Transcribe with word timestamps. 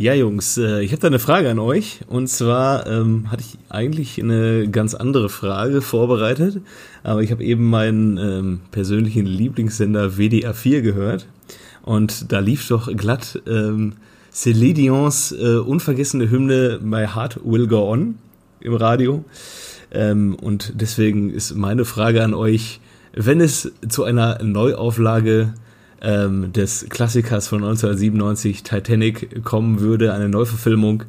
Ja, 0.00 0.14
Jungs, 0.14 0.56
äh, 0.56 0.80
ich 0.80 0.92
habe 0.92 1.02
da 1.02 1.08
eine 1.08 1.18
Frage 1.18 1.50
an 1.50 1.58
euch. 1.58 2.00
Und 2.08 2.26
zwar 2.28 2.86
ähm, 2.86 3.30
hatte 3.30 3.42
ich 3.46 3.58
eigentlich 3.68 4.18
eine 4.18 4.66
ganz 4.66 4.94
andere 4.94 5.28
Frage 5.28 5.82
vorbereitet, 5.82 6.62
aber 7.02 7.22
ich 7.22 7.30
habe 7.30 7.44
eben 7.44 7.68
meinen 7.68 8.16
ähm, 8.16 8.60
persönlichen 8.70 9.26
Lieblingssender 9.26 10.16
WDR 10.16 10.54
4 10.54 10.80
gehört. 10.80 11.26
Und 11.82 12.32
da 12.32 12.38
lief 12.38 12.66
doch 12.66 12.90
glatt 12.96 13.42
ähm, 13.46 13.92
Celine 14.32 14.72
Dions 14.72 15.32
äh, 15.32 15.56
unvergessene 15.58 16.30
Hymne 16.30 16.80
My 16.82 17.06
Heart 17.06 17.40
Will 17.44 17.66
Go 17.66 17.92
On 17.92 18.14
im 18.60 18.72
Radio. 18.72 19.22
Ähm, 19.90 20.34
und 20.34 20.72
deswegen 20.76 21.28
ist 21.28 21.54
meine 21.56 21.84
Frage 21.84 22.24
an 22.24 22.32
euch, 22.32 22.80
wenn 23.12 23.42
es 23.42 23.70
zu 23.86 24.04
einer 24.04 24.42
Neuauflage 24.42 25.52
ähm, 26.00 26.52
des 26.52 26.86
Klassikers 26.88 27.48
von 27.48 27.62
1997 27.62 28.62
Titanic 28.62 29.44
kommen 29.44 29.80
würde, 29.80 30.12
eine 30.12 30.28
Neuverfilmung, 30.28 31.04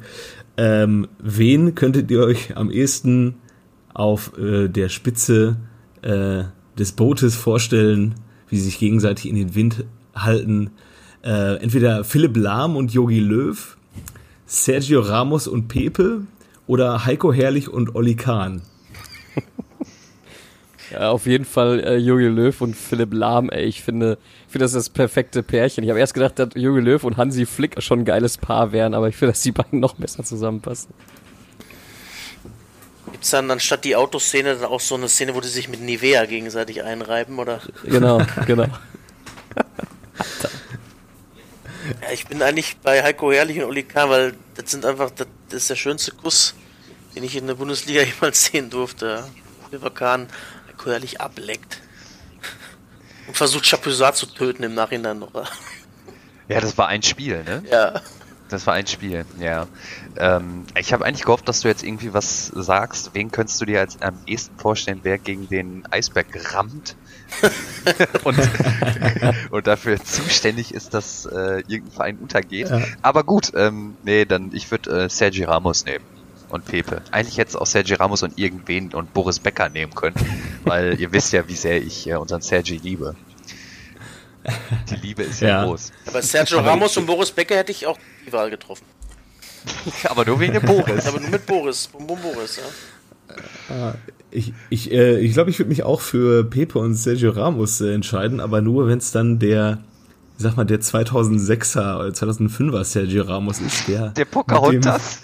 ähm, 0.56 1.08
wen 1.18 1.74
könntet 1.74 2.10
ihr 2.10 2.20
euch 2.20 2.56
am 2.56 2.70
ehesten 2.70 3.34
auf 3.94 4.36
äh, 4.38 4.68
der 4.68 4.88
Spitze 4.88 5.56
äh, 6.02 6.44
des 6.78 6.92
Bootes 6.92 7.36
vorstellen, 7.36 8.14
wie 8.48 8.58
sie 8.58 8.64
sich 8.64 8.78
gegenseitig 8.78 9.28
in 9.28 9.36
den 9.36 9.54
Wind 9.54 9.84
halten? 10.14 10.70
Äh, 11.22 11.56
entweder 11.62 12.04
Philipp 12.04 12.36
Lahm 12.36 12.76
und 12.76 12.92
Yogi 12.92 13.20
Löw, 13.20 13.76
Sergio 14.44 15.00
Ramos 15.00 15.48
und 15.48 15.68
Pepe 15.68 16.22
oder 16.66 17.06
Heiko 17.06 17.32
Herrlich 17.32 17.68
und 17.68 17.94
Olli 17.94 18.14
Kahn? 18.14 18.62
Ja, 20.92 21.10
auf 21.10 21.24
jeden 21.24 21.46
Fall 21.46 21.80
äh, 21.80 21.96
Jogi 21.96 22.26
Löw 22.26 22.60
und 22.60 22.76
Philipp 22.76 23.14
Lahm, 23.14 23.48
ey. 23.48 23.64
Ich 23.64 23.82
finde, 23.82 24.18
ich 24.46 24.52
finde, 24.52 24.64
das 24.64 24.74
ist 24.74 24.88
das 24.88 24.90
perfekte 24.90 25.42
Pärchen. 25.42 25.84
Ich 25.84 25.90
habe 25.90 25.98
erst 25.98 26.12
gedacht, 26.12 26.38
dass 26.38 26.50
Jogi 26.54 26.80
Löw 26.80 27.02
und 27.04 27.16
Hansi 27.16 27.46
Flick 27.46 27.82
schon 27.82 28.00
ein 28.00 28.04
geiles 28.04 28.36
Paar 28.36 28.72
wären, 28.72 28.92
aber 28.92 29.08
ich 29.08 29.16
finde, 29.16 29.32
dass 29.32 29.40
die 29.40 29.52
beiden 29.52 29.80
noch 29.80 29.94
besser 29.94 30.22
zusammenpassen. 30.22 30.92
Gibt 33.10 33.24
es 33.24 33.30
dann 33.30 33.50
anstatt 33.50 33.84
die 33.84 33.96
Autoszene 33.96 34.56
dann 34.56 34.64
auch 34.64 34.80
so 34.80 34.94
eine 34.94 35.08
Szene, 35.08 35.34
wo 35.34 35.40
die 35.40 35.48
sich 35.48 35.68
mit 35.68 35.80
Nivea 35.80 36.26
gegenseitig 36.26 36.82
einreiben, 36.82 37.38
oder? 37.38 37.60
Genau, 37.84 38.20
genau. 38.46 38.66
ja, 42.02 42.12
ich 42.12 42.26
bin 42.26 42.42
eigentlich 42.42 42.76
bei 42.82 43.02
Heiko 43.02 43.32
Herrlich 43.32 43.60
und 43.60 43.64
Oli 43.64 43.84
Kahn, 43.84 44.10
weil 44.10 44.34
das 44.56 44.70
sind 44.70 44.84
einfach, 44.84 45.10
das, 45.10 45.26
das 45.48 45.62
ist 45.62 45.70
der 45.70 45.76
schönste 45.76 46.12
Kuss, 46.12 46.54
den 47.16 47.24
ich 47.24 47.34
in 47.34 47.46
der 47.46 47.54
Bundesliga 47.54 48.02
jemals 48.20 48.44
sehen 48.44 48.68
durfte. 48.68 49.24
Oliver 49.70 49.90
Kahn 49.90 50.28
Herrlich 50.86 51.20
ableckt. 51.20 51.80
Und 53.26 53.36
versucht 53.36 53.66
Chapuisat 53.66 54.16
zu 54.16 54.26
töten 54.26 54.62
im 54.62 54.74
Nachhinein 54.74 55.18
noch. 55.18 55.32
Ja, 56.48 56.60
das 56.60 56.76
war 56.76 56.88
ein 56.88 57.02
Spiel, 57.02 57.44
ne? 57.44 57.62
Ja. 57.70 58.00
Das 58.48 58.66
war 58.66 58.74
ein 58.74 58.86
Spiel, 58.86 59.24
ja. 59.40 59.66
Ähm, 60.18 60.64
ich 60.78 60.92
habe 60.92 61.06
eigentlich 61.06 61.24
gehofft, 61.24 61.48
dass 61.48 61.60
du 61.60 61.68
jetzt 61.68 61.82
irgendwie 61.82 62.12
was 62.12 62.48
sagst. 62.48 63.10
Wen 63.14 63.30
könntest 63.30 63.58
du 63.62 63.64
dir 63.64 63.80
als 63.80 64.02
am 64.02 64.18
ehesten 64.26 64.58
vorstellen, 64.58 65.00
wer 65.04 65.16
gegen 65.16 65.48
den 65.48 65.84
Eisberg 65.90 66.26
rammt 66.52 66.94
und, 68.24 68.38
und 69.50 69.66
dafür 69.66 70.04
zuständig 70.04 70.74
ist, 70.74 70.92
dass 70.92 71.24
äh, 71.24 71.60
irgendein 71.60 71.92
Verein 71.92 72.18
untergeht. 72.18 72.68
Ja. 72.68 72.82
Aber 73.00 73.24
gut, 73.24 73.52
ähm, 73.56 73.96
nee, 74.02 74.26
dann 74.26 74.50
ich 74.52 74.70
würde 74.70 75.04
äh, 75.04 75.08
Sergio 75.08 75.48
Ramos 75.48 75.86
nehmen 75.86 76.04
und 76.52 76.64
Pepe. 76.64 77.02
Eigentlich 77.10 77.38
hätte 77.38 77.50
es 77.50 77.56
auch 77.56 77.66
Sergio 77.66 77.96
Ramos 77.96 78.22
und 78.22 78.38
irgendwen 78.38 78.92
und 78.94 79.12
Boris 79.12 79.38
Becker 79.38 79.68
nehmen 79.68 79.94
können, 79.94 80.16
weil 80.64 81.00
ihr 81.00 81.12
wisst 81.12 81.32
ja, 81.32 81.46
wie 81.48 81.54
sehr 81.54 81.82
ich 81.82 82.08
äh, 82.08 82.14
unseren 82.14 82.42
Sergi 82.42 82.76
liebe. 82.76 83.14
Die 84.90 84.96
Liebe 84.96 85.22
ist 85.22 85.40
ja, 85.40 85.48
ja. 85.48 85.64
groß. 85.64 85.92
Aber 86.06 86.20
Sergio 86.20 86.58
Ramos 86.60 86.96
und 86.96 87.06
Boris 87.06 87.30
Becker 87.30 87.56
hätte 87.56 87.70
ich 87.72 87.86
auch 87.86 87.98
die 88.26 88.32
Wahl 88.32 88.50
getroffen. 88.50 88.84
Aber 90.08 90.24
nur 90.24 90.40
wegen 90.40 90.54
dem 90.54 90.62
Boris. 90.62 91.06
Aber 91.06 91.20
nur 91.20 91.30
mit 91.30 91.46
Boris. 91.46 91.86
Bum, 91.86 92.06
bum 92.06 92.18
Boris, 92.20 92.56
ja. 92.56 93.90
Äh, 93.90 93.94
ich 94.30 94.52
ich, 94.70 94.90
äh, 94.90 95.20
ich 95.20 95.34
glaube, 95.34 95.50
ich 95.50 95.58
würde 95.58 95.68
mich 95.68 95.84
auch 95.84 96.00
für 96.00 96.44
Pepe 96.44 96.78
und 96.78 96.94
Sergio 96.94 97.30
Ramos 97.30 97.80
äh, 97.80 97.94
entscheiden, 97.94 98.40
aber 98.40 98.60
nur, 98.60 98.88
wenn 98.88 98.98
es 98.98 99.12
dann 99.12 99.38
der, 99.38 99.78
sag 100.38 100.56
mal, 100.56 100.64
der 100.64 100.80
2006er 100.80 101.98
oder 101.98 102.08
2005er 102.08 102.84
Sergio 102.84 103.24
Ramos 103.24 103.60
ist, 103.60 103.88
der. 103.88 104.08
Der 104.10 104.24
Pocahontas. 104.24 105.20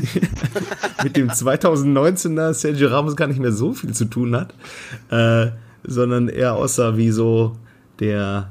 Mit 0.00 0.22
dem, 0.22 0.28
mit 1.04 1.16
dem 1.16 1.28
2019er 1.28 2.52
Sergio 2.54 2.88
Ramos 2.88 3.16
gar 3.16 3.26
nicht 3.26 3.40
mehr 3.40 3.52
so 3.52 3.72
viel 3.72 3.92
zu 3.92 4.06
tun 4.06 4.36
hat, 4.36 4.54
äh, 5.10 5.52
sondern 5.84 6.28
eher 6.28 6.54
aussah 6.54 6.96
wie 6.96 7.10
so 7.10 7.56
der, 7.98 8.50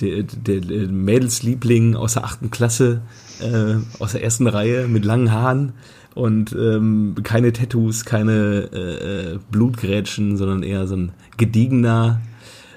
der, 0.00 0.22
der, 0.22 0.60
der 0.60 0.88
Mädelsliebling 0.88 1.96
aus 1.96 2.14
der 2.14 2.24
achten 2.24 2.50
Klasse, 2.50 3.02
äh, 3.40 3.76
aus 3.98 4.12
der 4.12 4.22
ersten 4.22 4.46
Reihe 4.46 4.88
mit 4.88 5.04
langen 5.04 5.32
Haaren 5.32 5.72
und 6.14 6.52
ähm, 6.52 7.14
keine 7.22 7.52
Tattoos, 7.52 8.04
keine 8.04 8.68
äh, 8.72 9.34
äh 9.34 9.38
Blutgrätschen, 9.50 10.36
sondern 10.36 10.62
eher 10.62 10.86
so 10.86 10.96
ein 10.96 11.12
gediegener 11.36 12.20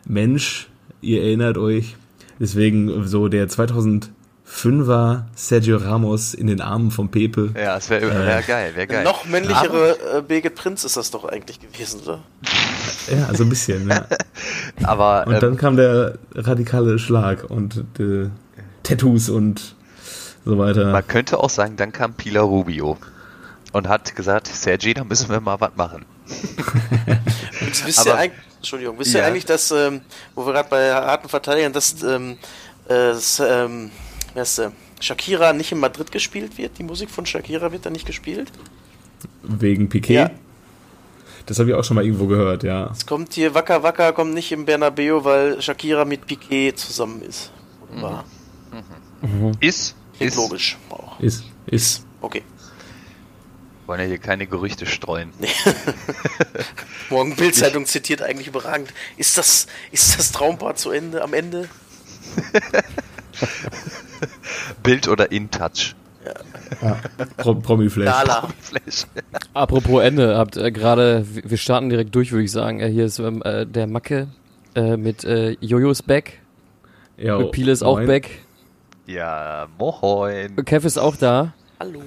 Mensch. 0.07 0.69
Ihr 1.01 1.23
erinnert 1.23 1.57
euch. 1.57 1.97
Deswegen 2.39 3.07
so 3.07 3.27
der 3.27 3.47
2005er 3.47 5.23
Sergio 5.35 5.77
Ramos 5.77 6.33
in 6.33 6.47
den 6.47 6.61
Armen 6.61 6.91
von 6.91 7.09
Pepe. 7.09 7.51
Ja, 7.55 7.75
das 7.75 7.89
wäre 7.89 8.09
wär 8.09 8.39
äh, 8.39 8.41
geil, 8.43 8.75
wäre 8.75 8.87
geil. 8.87 9.03
Noch 9.03 9.25
männlichere 9.25 10.17
äh, 10.17 10.21
Birgit 10.21 10.55
Prinz 10.55 10.83
ist 10.83 10.97
das 10.97 11.11
doch 11.11 11.25
eigentlich 11.25 11.59
gewesen, 11.59 12.01
oder? 12.01 12.19
Ja, 13.09 13.33
so 13.33 13.43
ein 13.43 13.49
bisschen, 13.49 13.89
ja. 13.89 14.05
Aber, 14.83 15.25
und 15.27 15.33
ähm, 15.35 15.39
dann 15.39 15.57
kam 15.57 15.77
der 15.77 16.17
radikale 16.33 16.99
Schlag 16.99 17.49
und 17.49 17.85
äh, 17.99 18.29
Tattoos 18.83 19.29
und 19.29 19.75
so 20.43 20.57
weiter. 20.57 20.91
Man 20.91 21.07
könnte 21.07 21.39
auch 21.39 21.49
sagen, 21.49 21.75
dann 21.77 21.91
kam 21.91 22.13
Pilar 22.13 22.43
Rubio 22.43 22.97
und 23.71 23.87
hat 23.87 24.15
gesagt, 24.15 24.47
Sergi, 24.47 24.93
da 24.93 25.03
müssen 25.03 25.29
wir 25.29 25.39
mal 25.41 25.59
was 25.59 25.75
machen. 25.75 26.05
wisst 27.83 27.99
Aber, 27.99 28.11
ihr 28.11 28.17
eigentlich, 28.17 28.43
Entschuldigung, 28.57 28.99
wisst 28.99 29.13
ja. 29.13 29.21
ihr 29.21 29.25
eigentlich, 29.25 29.45
dass, 29.45 29.71
ähm, 29.71 30.01
wo 30.35 30.45
wir 30.45 30.53
gerade 30.53 30.69
bei 30.69 30.93
harten 30.93 31.29
Verteidigern, 31.29 31.73
dass, 31.73 32.01
ähm, 32.03 32.37
äh, 32.85 32.93
das, 32.93 33.39
ähm, 33.39 33.91
wer 34.33 34.43
ist, 34.43 34.61
Shakira 34.99 35.53
nicht 35.53 35.71
in 35.71 35.79
Madrid 35.79 36.11
gespielt 36.11 36.57
wird? 36.57 36.77
Die 36.77 36.83
Musik 36.83 37.09
von 37.09 37.25
Shakira 37.25 37.71
wird 37.71 37.85
da 37.85 37.89
nicht 37.89 38.05
gespielt? 38.05 38.51
Wegen 39.43 39.89
Piquet? 39.89 40.13
Ja. 40.13 40.31
Das 41.45 41.59
habe 41.59 41.69
ich 41.69 41.75
auch 41.75 41.83
schon 41.83 41.95
mal 41.95 42.03
irgendwo 42.03 42.25
gehört, 42.25 42.63
ja. 42.63 42.89
Es 42.91 43.05
kommt 43.05 43.33
hier, 43.33 43.53
Wacker 43.53 43.83
Wacker 43.83 44.13
kommt 44.13 44.33
nicht 44.33 44.51
im 44.51 44.65
Bernabeu, 44.65 45.23
weil 45.23 45.61
Shakira 45.61 46.05
mit 46.05 46.25
Piquet 46.25 46.73
zusammen 46.73 47.21
ist. 47.21 47.51
War. 47.91 48.25
Mhm. 49.21 49.47
Mhm. 49.47 49.51
Ist? 49.59 49.95
Ist 50.19 50.35
logisch. 50.35 50.77
Auch. 50.89 51.19
Ist. 51.19 51.43
Ist. 51.67 52.05
Okay. 52.21 52.43
Wollen 53.85 53.99
ja 53.99 54.07
hier 54.07 54.17
keine 54.17 54.47
Gerüchte 54.47 54.85
streuen. 54.85 55.31
Morgen 57.09 57.35
Bildzeitung 57.35 57.85
zitiert 57.85 58.21
eigentlich 58.21 58.47
überragend. 58.47 58.91
Ist 59.17 59.37
das, 59.37 59.67
ist 59.91 60.17
das 60.17 60.31
Traumpaar 60.31 60.75
zu 60.75 60.91
Ende 60.91 61.21
am 61.21 61.33
Ende? 61.33 61.69
Bild 64.83 65.07
oder 65.07 65.31
InTouch? 65.31 65.93
Ja. 66.81 66.81
ja. 66.81 67.53
Promi-Flash. 67.53 68.11
Apropos 69.53 70.03
Ende, 70.03 70.35
habt 70.35 70.57
äh, 70.57 70.71
gerade, 70.71 71.23
wir 71.27 71.57
starten 71.57 71.89
direkt 71.89 72.15
durch, 72.15 72.31
würde 72.31 72.45
ich 72.45 72.51
sagen. 72.51 72.79
Äh, 72.79 72.89
hier 72.89 73.05
ist 73.05 73.19
ähm, 73.19 73.43
äh, 73.43 73.67
der 73.67 73.85
Macke 73.85 74.29
äh, 74.73 74.97
mit 74.97 75.23
äh, 75.23 75.51
Jojo 75.61 75.91
ist 75.91 76.07
back. 76.07 76.39
Mit 77.17 77.51
Pile 77.51 77.71
ist 77.71 77.83
auch 77.83 78.01
back. 78.01 78.29
Ja, 79.05 79.67
moin. 79.77 80.55
Kev 80.65 80.85
ist 80.85 80.97
auch 80.97 81.15
da. 81.15 81.53
Hallo. 81.79 82.01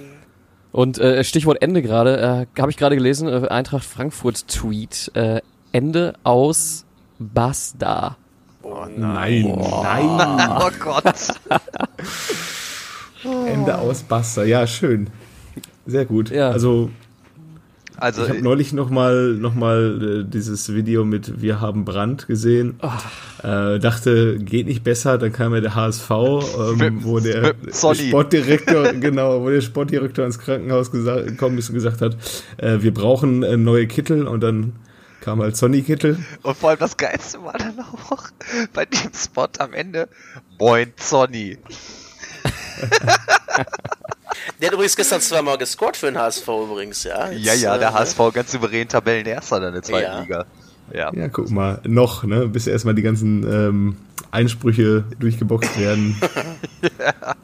Und 0.72 0.98
äh, 0.98 1.24
Stichwort 1.24 1.62
Ende 1.62 1.82
gerade, 1.82 2.46
äh, 2.56 2.60
habe 2.60 2.70
ich 2.70 2.76
gerade 2.76 2.96
gelesen, 2.96 3.28
äh, 3.28 3.48
Eintracht 3.48 3.84
Frankfurt 3.84 4.48
Tweet, 4.48 5.10
äh, 5.14 5.40
Ende 5.72 6.14
aus 6.24 6.84
Basta. 7.18 8.16
Oh 8.62 8.86
nein, 8.96 9.44
oh. 9.46 9.82
nein. 9.82 10.08
Oh 10.60 10.70
Gott. 10.78 11.04
Ende 13.46 13.78
aus 13.78 14.02
Basta, 14.02 14.44
ja, 14.44 14.66
schön. 14.66 15.08
Sehr 15.86 16.04
gut. 16.04 16.30
Ja. 16.30 16.50
Also 16.50 16.90
also 17.98 18.22
ich 18.22 18.28
habe 18.28 18.42
neulich 18.42 18.72
noch 18.72 18.90
mal 18.90 19.34
noch 19.34 19.54
mal 19.54 20.22
äh, 20.22 20.24
dieses 20.24 20.72
Video 20.72 21.04
mit 21.04 21.40
Wir 21.42 21.60
haben 21.60 21.84
Brand 21.84 22.26
gesehen. 22.26 22.78
Oh. 22.82 23.46
Äh, 23.46 23.78
dachte, 23.78 24.38
geht 24.38 24.66
nicht 24.66 24.84
besser. 24.84 25.18
Dann 25.18 25.32
kam 25.32 25.54
ja 25.54 25.60
der 25.60 25.74
HSV, 25.74 26.10
ähm, 26.10 27.00
wo 27.02 27.18
der 27.20 27.54
Sportdirektor 27.72 28.92
genau, 29.00 29.42
wo 29.42 29.50
der 29.50 29.60
Sportdirektor 29.60 30.24
ins 30.24 30.38
Krankenhaus 30.38 30.90
gekommen 30.90 31.58
ist 31.58 31.68
und 31.68 31.74
gesagt 31.74 32.00
hat, 32.00 32.16
äh, 32.56 32.78
wir 32.80 32.94
brauchen 32.94 33.42
äh, 33.42 33.56
neue 33.56 33.86
Kittel 33.86 34.26
und 34.26 34.40
dann 34.40 34.74
kam 35.20 35.42
halt 35.42 35.56
Sonny 35.56 35.82
Kittel. 35.82 36.18
Und 36.42 36.56
vor 36.56 36.70
allem 36.70 36.78
das 36.78 36.96
Geilste 36.96 37.42
war 37.42 37.58
dann 37.58 37.80
auch 37.80 38.28
bei 38.72 38.84
dem 38.84 39.12
Spot 39.12 39.48
am 39.58 39.72
Ende, 39.72 40.08
Moin 40.58 40.92
Sonny. 40.96 41.58
Der 44.60 44.68
hat 44.68 44.74
übrigens 44.74 44.96
gestern 44.96 45.20
zweimal 45.20 45.58
gescored 45.58 45.96
für 45.96 46.06
den 46.06 46.18
HSV 46.18 46.48
übrigens, 46.48 47.04
ja. 47.04 47.30
Jetzt, 47.30 47.44
ja, 47.44 47.54
ja, 47.54 47.78
der 47.78 47.88
äh, 47.88 47.92
HSV 47.92 48.18
ganz 48.32 48.52
souverän 48.52 48.88
Tabellenerster 48.88 49.66
in 49.66 49.72
der 49.72 49.82
zweiten 49.82 50.04
ja. 50.04 50.20
Liga. 50.20 50.46
Ja. 50.92 51.12
ja, 51.14 51.28
guck 51.28 51.50
mal, 51.50 51.80
noch, 51.84 52.24
ne, 52.24 52.48
bis 52.48 52.66
erstmal 52.66 52.94
die 52.94 53.02
ganzen 53.02 53.44
ähm, 53.44 53.96
Einsprüche 54.30 55.04
durchgeboxt 55.18 55.78
werden. 55.78 56.16
ja. 56.82 57.34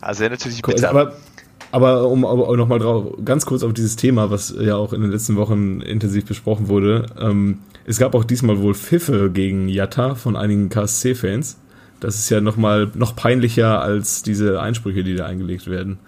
also 0.00 0.20
wäre 0.20 0.32
natürlich 0.32 0.60
Cool, 0.66 0.74
bitter. 0.74 0.90
Aber, 0.90 1.14
aber 1.70 2.08
um 2.08 2.24
aber 2.24 2.56
nochmal 2.56 2.80
drauf, 2.80 3.14
ganz 3.24 3.46
kurz 3.46 3.62
auf 3.62 3.72
dieses 3.72 3.96
Thema, 3.96 4.30
was 4.30 4.52
ja 4.58 4.74
auch 4.76 4.92
in 4.92 5.02
den 5.02 5.12
letzten 5.12 5.36
Wochen 5.36 5.80
intensiv 5.80 6.24
besprochen 6.24 6.68
wurde. 6.68 7.06
Ähm, 7.20 7.60
es 7.84 7.98
gab 7.98 8.14
auch 8.14 8.24
diesmal 8.24 8.60
wohl 8.60 8.74
Pfiffe 8.74 9.30
gegen 9.30 9.68
Jatta 9.68 10.14
von 10.14 10.36
einigen 10.36 10.68
KSC-Fans. 10.68 11.56
Das 12.00 12.16
ist 12.16 12.30
ja 12.30 12.40
nochmal 12.40 12.90
noch 12.94 13.14
peinlicher 13.14 13.80
als 13.80 14.22
diese 14.22 14.60
Einsprüche, 14.60 15.04
die 15.04 15.14
da 15.14 15.26
eingelegt 15.26 15.66
werden. 15.66 15.98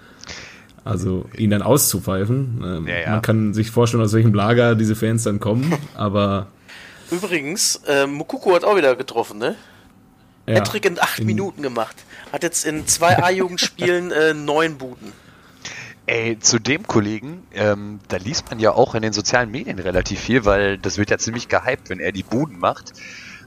Also 0.84 1.26
ihn 1.36 1.50
dann 1.50 1.62
auszupfeifen. 1.62 2.62
Ähm, 2.64 2.88
Ja, 2.88 2.98
ja. 3.00 3.10
Man 3.10 3.22
kann 3.22 3.54
sich 3.54 3.70
vorstellen, 3.70 4.02
aus 4.02 4.12
welchem 4.12 4.34
Lager 4.34 4.74
diese 4.74 4.96
Fans 4.96 5.22
dann 5.24 5.38
kommen, 5.38 5.72
aber 5.94 6.48
Übrigens, 7.10 7.76
äh, 7.86 8.06
Mukoko 8.06 8.54
hat 8.54 8.64
auch 8.64 8.76
wieder 8.76 8.96
getroffen, 8.96 9.38
ne? 9.38 9.54
ja, 10.46 10.54
Hattrick 10.56 10.86
in 10.86 10.98
acht 10.98 11.18
in- 11.20 11.26
Minuten 11.26 11.62
gemacht. 11.62 11.94
Hat 12.32 12.42
jetzt 12.42 12.64
in 12.64 12.86
zwei 12.86 13.22
A-Jugendspielen 13.22 14.10
äh, 14.10 14.32
neun 14.34 14.78
Buden. 14.78 15.12
Ey, 16.06 16.38
zu 16.40 16.58
dem 16.58 16.84
Kollegen, 16.86 17.42
ähm, 17.54 18.00
da 18.08 18.16
liest 18.16 18.50
man 18.50 18.58
ja 18.58 18.72
auch 18.72 18.94
in 18.96 19.02
den 19.02 19.12
sozialen 19.12 19.50
Medien 19.52 19.78
relativ 19.78 20.18
viel, 20.20 20.44
weil 20.44 20.78
das 20.78 20.98
wird 20.98 21.10
ja 21.10 21.18
ziemlich 21.18 21.48
gehypt, 21.48 21.90
wenn 21.90 22.00
er 22.00 22.10
die 22.10 22.24
Buden 22.24 22.58
macht. 22.58 22.92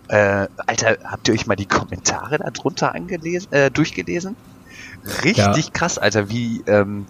Äh, 0.07 0.47
Alter, 0.67 0.97
habt 1.03 1.27
ihr 1.27 1.33
euch 1.33 1.47
mal 1.47 1.55
die 1.55 1.67
Kommentare 1.67 2.37
da 2.39 2.49
drunter 2.51 2.93
angelesen, 2.95 3.51
äh, 3.51 3.71
durchgelesen? 3.71 4.37
Richtig 5.23 5.37
Ja. 5.37 5.73
krass, 5.73 5.97
Alter, 5.97 6.29
wie, 6.29 6.61
ähm, 6.67 7.07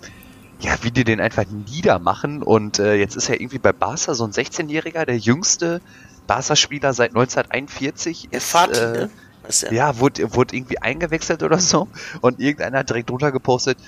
ja, 0.61 0.75
wie 0.83 0.91
die 0.91 1.03
den 1.03 1.21
einfach 1.21 1.45
niedermachen 1.47 2.43
und 2.43 2.79
äh, 2.79 2.95
jetzt 2.95 3.15
ist 3.15 3.29
er 3.29 3.41
irgendwie 3.41 3.59
bei 3.59 3.73
Barca 3.73 4.13
so 4.13 4.25
ein 4.25 4.31
16-Jähriger, 4.33 5.05
der 5.05 5.17
jüngste 5.17 5.81
Barca-Spieler 6.27 6.93
seit 6.93 7.11
1941 7.13 8.31
Der 8.31 8.39
ist, 8.39 8.51
Fatih, 8.51 8.71
äh, 8.71 8.91
ne? 8.91 9.09
Du? 9.43 9.67
ja, 9.69 9.99
wurde, 9.99 10.33
wurde 10.35 10.55
irgendwie 10.55 10.81
eingewechselt 10.81 11.43
oder 11.43 11.59
so. 11.59 11.89
Und 12.21 12.39
irgendeiner 12.39 12.79
hat 12.79 12.89
direkt 12.89 13.09
drunter 13.09 13.31
gepostet, 13.31 13.79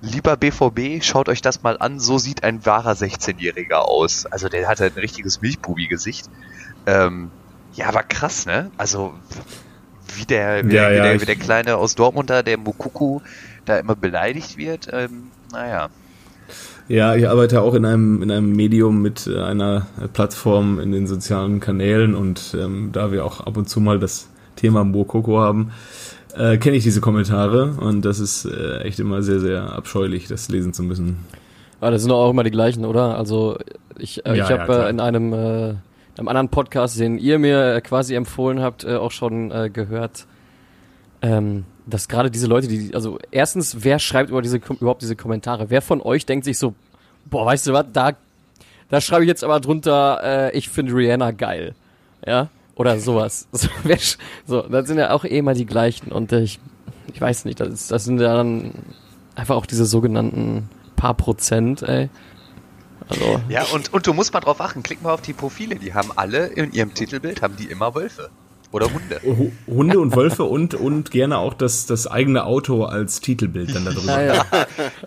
lieber 0.00 0.36
BVB, 0.36 1.02
schaut 1.04 1.28
euch 1.28 1.42
das 1.42 1.62
mal 1.62 1.78
an, 1.78 2.00
so 2.00 2.18
sieht 2.18 2.44
ein 2.44 2.64
wahrer 2.66 2.94
16-Jähriger 2.94 3.80
aus. 3.80 4.26
Also 4.26 4.48
der 4.48 4.68
hatte 4.68 4.84
ein 4.86 4.92
richtiges 4.98 5.40
Milchbubi-Gesicht. 5.40 6.26
Ähm, 6.86 7.32
ja, 7.76 7.88
aber 7.88 8.02
krass, 8.02 8.46
ne? 8.46 8.72
Also 8.76 9.22
wie 10.14 10.26
der, 10.26 10.68
wie, 10.68 10.72
Ja, 10.72 10.78
der, 10.78 10.94
wie, 10.94 11.00
ja, 11.00 11.02
der, 11.02 11.14
ich- 11.14 11.22
wie 11.22 11.26
der 11.26 11.36
Kleine 11.36 11.76
aus 11.76 11.94
Dortmund 11.96 12.30
da, 12.30 12.42
der 12.42 12.58
Mukuku, 12.58 13.20
da 13.66 13.78
immer 13.78 13.96
beleidigt 13.96 14.56
wird. 14.56 14.88
Ähm, 14.92 15.32
naja. 15.52 15.90
Ja, 16.88 17.14
ich 17.16 17.28
arbeite 17.28 17.62
auch 17.62 17.74
in 17.74 17.84
einem, 17.84 18.22
in 18.22 18.30
einem 18.30 18.52
Medium 18.54 19.02
mit 19.02 19.26
äh, 19.26 19.40
einer 19.40 19.86
Plattform 20.12 20.78
in 20.78 20.92
den 20.92 21.06
sozialen 21.06 21.58
Kanälen 21.60 22.14
und 22.14 22.56
ähm, 22.58 22.90
da 22.92 23.10
wir 23.10 23.24
auch 23.24 23.40
ab 23.40 23.56
und 23.56 23.68
zu 23.68 23.80
mal 23.80 23.98
das 23.98 24.28
Thema 24.54 24.84
Mokoko 24.84 25.40
haben, 25.40 25.72
äh, 26.36 26.58
kenne 26.58 26.76
ich 26.76 26.84
diese 26.84 27.00
Kommentare 27.00 27.72
und 27.80 28.04
das 28.04 28.20
ist 28.20 28.44
äh, 28.44 28.80
echt 28.82 29.00
immer 29.00 29.22
sehr, 29.22 29.40
sehr 29.40 29.72
abscheulich, 29.72 30.28
das 30.28 30.48
lesen 30.48 30.72
zu 30.72 30.82
müssen. 30.84 31.18
Aber 31.80 31.90
das 31.90 32.02
sind 32.02 32.10
doch 32.10 32.18
auch 32.24 32.30
immer 32.30 32.44
die 32.44 32.50
gleichen, 32.50 32.84
oder? 32.84 33.16
Also 33.18 33.58
ich, 33.98 34.24
äh, 34.26 34.36
Ja, 34.36 34.38
ich 34.38 34.50
ja, 34.52 34.68
habe 34.68 34.68
klar. 34.68 34.88
äh, 34.88 34.90
in 34.90 35.00
einem, 35.00 35.32
äh, 35.32 35.74
einem 36.18 36.28
anderen 36.28 36.48
Podcast, 36.48 36.98
den 36.98 37.18
ihr 37.18 37.38
mir 37.38 37.74
äh, 37.74 37.80
quasi 37.80 38.14
empfohlen 38.14 38.60
habt, 38.60 38.84
äh, 38.84 38.96
auch 38.96 39.10
schon 39.10 39.50
äh, 39.50 39.70
gehört, 39.70 40.26
ähm, 41.22 41.64
dass 41.86 42.08
gerade 42.08 42.30
diese 42.30 42.46
Leute, 42.46 42.68
die, 42.68 42.94
also 42.94 43.18
erstens, 43.30 43.84
wer 43.84 43.98
schreibt 43.98 44.30
über 44.30 44.42
diese, 44.42 44.56
überhaupt 44.58 45.02
diese 45.02 45.16
Kommentare? 45.16 45.70
Wer 45.70 45.82
von 45.82 46.00
euch 46.00 46.26
denkt 46.26 46.44
sich 46.44 46.58
so, 46.58 46.74
boah, 47.26 47.46
weißt 47.46 47.66
du 47.66 47.72
was, 47.72 47.86
da, 47.92 48.12
da 48.88 49.00
schreibe 49.00 49.24
ich 49.24 49.28
jetzt 49.28 49.44
aber 49.44 49.60
drunter, 49.60 50.20
äh, 50.22 50.56
ich 50.56 50.68
finde 50.68 50.94
Rihanna 50.94 51.30
geil, 51.32 51.74
ja? 52.26 52.48
Oder 52.74 52.98
sowas. 53.00 53.48
So, 53.52 53.68
wer 53.84 53.98
so, 54.46 54.62
das 54.62 54.86
sind 54.86 54.98
ja 54.98 55.12
auch 55.12 55.24
eh 55.24 55.38
immer 55.38 55.54
die 55.54 55.66
gleichen 55.66 56.12
und 56.12 56.32
äh, 56.32 56.42
ich, 56.42 56.60
ich 57.12 57.20
weiß 57.20 57.44
nicht, 57.44 57.60
das, 57.60 57.88
das 57.88 58.04
sind 58.04 58.20
ja 58.20 58.34
dann 58.34 58.72
einfach 59.34 59.56
auch 59.56 59.66
diese 59.66 59.86
sogenannten 59.86 60.68
paar 60.96 61.14
Prozent, 61.14 61.82
ey. 61.82 62.08
Also, 63.08 63.40
Ja, 63.48 63.64
und, 63.64 63.92
und 63.92 64.06
du 64.06 64.12
musst 64.12 64.32
mal 64.32 64.40
drauf 64.40 64.60
achten, 64.60 64.82
klick 64.82 65.02
mal 65.02 65.12
auf 65.12 65.22
die 65.22 65.32
Profile, 65.32 65.76
die 65.76 65.94
haben 65.94 66.10
alle 66.16 66.46
in 66.46 66.72
ihrem 66.72 66.94
Titelbild, 66.94 67.42
haben 67.42 67.56
die 67.56 67.66
immer 67.66 67.94
Wölfe. 67.94 68.30
Oder 68.76 68.86
Hunde. 68.92 69.20
Hu- 69.24 69.52
Hunde 69.66 69.98
und 70.00 70.14
Wölfe 70.14 70.44
und, 70.44 70.74
und 70.74 71.10
gerne 71.10 71.38
auch 71.38 71.54
das, 71.54 71.86
das 71.86 72.06
eigene 72.06 72.44
Auto 72.44 72.84
als 72.84 73.20
Titelbild 73.20 73.74
dann 73.74 73.84
darüber. 73.86 74.22
ja, 74.22 74.34
ja. 74.34 74.44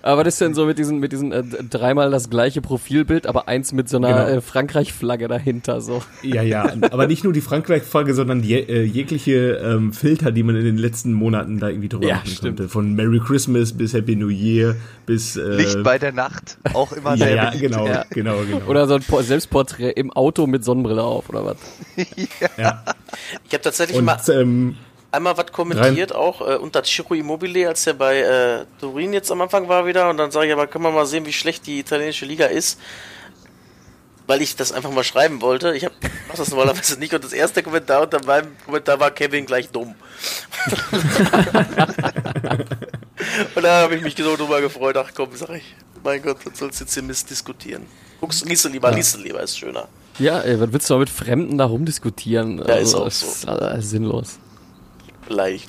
Aber 0.02 0.22
was 0.22 0.28
ist 0.34 0.42
denn 0.42 0.54
so 0.54 0.66
mit 0.66 0.78
diesen, 0.80 1.00
mit 1.00 1.12
diesen 1.12 1.32
äh, 1.32 1.44
dreimal 1.70 2.10
das 2.12 2.30
gleiche 2.30 2.62
Profilbild, 2.62 3.28
aber 3.28 3.48
eins 3.48 3.72
mit 3.72 3.88
so 3.88 3.98
einer 3.98 4.10
Genau. 4.10 4.38
äh, 4.38 4.42
Frankreich-Flagge 4.42 5.28
dahinter, 5.28 5.82
so. 5.82 6.02
Ja, 6.24 6.42
ja, 6.42 6.74
aber 6.92 7.06
nicht 7.08 7.24
nur 7.24 7.32
die 7.34 7.42
Frankreich-Frage, 7.42 8.14
sondern 8.16 8.42
je, 8.44 8.60
äh, 8.60 8.84
jegliche 8.84 9.58
ähm, 9.64 9.94
Filter, 9.94 10.32
die 10.32 10.44
man 10.44 10.56
in 10.56 10.66
den 10.66 10.78
letzten 10.78 11.14
Monaten 11.14 11.60
da 11.60 11.70
irgendwie 11.70 11.90
drüber 11.90 12.08
Ja, 12.08 12.16
machen 12.16 12.28
stimmt. 12.30 12.58
konnte. 12.58 12.70
Von 12.70 12.96
Merry 12.96 13.20
Christmas 13.20 13.74
bis 13.74 13.94
Happy 13.94 14.16
New 14.16 14.30
Year 14.30 14.76
bis 15.06 15.36
äh, 15.38 15.42
Licht 15.56 15.84
bei 15.84 15.98
der 16.00 16.12
Nacht, 16.12 16.58
auch 16.74 16.92
immer 16.92 17.12
ja, 17.12 17.18
sehr 17.28 17.36
ja, 17.36 17.50
beliebt. 17.52 17.72
genau, 17.72 17.88
Ja. 17.88 18.04
genau, 18.10 18.38
genau. 18.50 18.66
Oder 18.68 18.88
so 18.88 18.96
ein 18.96 19.02
Po- 19.04 19.22
Selbstporträt 19.22 19.92
im 19.92 20.12
Auto 20.12 20.48
mit 20.48 20.64
Sonnenbrille 20.64 21.04
auf, 21.04 21.30
oder 21.30 21.46
was? 21.46 21.58
ja. 22.58 22.84
Ich 23.44 23.50
habe 23.60 23.64
tatsächlich 23.64 23.98
Und 23.98 24.06
mal 24.06 24.20
ähm, 24.30 24.78
einmal 25.12 25.38
was 25.38 25.52
kommentiert, 25.52 26.14
auch 26.14 26.42
äh, 26.42 26.56
unter 26.56 26.84
Ciro 26.84 27.14
Immobile, 27.14 27.68
als 27.68 27.84
der 27.84 27.94
bei 27.94 28.20
äh, 28.20 28.66
Turin 28.80 29.14
jetzt 29.14 29.32
am 29.32 29.42
Anfang 29.42 29.68
war 29.68 29.86
wieder. 29.86 30.10
Und 30.10 30.18
dann 30.18 30.32
sage 30.32 30.48
ich, 30.48 30.54
aber 30.54 30.68
können 30.68 30.84
wir 30.84 30.92
mal 30.92 31.06
sehen, 31.06 31.26
wie 31.26 31.34
schlecht 31.34 31.68
die 31.68 31.80
italienische 31.80 32.26
Liga 32.26 32.46
ist. 32.46 32.80
Weil 34.28 34.42
ich 34.44 34.56
das 34.56 34.72
einfach 34.72 34.92
mal 34.92 35.04
schreiben 35.04 35.42
wollte. 35.42 35.76
Ich 35.76 35.86
hab, 35.86 35.92
mach 36.28 36.36
das 36.36 36.50
normalerweise 36.50 37.00
nicht. 37.00 37.14
Und 37.14 37.24
das 37.24 37.34
erste 37.34 37.64
Kommentar 37.64 38.04
unter 38.04 38.24
meinem 38.26 38.56
Kommentar 38.64 39.00
war 39.00 39.10
Kevin 39.12 39.46
gleich 39.46 39.70
dumm. 39.70 39.96
und 43.56 43.64
da 43.64 43.82
habe 43.82 43.96
ich 43.96 44.04
mich 44.04 44.16
so 44.16 44.36
drüber 44.36 44.62
gefreut. 44.62 44.98
Ach 44.98 45.12
komm, 45.16 45.30
sag 45.34 45.50
ich, 45.50 45.76
mein 46.04 46.22
Gott, 46.22 46.38
was 46.46 46.60
sollst 46.60 46.80
du 46.80 46.84
jetzt 46.84 46.94
hier 46.94 47.02
Mist 47.02 47.28
diskutieren? 47.30 47.88
Guckst, 48.20 48.46
liest 48.46 48.66
du 48.66 48.70
lieber, 48.70 48.92
liest 48.92 49.16
du 49.16 49.20
lieber, 49.20 49.42
ist 49.42 49.58
schöner. 49.58 49.88
Ja, 50.20 50.40
ey, 50.40 50.60
was 50.60 50.72
willst 50.74 50.90
du 50.90 50.94
mal 50.96 51.00
mit 51.00 51.10
Fremden 51.10 51.58
da 51.58 51.66
rumdiskutieren? 51.66 52.58
Ja, 52.60 52.76
ist 52.76 52.94
auch 52.94 53.06
das 53.06 53.20
so. 53.22 53.52
ist 53.52 53.62
äh, 53.62 53.82
sinnlos. 53.82 54.38
Worden. 55.30 55.60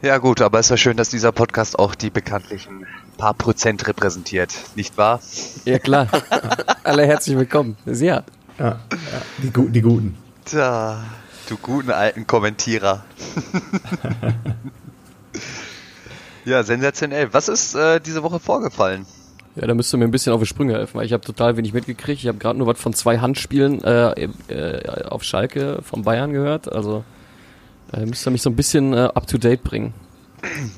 Ja 0.00 0.18
gut, 0.18 0.40
aber 0.40 0.58
es 0.58 0.66
ist 0.66 0.70
ja 0.70 0.76
schön, 0.78 0.96
dass 0.96 1.10
dieser 1.10 1.32
Podcast 1.32 1.78
auch 1.78 1.94
die 1.94 2.10
bekanntlichen 2.10 2.86
paar 3.18 3.34
Prozent 3.34 3.86
repräsentiert, 3.86 4.54
nicht 4.74 4.96
wahr? 4.96 5.20
Ja, 5.64 5.78
klar. 5.78 6.08
Alle 6.82 7.06
herzlich 7.06 7.36
willkommen. 7.36 7.76
Ja. 7.84 7.92
ja, 7.94 8.24
ja, 8.58 8.80
die, 9.42 9.50
Gu- 9.50 9.68
die 9.68 9.82
Guten. 9.82 10.16
Tja, 10.46 11.04
du 11.48 11.56
guten 11.58 11.90
alten 11.90 12.26
Kommentierer. 12.26 13.04
ja, 16.44 16.62
sensationell. 16.64 17.32
Was 17.32 17.48
ist 17.48 17.74
äh, 17.74 18.00
diese 18.00 18.22
Woche 18.22 18.40
vorgefallen? 18.40 19.06
Ja, 19.54 19.66
da 19.66 19.74
müsst 19.74 19.92
ihr 19.92 19.98
mir 19.98 20.04
ein 20.04 20.10
bisschen 20.10 20.32
auf 20.32 20.40
die 20.40 20.46
Sprünge 20.46 20.74
helfen, 20.74 20.94
weil 20.98 21.04
ich 21.04 21.12
habe 21.12 21.22
total 21.22 21.56
wenig 21.56 21.74
mitgekriegt. 21.74 22.22
Ich 22.22 22.28
habe 22.28 22.38
gerade 22.38 22.58
nur 22.58 22.66
was 22.66 22.80
von 22.80 22.94
zwei 22.94 23.18
Handspielen 23.18 23.84
äh, 23.84 24.28
äh, 24.48 25.04
auf 25.04 25.24
Schalke 25.24 25.80
von 25.82 26.02
Bayern 26.02 26.32
gehört. 26.32 26.72
Also 26.72 27.04
äh, 27.92 28.06
müsst 28.06 28.26
ihr 28.26 28.30
mich 28.30 28.40
so 28.40 28.48
ein 28.48 28.56
bisschen 28.56 28.94
äh, 28.94 29.10
up 29.14 29.26
to 29.26 29.36
date 29.36 29.62
bringen. 29.62 29.92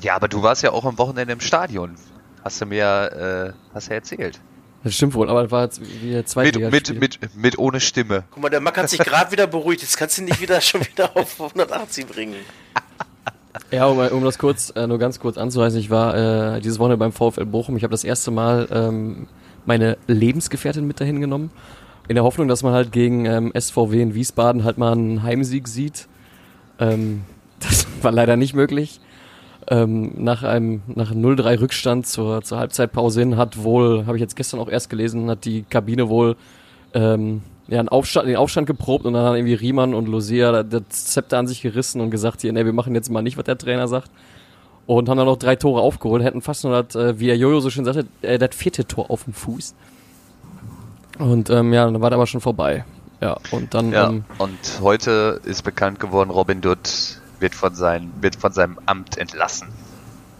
Ja, 0.01 0.15
aber 0.15 0.27
du 0.27 0.43
warst 0.43 0.61
ja 0.61 0.71
auch 0.71 0.83
am 0.85 0.97
Wochenende 0.97 1.33
im 1.33 1.39
Stadion. 1.39 1.95
Hast 2.43 2.61
du 2.61 2.65
mir, 2.65 3.53
äh, 3.55 3.73
hast 3.73 3.87
du 3.87 3.91
ja 3.91 3.95
erzählt. 3.95 4.41
Das 4.83 4.93
stimmt 4.93 5.15
wohl, 5.15 5.29
aber 5.31 5.41
das 5.41 5.51
war 5.51 5.63
jetzt 5.63 5.81
wie 5.81 6.15
ein 6.15 6.69
Mit, 6.69 6.89
mit, 6.91 6.99
mit, 6.99 7.35
mit 7.35 7.57
ohne 7.57 7.79
Stimme. 7.79 8.25
Guck 8.29 8.43
mal, 8.43 8.49
der 8.49 8.61
Mack 8.61 8.77
hat 8.77 8.89
sich 8.89 8.99
gerade 9.03 9.31
wieder 9.31 9.47
beruhigt. 9.47 9.81
Jetzt 9.81 9.97
kannst 9.97 10.17
du 10.17 10.21
ihn 10.21 10.25
nicht 10.25 10.41
wieder 10.41 10.61
schon 10.61 10.81
wieder 10.81 11.17
auf 11.17 11.41
180 11.41 12.05
bringen. 12.05 12.35
Ja, 13.71 13.87
um, 13.87 13.97
um 13.99 14.23
das 14.23 14.37
kurz, 14.37 14.71
äh, 14.75 14.87
nur 14.87 14.99
ganz 14.99 15.19
kurz 15.19 15.37
anzureißen, 15.37 15.79
ich 15.79 15.89
war 15.89 16.55
äh, 16.55 16.61
dieses 16.61 16.79
Wochenende 16.79 16.97
beim 16.97 17.11
VfL 17.11 17.45
Bochum. 17.45 17.77
Ich 17.77 17.83
habe 17.83 17.91
das 17.91 18.03
erste 18.03 18.31
Mal 18.31 18.67
ähm, 18.71 19.27
meine 19.65 19.97
Lebensgefährtin 20.07 20.85
mit 20.85 20.99
dahin 20.99 21.21
genommen. 21.21 21.51
In 22.07 22.15
der 22.15 22.23
Hoffnung, 22.23 22.47
dass 22.47 22.61
man 22.63 22.73
halt 22.73 22.91
gegen 22.91 23.25
ähm, 23.25 23.51
SVW 23.57 24.01
in 24.01 24.13
Wiesbaden 24.13 24.63
halt 24.63 24.77
mal 24.77 24.91
einen 24.91 25.23
Heimsieg 25.23 25.67
sieht. 25.67 26.07
Ähm, 26.79 27.23
das 27.59 27.87
war 28.01 28.11
leider 28.11 28.37
nicht 28.37 28.53
möglich. 28.53 28.99
Ähm, 29.67 30.11
nach 30.17 30.43
einem 30.43 30.83
nach 30.87 31.11
0-3 31.11 31.59
Rückstand 31.59 32.05
zur, 32.05 32.43
zur 32.43 32.59
Halbzeitpause 32.59 33.21
hin 33.21 33.35
hat 33.35 33.63
wohl, 33.63 34.05
habe 34.05 34.17
ich 34.17 34.21
jetzt 34.21 34.35
gestern 34.35 34.59
auch 34.59 34.69
erst 34.69 34.91
gelesen, 34.91 35.27
hat 35.27 35.43
die 35.43 35.63
Kabine 35.63 36.07
wohl 36.07 36.35
ähm, 36.93 37.41
ja, 37.67 37.79
einen 37.79 37.89
Aufstand, 37.89 38.27
den 38.27 38.35
Aufstand 38.35 38.67
geprobt 38.67 39.05
und 39.05 39.13
dann 39.13 39.25
haben 39.25 39.35
irgendwie 39.35 39.55
Riemann 39.55 39.93
und 39.93 40.07
Lucia 40.07 40.63
das 40.63 40.83
Zepter 40.89 41.37
an 41.37 41.47
sich 41.47 41.61
gerissen 41.61 42.01
und 42.01 42.11
gesagt, 42.11 42.41
hier, 42.41 42.53
nee, 42.53 42.65
wir 42.65 42.73
machen 42.73 42.93
jetzt 42.93 43.09
mal 43.09 43.21
nicht, 43.21 43.37
was 43.37 43.45
der 43.45 43.57
Trainer 43.57 43.87
sagt. 43.87 44.09
Und 44.87 45.09
haben 45.09 45.17
dann 45.17 45.25
noch 45.25 45.37
drei 45.37 45.55
Tore 45.55 45.81
aufgeholt, 45.81 46.23
hätten 46.23 46.41
fast 46.41 46.63
nur 46.63 46.83
das, 46.83 46.95
äh, 46.95 47.19
wie 47.19 47.25
der 47.25 47.37
Jojo 47.37 47.59
so 47.59 47.71
schön 47.71 47.85
sagte, 47.85 48.05
äh, 48.21 48.37
das 48.37 48.55
vierte 48.55 48.85
Tor 48.85 49.09
auf 49.09 49.23
dem 49.23 49.33
Fuß. 49.33 49.73
Und 51.17 51.49
ähm, 51.49 51.73
ja, 51.73 51.85
dann 51.85 51.99
war 52.01 52.11
das 52.11 52.17
aber 52.17 52.27
schon 52.27 52.41
vorbei. 52.41 52.85
Ja, 53.19 53.37
und 53.49 53.73
dann, 53.73 53.91
Ja, 53.91 54.09
ähm, 54.09 54.25
und 54.37 54.59
heute 54.81 55.39
ist 55.43 55.63
bekannt 55.63 55.99
geworden, 55.99 56.29
Robin 56.29 56.61
Dutt 56.61 57.19
wird 57.39 57.55
von, 57.55 57.73
sein, 57.73 58.11
wird 58.21 58.35
von 58.35 58.51
seinem 58.51 58.77
Amt 58.85 59.17
entlassen. 59.17 59.69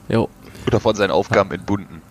jo, 0.10 0.30
Oder 0.68 0.80
von 0.80 0.96
seinen 0.96 1.12
Aufgaben 1.12 1.52
entbunden. 1.52 2.02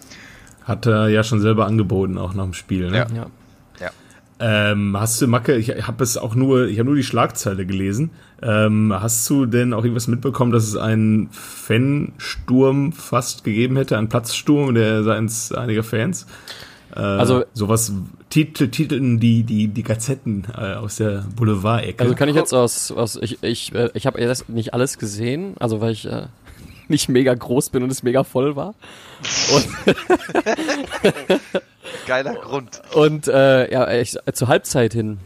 Hat 0.65 0.87
er 0.87 1.09
ja 1.09 1.23
schon 1.23 1.41
selber 1.41 1.67
angeboten, 1.67 2.19
auch 2.19 2.35
nach 2.35 2.45
dem 2.45 2.55
Spiel. 2.55 2.91
Ne? 2.91 2.99
Ja. 2.99 3.07
ja. 3.15 3.27
Ähm, 4.41 4.97
hast 4.99 5.21
du, 5.23 5.29
Macke, 5.29 5.57
ich 5.57 5.71
habe 5.87 6.03
es 6.03 6.17
auch 6.17 6.35
nur, 6.35 6.67
ich 6.67 6.79
habe 6.79 6.87
nur 6.89 6.97
die 6.97 7.05
Schlagzeile 7.05 7.65
gelesen. 7.67 8.11
Ähm, 8.43 8.93
hast 8.93 9.29
du 9.31 9.47
denn 9.47 9.73
auch 9.73 9.85
irgendwas 9.85 10.09
mitbekommen, 10.09 10.51
dass 10.53 10.65
es 10.65 10.77
einen 10.77 11.29
Fansturm 11.31 12.93
fast 12.93 13.45
gegeben 13.45 13.77
hätte, 13.77 13.97
einen 13.97 14.09
Platzsturm 14.09 14.75
der 14.75 15.05
seitens 15.05 15.53
einiger 15.53 15.85
Fans? 15.85 16.27
Äh, 16.95 17.01
Also- 17.01 17.45
sowas 17.55 17.93
Titel, 18.29 18.69
titeln 18.69 19.21
die 19.21 19.45
die 19.45 19.69
die 19.69 19.83
Gazetten 19.85 20.45
äh, 20.57 20.75
aus 20.75 20.97
der 20.97 21.25
Boulevard-Ecke. 21.37 22.03
Also 22.03 22.17
kann 22.17 22.29
ich 22.29 22.35
jetzt 22.35 22.53
aus, 22.53 22.91
aus 22.91 23.17
ich, 23.23 23.41
ich, 23.43 23.73
äh, 23.75 23.91
ich 23.95 24.07
habe 24.07 24.19
erst 24.19 24.49
nicht 24.49 24.75
alles 24.75 24.99
gesehen, 24.99 25.55
also 25.61 25.81
weil 25.81 25.93
ich 25.93 26.07
äh, 26.07 26.27
nicht 26.89 27.09
mega 27.09 27.33
groß 27.33 27.71
bin 27.71 27.85
und 27.85 27.91
es 27.93 28.03
mega 28.03 28.25
voll 28.25 28.57
war. 28.57 28.75
Und, 29.55 29.69
Geiler 32.07 32.35
Grund. 32.35 32.83
und 32.95 33.29
äh, 33.29 33.73
ja, 33.73 33.91
ich, 33.93 34.17
zur 34.33 34.49
Halbzeit 34.49 34.93
hin 34.93 35.19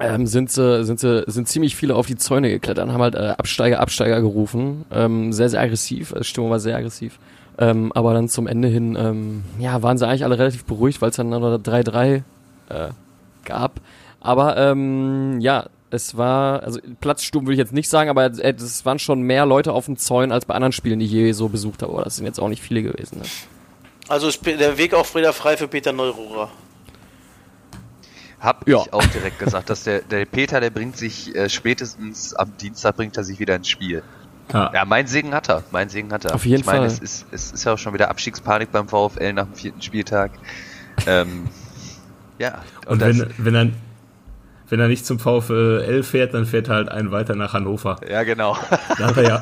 ähm, 0.00 0.26
sind 0.26 0.50
sie, 0.50 0.84
sind 0.84 1.00
sie, 1.00 1.24
sind 1.26 1.48
ziemlich 1.48 1.74
viele 1.74 1.96
auf 1.96 2.06
die 2.06 2.16
Zäune 2.16 2.50
geklettert 2.50 2.86
und 2.86 2.92
haben 2.92 3.02
halt 3.02 3.14
äh, 3.14 3.34
Absteiger, 3.36 3.80
Absteiger 3.80 4.20
gerufen. 4.20 4.84
Ähm, 4.92 5.32
sehr, 5.32 5.48
sehr 5.48 5.60
aggressiv, 5.60 6.14
die 6.16 6.24
Stimmung 6.24 6.50
war 6.50 6.60
sehr 6.60 6.76
aggressiv. 6.76 7.18
Ähm, 7.58 7.92
aber 7.92 8.14
dann 8.14 8.28
zum 8.28 8.46
Ende 8.46 8.68
hin, 8.68 8.96
ähm, 8.98 9.44
ja, 9.58 9.82
waren 9.82 9.98
sie 9.98 10.06
eigentlich 10.06 10.24
alle 10.24 10.38
relativ 10.38 10.64
beruhigt, 10.64 11.02
weil 11.02 11.10
es 11.10 11.16
dann 11.16 11.30
noch 11.30 11.40
3-3 11.40 12.22
äh, 12.68 12.88
gab. 13.44 13.80
Aber 14.20 14.56
ähm, 14.56 15.40
ja, 15.40 15.66
es 15.90 16.16
war, 16.16 16.62
also 16.62 16.78
Platzsturm 17.00 17.46
würde 17.46 17.54
ich 17.54 17.58
jetzt 17.58 17.72
nicht 17.72 17.88
sagen, 17.88 18.10
aber 18.10 18.26
es 18.26 18.84
waren 18.84 18.98
schon 18.98 19.22
mehr 19.22 19.46
Leute 19.46 19.72
auf 19.72 19.86
dem 19.86 19.96
Zäun 19.96 20.30
als 20.30 20.44
bei 20.44 20.54
anderen 20.54 20.72
Spielen, 20.72 21.00
die 21.00 21.06
ich 21.06 21.12
je 21.12 21.32
so 21.32 21.48
besucht 21.48 21.82
habe. 21.82 21.92
Aber 21.92 22.02
das 22.02 22.16
sind 22.16 22.26
jetzt 22.26 22.38
auch 22.38 22.48
nicht 22.48 22.62
viele 22.62 22.82
gewesen. 22.82 23.18
Ne? 23.18 23.24
Also 24.08 24.28
ist 24.28 24.44
der 24.44 24.78
Weg 24.78 24.94
auch 24.94 25.14
wieder 25.14 25.32
frei 25.32 25.56
für 25.56 25.68
Peter 25.68 25.92
Neururer. 25.92 26.50
Hab 28.40 28.68
Ja. 28.68 28.82
ich 28.82 28.92
auch 28.92 29.04
direkt 29.06 29.38
gesagt, 29.38 29.68
dass 29.68 29.82
der, 29.84 30.00
der 30.02 30.24
Peter, 30.24 30.60
der 30.60 30.70
bringt 30.70 30.96
sich 30.96 31.34
äh, 31.34 31.48
spätestens 31.48 32.34
am 32.34 32.56
Dienstag 32.56 32.96
bringt 32.96 33.16
er 33.16 33.24
sich 33.24 33.38
wieder 33.40 33.56
ins 33.56 33.68
Spiel. 33.68 34.02
ja. 34.52 34.70
Ja, 34.72 34.84
mein 34.84 35.06
Segen 35.08 35.34
hat 35.34 35.48
er. 35.48 35.64
Mein 35.72 35.88
Segen 35.88 36.12
hat 36.12 36.24
er. 36.24 36.34
Auf 36.36 36.46
jeden 36.46 36.60
ich 36.60 36.66
meine, 36.66 36.78
Fall. 36.78 36.86
Es 36.86 36.98
ist, 37.00 37.26
es 37.32 37.50
ist 37.52 37.64
ja 37.64 37.74
auch 37.74 37.78
schon 37.78 37.94
wieder 37.94 38.08
Abstiegspanik 38.10 38.70
beim 38.70 38.88
VfL 38.88 39.32
nach 39.32 39.44
dem 39.44 39.54
vierten 39.54 39.82
Spieltag. 39.82 40.30
Ähm, 41.06 41.48
ja. 42.38 42.62
Und 42.86 43.02
das- 43.02 43.18
wenn, 43.18 43.34
wenn 43.38 43.54
er 43.54 43.66
wenn 44.70 44.80
er 44.80 44.88
nicht 44.88 45.06
zum 45.06 45.18
VfL 45.18 46.02
fährt, 46.02 46.34
dann 46.34 46.44
fährt 46.46 46.68
er 46.68 46.74
halt 46.74 46.88
einen 46.90 47.10
weiter 47.10 47.34
nach 47.34 47.54
Hannover. 47.54 47.96
ja, 48.10 48.22
genau. 48.22 48.56
Da 48.98 49.06
hat 49.06 49.16
er 49.16 49.22
ja, 49.22 49.40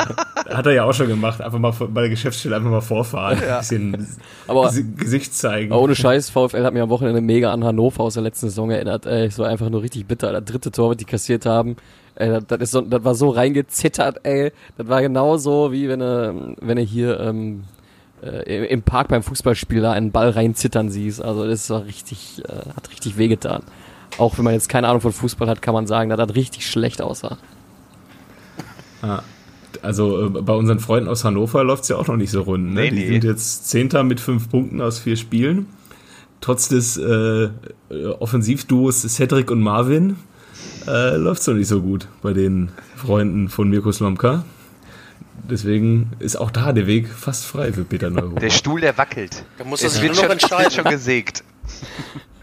hat 0.54 0.66
er 0.66 0.73
ja 0.73 0.85
auch 0.85 0.92
schon 0.95 1.09
gemacht. 1.09 1.40
Einfach 1.40 1.59
mal 1.59 1.73
vor- 1.73 1.88
bei 1.88 2.02
der 2.02 2.11
Geschäftsstelle 2.11 2.56
einfach 2.56 2.71
mal 2.71 2.80
vorfahren. 2.80 3.38
Ein 3.42 3.59
bisschen 3.59 4.06
Aber- 4.47 4.68
Gesi- 4.68 4.97
Gesicht 4.97 5.35
zeigen. 5.35 5.73
Aber 5.73 5.83
ohne 5.83 5.95
Scheiß, 5.97 6.30
VfL 6.30 6.64
hat 6.64 6.75
mir 6.75 6.83
am 6.83 6.90
Wochenende 6.90 7.21
mega 7.21 7.52
an 7.52 7.64
Hannover 7.64 8.04
aus 8.04 8.14
der 8.14 8.23
letzten 8.23 8.49
Saison 8.49 8.71
erinnert. 8.71 9.06
Ey, 9.06 9.26
es 9.26 9.38
war 9.38 9.49
einfach 9.49 9.68
nur 9.68 9.83
richtig 9.83 10.06
bitter. 10.06 10.33
Das 10.33 10.45
dritte 10.45 10.71
Tor, 10.71 10.90
was 10.90 10.97
die 10.97 11.04
kassiert 11.04 11.45
haben, 11.47 11.76
ey, 12.14 12.28
das, 12.28 12.45
das, 12.47 12.61
ist 12.61 12.71
so, 12.71 12.80
das 12.83 13.02
war 13.04 13.14
so 13.14 13.30
reingezittert, 13.30 14.21
ey. 14.23 14.52
Das 14.78 14.88
war 14.88 15.02
genauso 15.02 15.73
wie 15.73 15.88
wenn 15.88 16.00
du, 16.00 16.54
wenn 16.61 16.76
du 16.76 16.83
hier 16.83 17.18
ähm, 17.21 17.64
äh, 18.23 18.66
im 18.66 18.83
Park 18.83 19.09
beim 19.09 19.23
Fußballspiel 19.23 19.80
da 19.83 19.92
einen 19.92 20.12
Ball 20.12 20.30
reinzittern 20.30 20.88
siehst. 20.90 21.21
Also 21.23 21.47
das 21.47 21.68
war 21.71 21.85
richtig, 21.85 22.42
äh, 22.49 22.71
hat 22.76 22.90
richtig 22.90 23.18
wehgetan. 23.18 23.62
Auch 24.18 24.38
wenn 24.38 24.44
man 24.44 24.54
jetzt 24.54 24.68
keine 24.68 24.88
Ahnung 24.88 25.00
von 25.00 25.12
Fußball 25.12 25.49
hat, 25.49 25.62
kann 25.62 25.75
man 25.75 25.87
sagen, 25.87 26.11
dass 26.11 26.18
das 26.18 26.35
richtig 26.35 26.66
schlecht 26.66 27.02
aussah. 27.02 27.38
Ja. 29.02 29.23
Also 29.82 30.26
äh, 30.26 30.28
bei 30.28 30.54
unseren 30.54 30.80
Freunden 30.80 31.08
aus 31.08 31.25
Hannover 31.25 31.62
läuft's 31.62 31.88
ja 31.88 31.96
auch 31.96 32.06
noch 32.06 32.16
nicht 32.16 32.30
so 32.30 32.42
rund. 32.42 32.73
Ne? 32.73 32.82
Nee, 32.82 32.90
die 32.90 32.96
nee. 32.96 33.08
sind 33.08 33.25
jetzt 33.25 33.68
Zehnter 33.68 34.04
mit 34.04 34.20
fünf 34.20 34.50
Punkten 34.50 34.80
aus 34.80 34.99
vier 34.99 35.16
Spielen. 35.16 35.66
Trotz 36.40 36.68
des 36.68 36.96
äh, 36.96 37.49
Offensivduos 38.18 39.02
Cedric 39.02 39.50
und 39.50 39.61
Marvin 39.61 40.16
äh, 40.87 41.16
läuft's 41.16 41.46
noch 41.46 41.54
nicht 41.54 41.68
so 41.68 41.80
gut 41.82 42.08
bei 42.23 42.32
den 42.32 42.70
Freunden 42.96 43.49
von 43.49 43.68
Mirko 43.68 43.92
Slomka. 43.92 44.44
Deswegen 45.49 46.11
ist 46.18 46.37
auch 46.37 46.50
da 46.50 46.73
der 46.73 46.87
Weg 46.87 47.08
fast 47.08 47.44
frei 47.44 47.73
für 47.73 47.85
Peter 47.85 48.11
Neururer. 48.11 48.40
Der 48.40 48.50
Stuhl, 48.50 48.80
der 48.80 48.96
wackelt. 48.99 49.44
Da 49.58 49.64
muss 49.64 49.82
er 49.82 49.88
Es 49.88 49.94
sich 49.94 50.02
wird 50.02 50.14
nur 50.14 50.25
noch 50.25 50.30
es 50.30 50.42
entscheiden. 50.42 50.73
schon 50.73 50.85
gesägt. 50.85 51.44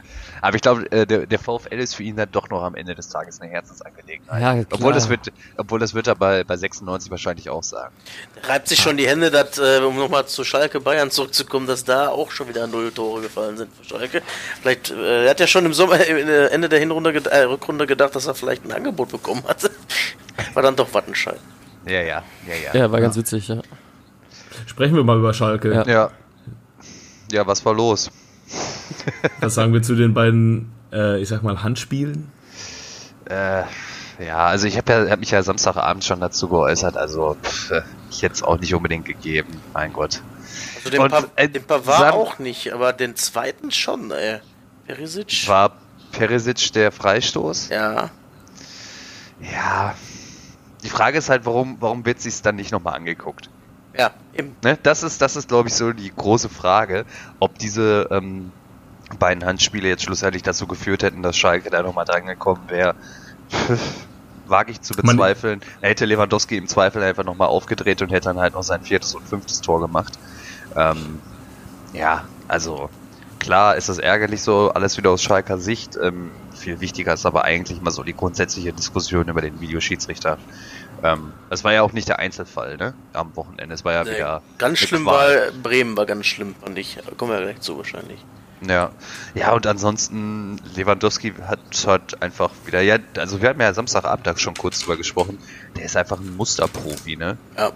Aber 0.44 0.58
ich 0.58 0.62
glaube, 0.62 0.92
äh, 0.92 1.06
der, 1.06 1.26
der 1.26 1.40
VfL 1.40 1.80
ist 1.80 1.96
für 1.96 2.04
ihn 2.04 2.18
dann 2.18 2.30
doch 2.30 2.50
noch 2.50 2.64
am 2.64 2.76
Ende 2.76 2.94
des 2.96 3.08
Tages 3.08 3.40
eine 3.40 3.50
Herzensangelegenheit. 3.50 4.42
Ja, 4.42 4.54
klar. 4.56 4.66
obwohl 4.72 4.92
das 4.92 5.08
wird, 5.08 5.32
obwohl 5.56 5.80
das 5.80 5.94
wird 5.94 6.08
er 6.08 6.16
bei, 6.16 6.44
bei 6.44 6.58
96 6.58 7.10
wahrscheinlich 7.10 7.50
auch 7.50 7.64
sagen. 7.64 7.96
Reibt 8.44 8.68
sich 8.68 8.82
schon 8.82 8.98
die 8.98 9.08
Hände, 9.08 9.32
dass, 9.32 9.58
äh, 9.58 9.80
um 9.80 9.96
nochmal 9.96 10.26
zu 10.26 10.44
Schalke 10.44 10.82
Bayern 10.82 11.12
zurückzukommen, 11.12 11.66
dass 11.66 11.86
da 11.86 12.10
auch 12.10 12.30
schon 12.30 12.50
wieder 12.50 12.68
null 12.68 12.92
Tore 12.92 13.22
gefallen 13.22 13.56
sind 13.56 13.74
für 13.74 13.86
Schalke. 13.86 14.22
Vielleicht, 14.62 14.92
äh, 14.92 15.24
er 15.24 15.30
hat 15.30 15.40
ja 15.40 15.48
schon 15.48 15.66
im 15.66 15.72
Sommer, 15.72 15.98
äh, 15.98 16.48
Ende 16.48 16.68
der 16.68 16.80
Hinrunde, 16.80 17.14
äh, 17.14 17.44
Rückrunde 17.44 17.88
gedacht, 17.88 18.14
dass 18.14 18.28
er 18.28 18.36
vielleicht 18.36 18.66
ein 18.66 18.74
Angebot 18.74 19.14
bekommen 19.14 19.46
hatte. 19.48 19.72
War 20.56 20.62
dann 20.62 20.76
doch 20.76 20.94
Wattenscheid. 20.94 21.40
Ja, 21.86 22.02
ja, 22.02 22.02
ja, 22.02 22.56
ja. 22.66 22.80
Ja, 22.82 22.92
war 22.92 23.00
ganz 23.00 23.16
witzig, 23.16 23.48
ja. 23.48 23.62
Sprechen 24.66 24.96
wir 24.96 25.06
mal 25.06 25.20
über 25.20 25.34
Schalke. 25.34 25.74
Ja. 25.74 25.88
Ja, 25.88 26.12
ja 27.32 27.48
was 27.48 27.66
war 27.66 27.74
los? 27.74 28.12
Was 29.40 29.56
sagen 29.56 29.74
wir 29.74 29.82
zu 29.82 29.96
den 29.96 30.14
beiden, 30.14 30.72
äh, 30.92 31.20
ich 31.22 31.28
sag 31.30 31.44
mal, 31.44 31.64
Handspielen? 31.64 32.32
Äh, 33.26 33.64
ja, 34.24 34.46
also 34.46 34.68
ich 34.68 34.78
habe 34.78 34.92
ja, 34.92 35.10
hab 35.10 35.20
mich 35.20 35.32
ja 35.32 35.42
Samstagabend 35.42 36.04
schon 36.04 36.20
dazu 36.20 36.48
geäußert, 36.48 36.98
also 36.98 37.36
pff, 37.42 37.72
äh, 37.72 37.82
ich 38.12 38.22
hätte 38.22 38.36
es 38.36 38.44
auch 38.44 38.60
nicht 38.60 38.74
unbedingt 38.74 39.06
gegeben, 39.06 39.50
mein 39.74 39.92
Gott. 39.94 40.22
Also 40.78 40.90
den, 40.90 41.02
Und, 41.02 41.10
pa 41.10 41.24
äh, 41.36 41.50
den 41.50 41.64
Pavard 41.64 42.00
Sam- 42.00 42.14
auch 42.14 42.40
nicht, 42.40 42.72
aber 42.74 42.94
den 42.94 43.16
zweiten 43.16 43.72
schon, 43.72 44.12
ey. 44.12 44.40
Perisic? 44.86 45.48
War 45.48 45.72
Perisic 46.12 46.74
der 46.74 46.92
Freistoß? 46.92 47.70
Ja. 47.70 48.12
Ja. 49.42 49.96
Die 50.84 50.90
Frage 50.90 51.18
ist 51.18 51.30
halt, 51.30 51.46
warum, 51.46 51.78
warum 51.80 52.06
wird 52.06 52.22
sich's 52.22 52.42
dann 52.42 52.56
nicht 52.58 52.72
nochmal 52.72 52.96
angeguckt? 52.96 53.50
Ja, 53.98 54.12
eben. 54.34 54.56
Ne? 54.64 54.78
Das 54.84 55.04
ist, 55.04 55.22
das 55.22 55.36
ist, 55.36 55.48
glaube 55.48 55.70
ich, 55.70 55.76
so 55.76 55.94
die 55.94 56.12
große 56.16 56.50
Frage, 56.50 57.06
ob 57.40 57.58
diese 57.60 58.08
ähm, 58.12 58.52
beiden 59.20 59.46
Handspiele 59.46 59.88
jetzt 59.88 60.04
schlussendlich 60.04 60.44
dazu 60.44 60.68
geführt 60.68 61.04
hätten, 61.04 61.22
dass 61.22 61.38
Schalke 61.38 61.70
da 61.70 61.84
nochmal 61.84 62.06
drangekommen 62.06 62.70
wäre. 62.70 62.96
Wage 64.48 64.72
ich 64.72 64.82
zu 64.82 64.94
Man- 64.96 65.16
bezweifeln. 65.16 65.62
Da 65.82 65.88
hätte 65.88 66.06
Lewandowski 66.06 66.58
im 66.58 66.68
Zweifel 66.68 67.04
einfach 67.04 67.24
nochmal 67.24 67.48
aufgedreht 67.50 68.02
und 68.02 68.10
hätte 68.10 68.30
dann 68.30 68.40
halt 68.40 68.56
noch 68.56 68.64
sein 68.64 68.82
viertes 68.82 69.14
und 69.16 69.28
fünftes 69.28 69.62
Tor 69.62 69.80
gemacht. 69.80 70.18
Ähm, 70.76 71.20
ja, 71.94 72.26
also 72.48 72.90
klar 73.40 73.76
ist 73.76 73.90
das 73.90 74.00
ärgerlich 74.00 74.42
so, 74.42 74.72
alles 74.72 74.98
wieder 74.98 75.12
aus 75.12 75.22
Schalker 75.22 75.60
Sicht. 75.60 75.98
Ähm, 76.02 76.32
viel 76.56 76.80
wichtiger 76.80 77.14
ist 77.14 77.26
aber 77.26 77.44
eigentlich 77.44 77.82
mal 77.82 77.92
so 77.92 78.04
die 78.04 78.16
grundsätzliche 78.16 78.74
Diskussion 78.74 79.28
über 79.28 79.42
den 79.42 79.60
Videoschiedsrichter. 79.60 80.38
Ähm, 81.04 81.34
das 81.50 81.64
war 81.64 81.74
ja 81.74 81.82
auch 81.82 81.92
nicht 81.92 82.08
der 82.08 82.20
Einzelfall, 82.20 82.78
ne? 82.78 82.94
Am 83.12 83.36
Wochenende. 83.36 83.76
Es 83.76 83.84
war 83.84 83.92
ja 83.94 84.04
Nee, 84.06 84.12
wieder. 84.16 84.42
ganz 84.58 84.80
schlimm 84.80 85.06
war, 85.06 85.28
Bremen 85.62 85.98
war 85.98 86.06
ganz 86.06 86.26
schlimm, 86.26 86.56
fand 86.64 86.78
ich. 86.78 86.98
Kommen 87.18 87.32
wir 87.32 87.42
gleich 87.42 87.60
zu 87.60 87.78
wahrscheinlich. 87.78 88.24
Ja. 88.66 88.92
Ja, 89.36 89.52
und 89.52 89.68
ansonsten, 89.68 90.62
Lewandowski 90.76 91.34
hat 91.46 91.60
halt 91.86 92.22
einfach 92.22 92.52
wieder, 92.66 92.80
ja, 92.82 92.98
also 93.18 93.42
wir 93.42 93.50
hatten 93.50 93.60
ja 93.60 93.74
Samstagabend 93.74 94.40
schon 94.40 94.54
kurz 94.56 94.80
drüber 94.80 94.96
gesprochen, 94.96 95.38
der 95.76 95.84
ist 95.84 95.98
einfach 95.98 96.20
ein 96.20 96.36
Musterprofi, 96.38 97.18
ne? 97.18 97.38
Ja. 97.58 97.72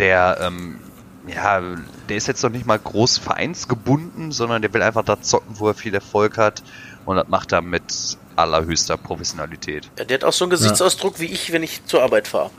Der, 0.00 0.38
ähm, 0.40 0.80
ja, 1.28 1.60
der 2.08 2.16
ist 2.16 2.26
jetzt 2.26 2.42
noch 2.42 2.50
nicht 2.50 2.66
mal 2.66 2.80
groß 2.80 3.18
vereinsgebunden, 3.18 4.32
sondern 4.32 4.60
der 4.62 4.74
will 4.74 4.82
einfach 4.82 5.04
da 5.04 5.20
zocken, 5.22 5.60
wo 5.60 5.68
er 5.68 5.74
viel 5.74 5.94
Erfolg 5.94 6.36
hat 6.38 6.64
und 7.04 7.14
das 7.14 7.28
macht 7.28 7.52
er 7.52 7.62
mit 7.62 8.18
allerhöchster 8.34 8.96
Professionalität. 8.96 9.88
ja. 9.96 10.04
Der 10.04 10.16
hat 10.18 10.24
auch 10.24 10.32
so 10.32 10.44
einen 10.46 10.50
Gesichtsausdruck 10.50 11.20
wie 11.20 11.26
ich, 11.26 11.52
wenn 11.52 11.62
ich 11.62 11.84
zur 11.86 12.02
Arbeit 12.02 12.26
fahre. 12.26 12.50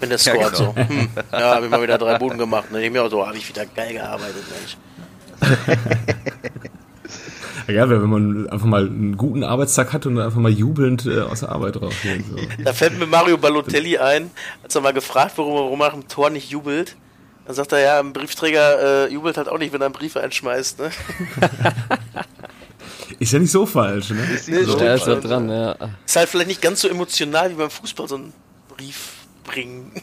Wenn 0.00 0.08
der 0.08 0.18
Ja, 0.18 0.32
scoret 0.34 0.52
genau. 0.54 0.74
so. 0.74 0.76
Hm, 0.76 1.08
ja, 1.32 1.54
hab 1.54 1.62
ich 1.64 1.70
mal 1.70 1.82
wieder 1.82 1.98
drei 1.98 2.18
Buden 2.18 2.38
gemacht. 2.38 2.70
Ne? 2.72 2.84
Ich 2.84 2.90
mir 2.90 3.02
auch 3.04 3.10
so, 3.10 3.26
habe 3.26 3.36
ich 3.36 3.48
wieder 3.48 3.66
geil 3.66 3.92
gearbeitet, 3.92 4.44
Mensch. 4.50 4.76
Ja, 7.68 7.88
wenn 7.88 8.02
man 8.02 8.48
einfach 8.48 8.66
mal 8.66 8.86
einen 8.86 9.16
guten 9.16 9.44
Arbeitstag 9.44 9.92
hat 9.92 10.04
und 10.04 10.16
dann 10.16 10.24
einfach 10.26 10.40
mal 10.40 10.50
jubelnd 10.50 11.06
äh, 11.06 11.20
aus 11.20 11.40
der 11.40 11.50
Arbeit 11.50 11.80
rausgeht. 11.80 12.24
So. 12.28 12.36
Da 12.64 12.72
fällt 12.72 12.98
mir 12.98 13.06
Mario 13.06 13.38
Balotelli 13.38 13.96
ein, 13.98 14.30
als 14.64 14.74
er 14.74 14.80
mal 14.80 14.92
gefragt, 14.92 15.34
warum, 15.36 15.54
warum 15.54 15.80
er 15.80 15.86
nach 15.86 15.92
dem 15.94 16.08
Tor 16.08 16.30
nicht 16.30 16.50
jubelt. 16.50 16.96
Dann 17.46 17.54
sagt 17.54 17.70
er, 17.72 17.78
ja, 17.80 18.00
ein 18.00 18.12
Briefträger 18.12 19.06
äh, 19.06 19.12
jubelt 19.12 19.36
halt 19.36 19.48
auch 19.48 19.58
nicht, 19.58 19.72
wenn 19.72 19.80
er 19.80 19.86
einen 19.86 19.94
Brief 19.94 20.16
einschmeißt. 20.16 20.80
Ne? 20.80 20.90
Ist 23.18 23.32
ja 23.32 23.38
nicht 23.38 23.50
so 23.50 23.66
falsch, 23.66 24.10
ne? 24.10 24.22
Ist 24.34 24.48
Nee, 24.48 24.62
so, 24.62 24.76
Da 24.78 24.94
ist 24.94 25.06
Alter. 25.06 25.20
dran, 25.28 25.48
ja. 25.50 25.76
Ist 26.06 26.16
halt 26.16 26.28
vielleicht 26.28 26.48
nicht 26.48 26.62
ganz 26.62 26.80
so 26.80 26.88
emotional 26.88 27.50
wie 27.50 27.54
beim 27.54 27.70
Fußball, 27.70 28.08
so 28.08 28.14
einen 28.16 28.32
Brief 28.68 29.10
bringen. 29.50 29.92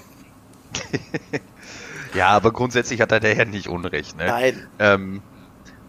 Ja, 2.13 2.29
aber 2.29 2.51
grundsätzlich 2.51 3.01
hat 3.01 3.11
er 3.11 3.19
der 3.19 3.35
Herr 3.35 3.45
nicht 3.45 3.67
Unrecht, 3.67 4.17
ne? 4.17 4.25
Nein. 4.25 4.67
Ähm, 4.79 5.21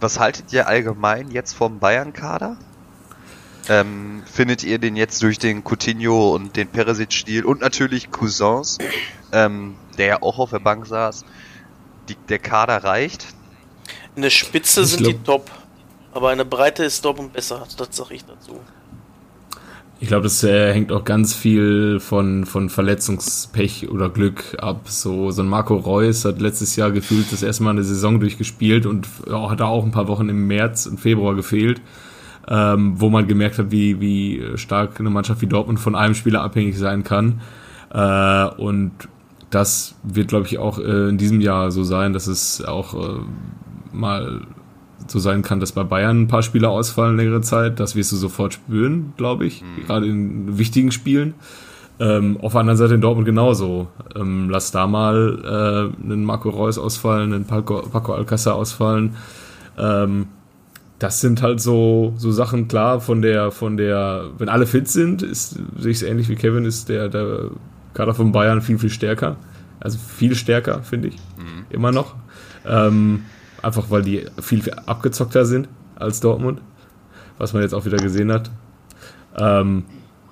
was 0.01 0.19
haltet 0.19 0.53
ihr 0.53 0.67
allgemein 0.67 1.31
jetzt 1.31 1.55
vom 1.55 1.79
Bayern-Kader? 1.79 2.57
Ähm, 3.69 4.23
findet 4.31 4.63
ihr 4.65 4.79
den 4.79 4.97
jetzt 4.97 5.23
durch 5.23 5.39
den 5.39 5.63
Coutinho 5.65 6.35
und 6.35 6.57
den 6.57 6.69
Peresic-Stil 6.69 7.45
und 7.45 7.61
natürlich 7.61 8.11
Cousins, 8.11 8.79
ähm, 9.33 9.77
der 9.97 10.07
ja 10.07 10.23
auch 10.23 10.39
auf 10.39 10.51
der 10.51 10.59
Bank 10.59 10.87
saß, 10.87 11.25
die, 12.09 12.17
der 12.29 12.41
Kader 12.41 12.83
reicht? 12.85 13.27
In 14.17 14.23
der 14.23 14.31
Spitze 14.31 14.83
Ich 14.83 14.89
sind 14.89 15.05
glaub- 15.05 15.13
die 15.15 15.23
top. 15.23 15.51
Aber 16.13 16.31
eine 16.31 16.45
Breite 16.45 16.85
ist 16.85 17.05
Dortmund 17.05 17.33
besser, 17.33 17.67
das 17.77 17.89
sag 17.93 18.11
ich 18.11 18.25
dazu. 18.25 18.61
Ich 20.01 20.07
glaube, 20.07 20.23
das 20.23 20.45
äh, 20.45 20.73
hängt 20.73 20.93
auch 20.93 21.05
ganz 21.05 21.35
viel 21.35 21.99
von, 21.99 22.47
von 22.47 22.69
Verletzungspech 22.69 23.91
oder 23.91 24.09
Glück 24.09 24.57
ab. 24.59 24.83
So, 24.89 25.33
so 25.33 25.43
ein 25.43 25.49
Marco 25.49 25.75
Reus 25.75 26.25
hat 26.25 26.41
letztes 26.41 26.77
Jahr 26.77 26.93
gefühlt 26.93 27.33
das 27.33 27.43
erste 27.43 27.65
Mal 27.65 27.71
eine 27.71 27.83
Saison 27.83 28.21
durchgespielt 28.21 28.87
und 28.87 29.09
ja, 29.29 29.51
hat 29.51 29.59
da 29.59 29.65
auch 29.65 29.85
ein 29.85 29.91
paar 29.91 30.07
Wochen 30.07 30.29
im 30.29 30.47
März 30.47 30.87
und 30.87 31.01
Februar 31.01 31.35
gefehlt, 31.35 31.81
ähm, 32.47 33.01
wo 33.01 33.09
man 33.11 33.27
gemerkt 33.27 33.59
hat, 33.59 33.73
wie, 33.73 34.01
wie 34.01 34.57
stark 34.57 35.01
eine 35.01 35.11
Mannschaft 35.11 35.43
wie 35.43 35.49
Dortmund 35.49 35.81
von 35.81 35.97
einem 35.97 36.15
Spieler 36.15 36.43
abhängig 36.43 36.79
sein 36.79 37.03
kann. 37.03 37.41
Äh, 37.93 38.45
und 38.57 38.93
das 39.51 39.97
wird, 40.05 40.29
glaube 40.29 40.47
ich, 40.47 40.59
auch 40.59 40.79
äh, 40.79 41.09
in 41.09 41.19
diesem 41.19 41.41
Jahr 41.41 41.73
so 41.73 41.83
sein, 41.83 42.13
dass 42.13 42.29
es 42.29 42.65
auch 42.65 42.95
äh, 42.95 43.21
mal 43.93 44.43
so 45.11 45.19
sein 45.19 45.43
kann, 45.43 45.61
dass 45.61 45.73
bei 45.73 45.85
Bayern 45.85 46.23
ein 46.23 46.29
paar 46.29 46.43
Spieler 46.43 46.71
ausfallen 46.71 47.17
längere 47.17 47.41
Zeit. 47.41 47.81
Das 47.81 47.97
wirst 47.97 48.13
du 48.13 48.17
sofort 48.17 48.55
spüren, 48.55 49.13
glaube 49.17 49.47
ich, 49.47 49.63
mhm. 49.63 49.87
gerade 49.87 50.07
in 50.07 50.59
wichtigen 50.59 50.93
Spielen. 50.93 51.35
Ähm, 52.01 52.39
auf 52.41 52.53
der 52.53 52.61
anderen 52.61 52.77
Seite 52.77 52.95
in 52.95 53.01
Dortmund 53.01 53.27
genauso. 53.27 53.89
Ähm, 54.15 54.49
lass 54.51 54.71
da 54.71 54.87
mal 54.87 55.91
äh, 56.01 56.05
einen 56.05 56.25
Marco 56.25 56.49
Reus 56.49 56.79
ausfallen, 56.79 57.33
einen 57.33 57.45
Paco, 57.45 57.83
Paco 57.83 58.15
Alcázar 58.15 58.55
ausfallen. 58.55 59.17
Ähm, 59.77 60.29
das 60.99 61.21
sind 61.21 61.43
halt 61.43 61.61
so, 61.61 62.15
so 62.17 62.31
Sachen, 62.33 62.69
klar, 62.69 63.01
von 63.01 63.23
der, 63.23 63.51
von 63.51 63.77
der, 63.77 64.31
wenn 64.39 64.49
alle 64.49 64.67
fit 64.67 64.89
sind, 64.89 65.23
ist, 65.23 65.61
sehe 65.77 65.91
ich 65.91 65.99
es 65.99 66.03
ähnlich 66.03 66.29
wie 66.29 66.35
Kevin, 66.35 66.65
ist 66.65 66.89
der, 66.89 67.09
der 67.09 67.51
Kader 67.95 68.15
von 68.15 68.33
Bayern 68.33 68.63
viel, 68.63 68.79
viel 68.79 68.91
stärker. 68.91 69.37
Also 69.81 69.99
viel 69.99 70.35
stärker, 70.35 70.83
finde 70.83 71.09
ich. 71.09 71.17
Mhm. 71.37 71.67
Immer 71.71 71.93
noch. 71.93 72.17
Ähm, 72.67 73.23
Einfach 73.63 73.91
weil 73.91 74.03
die 74.03 74.25
viel, 74.41 74.63
viel 74.63 74.75
abgezockter 74.75 75.45
sind 75.45 75.69
als 75.97 76.21
Dortmund, 76.21 76.61
was 77.39 77.53
man 77.53 77.63
jetzt 77.63 77.75
auch 77.75 77.85
wieder 77.85 77.99
gesehen 77.99 78.33
hat. 78.33 78.51
Ähm, 79.37 79.85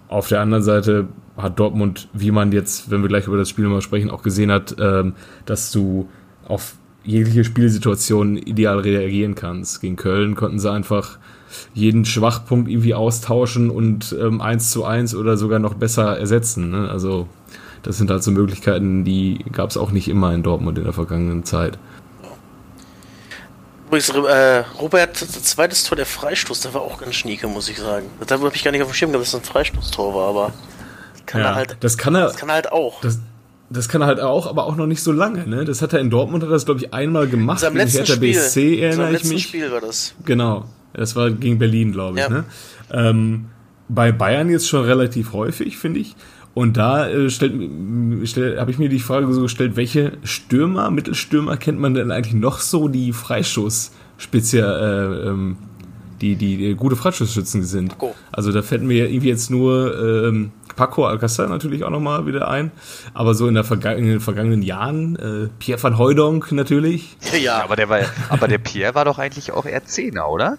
auf 0.09 0.29
der 0.29 0.41
anderen 0.41 0.63
Seite 0.63 1.09
hat 1.37 1.59
Dortmund, 1.59 2.09
wie 2.13 2.31
man 2.31 2.53
jetzt, 2.53 2.91
wenn 2.91 3.03
wir 3.03 3.09
gleich 3.09 3.27
über 3.27 3.37
das 3.37 3.49
Spiel 3.49 3.67
mal 3.67 3.83
sprechen, 3.83 4.11
auch 4.11 4.23
gesehen 4.23 4.51
hat, 4.51 4.77
ähm, 4.79 5.15
dass 5.45 5.71
du 5.73 6.09
auf 6.47 6.77
jegliche 7.05 7.45
Spielsituation 7.45 8.37
ideal 8.37 8.81
reagieren 8.81 9.35
kannst. 9.35 9.81
Gegen 9.81 9.97
Köln 9.97 10.35
konnten 10.35 10.59
sie 10.59 10.71
einfach 10.71 11.19
jeden 11.75 12.05
Schwachpunkt 12.05 12.69
irgendwie 12.69 12.95
austauschen 12.95 13.71
und 13.71 14.15
ähm, 14.21 14.41
eins 14.41 14.71
zu 14.71 14.85
eins 14.85 15.15
oder 15.15 15.37
sogar 15.37 15.59
noch 15.59 15.75
besser 15.75 16.19
ersetzen. 16.19 16.71
Ne? 16.71 16.89
Also 16.91 17.29
das 17.83 17.99
sind 17.99 18.11
halt 18.11 18.23
so 18.23 18.33
Möglichkeiten, 18.33 19.05
die 19.05 19.45
gab 19.53 19.71
es 19.71 19.77
auch 19.77 19.93
nicht 19.93 20.09
immer 20.09 20.35
in 20.35 20.43
Dortmund 20.43 20.79
in 20.79 20.85
der 20.85 20.93
vergangenen 20.93 21.45
Zeit. 21.45 21.79
Übrigens, 23.87 24.09
äh, 24.09 24.65
Robert, 24.81 25.17
zweites 25.17 25.85
Tor 25.85 25.97
der 25.97 26.07
Freistoß, 26.07 26.61
der 26.61 26.75
war 26.75 26.81
auch 26.81 26.99
ganz 26.99 27.15
schnieke, 27.15 27.47
muss 27.47 27.69
ich 27.69 27.79
sagen. 27.79 28.11
Da 28.27 28.39
habe 28.39 28.51
ich 28.53 28.65
gar 28.65 28.73
nicht 28.73 28.83
auf 28.83 28.89
dem 28.89 28.95
Schirm 28.95 29.13
gehabt, 29.13 29.25
dass 29.25 29.33
das 29.33 29.43
ein 29.43 29.45
Freistoßtor 29.45 30.15
war, 30.15 30.29
aber 30.29 30.53
kann 31.25 31.41
ja, 31.41 31.49
er 31.49 31.55
halt, 31.55 31.77
das 31.81 31.97
kann 31.97 32.15
er, 32.15 32.27
das 32.27 32.37
kann 32.37 32.49
er 32.49 32.57
halt 32.57 32.73
auch. 32.73 33.01
Das, 33.01 33.21
das 33.71 33.89
kann 33.89 34.01
er 34.01 34.09
halt 34.09 34.21
auch, 34.21 34.47
aber 34.47 34.67
auch 34.67 34.77
noch 34.77 34.87
nicht 34.87 35.03
so 35.03 35.13
lange. 35.13 35.47
Ne? 35.47 35.65
Das 35.65 35.83
hat 35.83 35.93
er 35.93 36.01
in 36.01 36.11
Dortmund, 36.11 36.43
hat 36.43 36.51
er 36.51 36.55
das 36.55 36.65
glaube 36.65 36.81
ich 36.81 36.93
einmal 36.93 37.29
gemacht. 37.29 37.63
In 37.63 37.75
letzten 37.75 37.99
Hertha 37.99 38.15
Spiel. 38.15 38.35
BSC 38.35 38.81
erinnere 38.81 39.15
ich 39.15 39.25
mich. 39.25 39.45
Spiel 39.45 39.71
war 39.71 39.81
das. 39.81 40.15
Genau, 40.25 40.65
das 40.93 41.15
war 41.15 41.31
gegen 41.31 41.59
Berlin, 41.59 41.93
glaube 41.93 42.19
ich. 42.19 42.25
Ja. 42.25 42.29
Ne? 42.29 42.45
Ähm, 42.93 43.47
bei 43.89 44.11
Bayern 44.11 44.51
jetzt 44.51 44.69
schon 44.69 44.85
relativ 44.85 45.33
häufig, 45.33 45.79
finde 45.79 46.01
ich. 46.01 46.17
Und 46.57 46.79
da 46.79 47.07
äh, 47.07 47.29
habe 47.29 48.71
ich 48.71 48.79
mir 48.79 48.89
die 48.89 48.99
Frage 48.99 49.31
so 49.31 49.43
gestellt, 49.43 49.77
welche 49.77 50.13
Stürmer, 50.23 50.91
Mittelstürmer 50.91 51.59
kennt 51.59 51.79
man 51.79 51.93
denn 51.93 52.11
eigentlich 52.11 52.33
noch 52.33 52.61
so, 52.61 52.89
die 52.89 53.13
Freistoß 53.13 53.93
speziell, 54.17 54.65
äh, 54.65 55.29
ähm, 55.29 55.59
die, 56.23 56.35
die, 56.37 56.57
die 56.57 56.75
gute 56.75 56.97
Freistoßschützen 56.97 57.63
sind. 57.63 57.89
Paco. 57.91 58.15
Also 58.33 58.53
da 58.53 58.63
fällt 58.63 58.83
mir 58.83 59.11
irgendwie 59.11 59.29
jetzt 59.29 59.51
nur 59.51 60.25
ähm, 60.29 60.51
Paco 60.77 61.07
Alcázar 61.07 61.47
natürlich 61.49 61.85
auch 61.85 61.91
nochmal 61.91 62.25
wieder 62.25 62.49
ein. 62.49 62.71
Aber 63.13 63.35
so 63.35 63.49
in, 63.49 63.55
der 63.55 63.65
Verga 63.65 63.93
in 63.93 64.07
den 64.07 64.21
vergangenen 64.21 64.63
Jahren, 64.63 65.17
äh, 65.17 65.49
Pierre 65.59 65.83
van 65.83 65.99
Hooydonk 65.99 66.53
natürlich. 66.53 67.19
Ja. 67.39 67.65
Aber 67.65 67.77
der, 67.77 67.91
war, 67.91 68.01
aber 68.31 68.49
der 68.49 68.57
Pierre 68.57 68.95
war 68.95 69.05
doch 69.05 69.19
eigentlich 69.19 69.53
auch 69.53 69.67
eher 69.67 69.85
Zehner, 69.85 70.31
oder? 70.31 70.57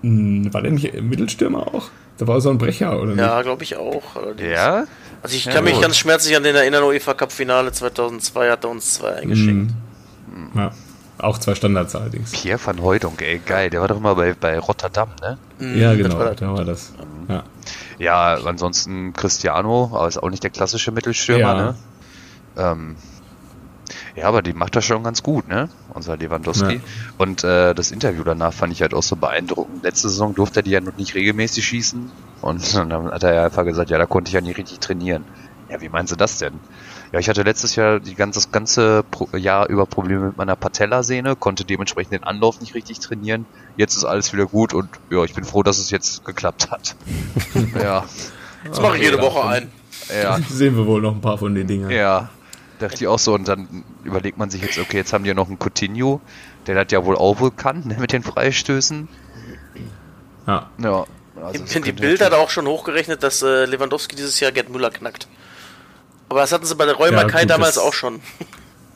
Hm, 0.00 0.54
war 0.54 0.62
der 0.62 0.70
nicht 0.70 0.98
Mittelstürmer 1.02 1.66
auch? 1.66 1.90
Da 2.16 2.26
war 2.26 2.40
so 2.40 2.50
ein 2.50 2.58
Brecher, 2.58 3.00
oder 3.00 3.12
nicht? 3.12 3.18
Ja, 3.18 3.40
glaube 3.42 3.62
ich 3.62 3.76
auch. 3.76 4.02
Ja? 4.38 4.84
Also 5.22 5.36
ich 5.36 5.44
kann 5.44 5.54
ja, 5.54 5.62
mich 5.62 5.80
ganz 5.80 5.96
schmerzlich 5.96 6.36
an 6.36 6.42
den 6.42 6.56
erinnern, 6.56 6.82
UEFA 6.84 7.14
Cup 7.14 7.32
Finale 7.32 7.72
2002 7.72 8.50
hat 8.50 8.64
er 8.64 8.70
uns 8.70 8.94
zwei 8.94 9.16
eingeschenkt. 9.16 9.72
Mhm. 10.26 10.50
Ja, 10.58 10.72
auch 11.18 11.38
zwei 11.38 11.54
Standards 11.54 11.94
allerdings. 11.94 12.30
Pierre 12.32 12.58
van 12.64 12.80
Hooydonk, 12.80 13.20
ey, 13.20 13.38
geil. 13.44 13.70
Der 13.70 13.80
war 13.80 13.88
doch 13.88 13.98
immer 13.98 14.14
bei, 14.14 14.32
bei 14.32 14.58
Rotterdam, 14.58 15.10
ne? 15.20 15.38
Mhm, 15.58 15.78
ja, 15.78 15.94
genau, 15.94 16.18
war 16.18 16.34
da 16.34 16.54
war 16.54 16.64
das. 16.64 16.92
Ja. 17.28 17.44
ja, 17.98 18.34
ansonsten 18.44 19.12
Cristiano, 19.12 19.90
aber 19.92 20.08
ist 20.08 20.22
auch 20.22 20.30
nicht 20.30 20.42
der 20.42 20.50
klassische 20.50 20.90
Mittelstürmer, 20.90 21.40
ja. 21.40 21.54
ne? 21.54 21.74
Ähm, 22.56 22.96
ja, 24.16 24.26
aber 24.26 24.42
die 24.42 24.52
macht 24.52 24.76
das 24.76 24.84
schon 24.84 25.02
ganz 25.02 25.22
gut, 25.22 25.48
ne? 25.48 25.68
Unser 25.92 26.16
Lewandowski. 26.16 26.74
Ja. 26.74 26.80
Und 27.18 27.44
äh, 27.44 27.74
das 27.74 27.90
Interview 27.90 28.24
danach 28.24 28.52
fand 28.52 28.72
ich 28.72 28.82
halt 28.82 28.94
auch 28.94 29.02
so 29.02 29.16
beeindruckend. 29.16 29.82
Letzte 29.82 30.08
Saison 30.08 30.34
durfte 30.34 30.60
er 30.60 30.62
die 30.62 30.70
ja 30.70 30.80
noch 30.80 30.96
nicht 30.96 31.14
regelmäßig 31.14 31.64
schießen. 31.64 32.10
Und 32.42 32.74
dann 32.74 33.10
hat 33.10 33.22
er 33.22 33.34
ja 33.34 33.44
einfach 33.44 33.64
gesagt, 33.64 33.90
ja, 33.90 33.98
da 33.98 34.06
konnte 34.06 34.28
ich 34.28 34.34
ja 34.34 34.40
nicht 34.40 34.56
richtig 34.56 34.80
trainieren. 34.80 35.24
Ja, 35.68 35.80
wie 35.80 35.88
meinst 35.88 36.10
du 36.10 36.16
das 36.16 36.38
denn? 36.38 36.54
Ja, 37.12 37.18
ich 37.18 37.28
hatte 37.28 37.42
letztes 37.42 37.76
Jahr 37.76 38.00
die 38.00 38.14
ganze, 38.14 38.38
das 38.38 38.52
ganze 38.52 39.04
Jahr 39.32 39.68
über 39.68 39.86
Probleme 39.86 40.26
mit 40.26 40.36
meiner 40.36 40.56
Patellasehne, 40.56 41.36
konnte 41.36 41.64
dementsprechend 41.64 42.12
den 42.12 42.24
Anlauf 42.24 42.60
nicht 42.60 42.74
richtig 42.74 43.00
trainieren. 43.00 43.46
Jetzt 43.76 43.96
ist 43.96 44.04
alles 44.04 44.32
wieder 44.32 44.46
gut 44.46 44.74
und 44.74 44.88
ja, 45.10 45.22
ich 45.24 45.34
bin 45.34 45.44
froh, 45.44 45.62
dass 45.62 45.78
es 45.78 45.90
jetzt 45.90 46.24
geklappt 46.24 46.70
hat. 46.70 46.96
ja. 47.80 48.04
Jetzt 48.64 48.82
mache 48.82 48.96
ich 48.96 49.04
jede 49.04 49.20
Woche 49.20 49.48
ein. 49.48 49.72
Ja. 50.22 50.38
Sehen 50.48 50.76
wir 50.76 50.86
wohl 50.86 51.00
noch 51.00 51.14
ein 51.14 51.20
paar 51.20 51.38
von 51.38 51.54
den 51.54 51.66
Dingen. 51.66 51.90
Ja, 51.90 52.30
dachte 52.78 52.96
ich 52.96 53.08
auch 53.08 53.18
so. 53.18 53.34
Und 53.34 53.48
dann 53.48 53.84
überlegt 54.04 54.38
man 54.38 54.50
sich 54.50 54.62
jetzt, 54.62 54.78
okay, 54.78 54.98
jetzt 54.98 55.12
haben 55.12 55.24
die 55.24 55.28
ja 55.28 55.34
noch 55.34 55.48
einen 55.48 55.58
Coutinho, 55.58 56.20
der 56.66 56.78
hat 56.78 56.92
ja 56.92 57.04
wohl 57.04 57.16
auch 57.16 57.40
wohl 57.40 57.50
kann, 57.50 57.82
ne, 57.86 57.96
mit 57.98 58.12
den 58.12 58.22
Freistößen. 58.22 59.08
Ja. 60.46 60.70
Ja. 60.78 61.04
Also 61.36 61.64
ich 61.64 61.70
finde 61.70 61.92
die 61.92 62.00
Bilder 62.00 62.30
da 62.30 62.36
auch 62.36 62.50
schon 62.50 62.66
hochgerechnet, 62.66 63.22
dass 63.22 63.42
äh, 63.42 63.64
Lewandowski 63.64 64.16
dieses 64.16 64.40
Jahr 64.40 64.52
Gerd 64.52 64.68
Müller 64.68 64.90
knackt. 64.90 65.28
Aber 66.28 66.40
das 66.40 66.52
hatten 66.52 66.66
sie 66.66 66.74
bei 66.74 66.86
der 66.86 66.94
Räumerkeit 66.94 67.42
ja, 67.42 67.46
damals 67.46 67.78
auch 67.78 67.92
schon. 67.92 68.20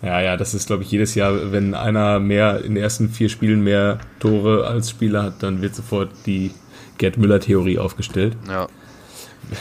Ja, 0.02 0.20
ja, 0.20 0.36
das 0.36 0.52
ist, 0.52 0.66
glaube 0.66 0.82
ich, 0.82 0.90
jedes 0.90 1.14
Jahr, 1.14 1.50
wenn 1.50 1.74
einer 1.74 2.20
mehr 2.20 2.58
in 2.58 2.74
den 2.74 2.82
ersten 2.82 3.08
vier 3.08 3.28
Spielen 3.28 3.62
mehr 3.62 3.98
Tore 4.20 4.66
als 4.66 4.90
Spieler 4.90 5.22
hat, 5.22 5.42
dann 5.42 5.62
wird 5.62 5.74
sofort 5.74 6.10
die 6.26 6.52
Gerd 6.98 7.16
Müller-Theorie 7.16 7.78
aufgestellt. 7.78 8.36
Ja. 8.46 8.68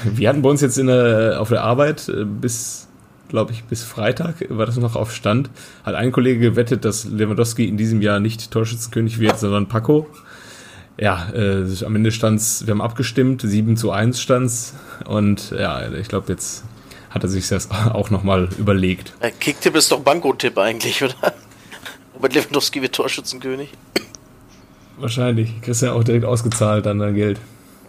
Wir 0.03 0.29
hatten 0.29 0.41
bei 0.41 0.49
uns 0.49 0.61
jetzt 0.61 0.77
in 0.77 0.87
der, 0.87 1.37
auf 1.39 1.49
der 1.49 1.63
Arbeit 1.63 2.09
äh, 2.09 2.25
bis, 2.25 2.87
glaube 3.29 3.53
ich, 3.53 3.63
bis 3.63 3.83
Freitag 3.83 4.35
war 4.49 4.65
das 4.65 4.77
noch 4.77 4.95
auf 4.95 5.13
Stand, 5.13 5.49
hat 5.83 5.95
ein 5.95 6.11
Kollege 6.11 6.39
gewettet, 6.39 6.85
dass 6.85 7.05
Lewandowski 7.05 7.67
in 7.67 7.77
diesem 7.77 8.01
Jahr 8.01 8.19
nicht 8.19 8.51
Torschützenkönig 8.51 9.19
wird, 9.19 9.39
sondern 9.39 9.67
Paco 9.67 10.07
ja, 10.97 11.29
äh, 11.33 11.65
am 11.85 11.95
Ende 11.95 12.11
stand's, 12.11 12.65
wir 12.65 12.71
haben 12.71 12.81
abgestimmt, 12.81 13.41
7 13.41 13.77
zu 13.77 13.91
1 13.91 14.21
stand's 14.21 14.73
und 15.05 15.51
ja, 15.51 15.91
ich 15.91 16.07
glaube, 16.07 16.31
jetzt 16.31 16.63
hat 17.09 17.23
er 17.23 17.29
sich 17.29 17.47
das 17.47 17.69
auch 17.93 18.09
nochmal 18.09 18.49
überlegt. 18.57 19.13
Äh, 19.19 19.31
Kicktipp 19.31 19.75
ist 19.75 19.91
doch 19.91 19.99
Banko-Tipp 19.99 20.57
eigentlich, 20.57 21.03
oder? 21.03 21.15
Robert 22.15 22.33
Lewandowski 22.35 22.81
wird 22.81 22.93
Torschützenkönig. 22.95 23.69
Wahrscheinlich. 24.97 25.61
Kriegst 25.61 25.81
ja 25.81 25.93
auch 25.93 26.03
direkt 26.03 26.25
ausgezahlt 26.25 26.85
an 26.87 26.99
dein 26.99 27.15
Geld. 27.15 27.39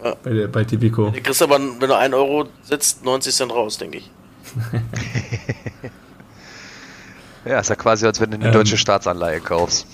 Ja. 0.03 0.15
Bei, 0.23 0.47
bei 0.47 0.63
Tipico. 0.63 1.11
Du 1.11 1.21
kriegst 1.21 1.41
aber, 1.41 1.59
wenn 1.59 1.79
du 1.79 1.95
1 1.95 2.13
Euro 2.13 2.47
setzt, 2.63 3.05
90 3.05 3.33
Cent 3.33 3.51
raus, 3.51 3.77
denke 3.77 3.99
ich. 3.99 4.11
ja, 7.45 7.59
ist 7.59 7.69
ja 7.69 7.75
quasi, 7.75 8.05
als 8.05 8.19
wenn 8.19 8.31
du 8.31 8.37
eine 8.37 8.47
ähm, 8.47 8.53
deutsche 8.53 8.77
Staatsanleihe 8.77 9.41
kaufst. 9.41 9.87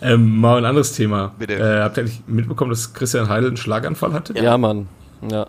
Ähm, 0.00 0.40
mal 0.40 0.58
ein 0.58 0.64
anderes 0.64 0.92
Thema. 0.92 1.34
Bitte. 1.38 1.54
Äh, 1.54 1.82
habt 1.82 1.96
ihr 1.96 2.02
eigentlich 2.02 2.22
mitbekommen, 2.26 2.70
dass 2.70 2.92
Christian 2.92 3.28
Heidel 3.28 3.48
einen 3.48 3.56
Schlaganfall 3.56 4.12
hatte? 4.12 4.34
Ja, 4.34 4.42
ja 4.42 4.58
Mann. 4.58 4.88
Ja. 5.30 5.46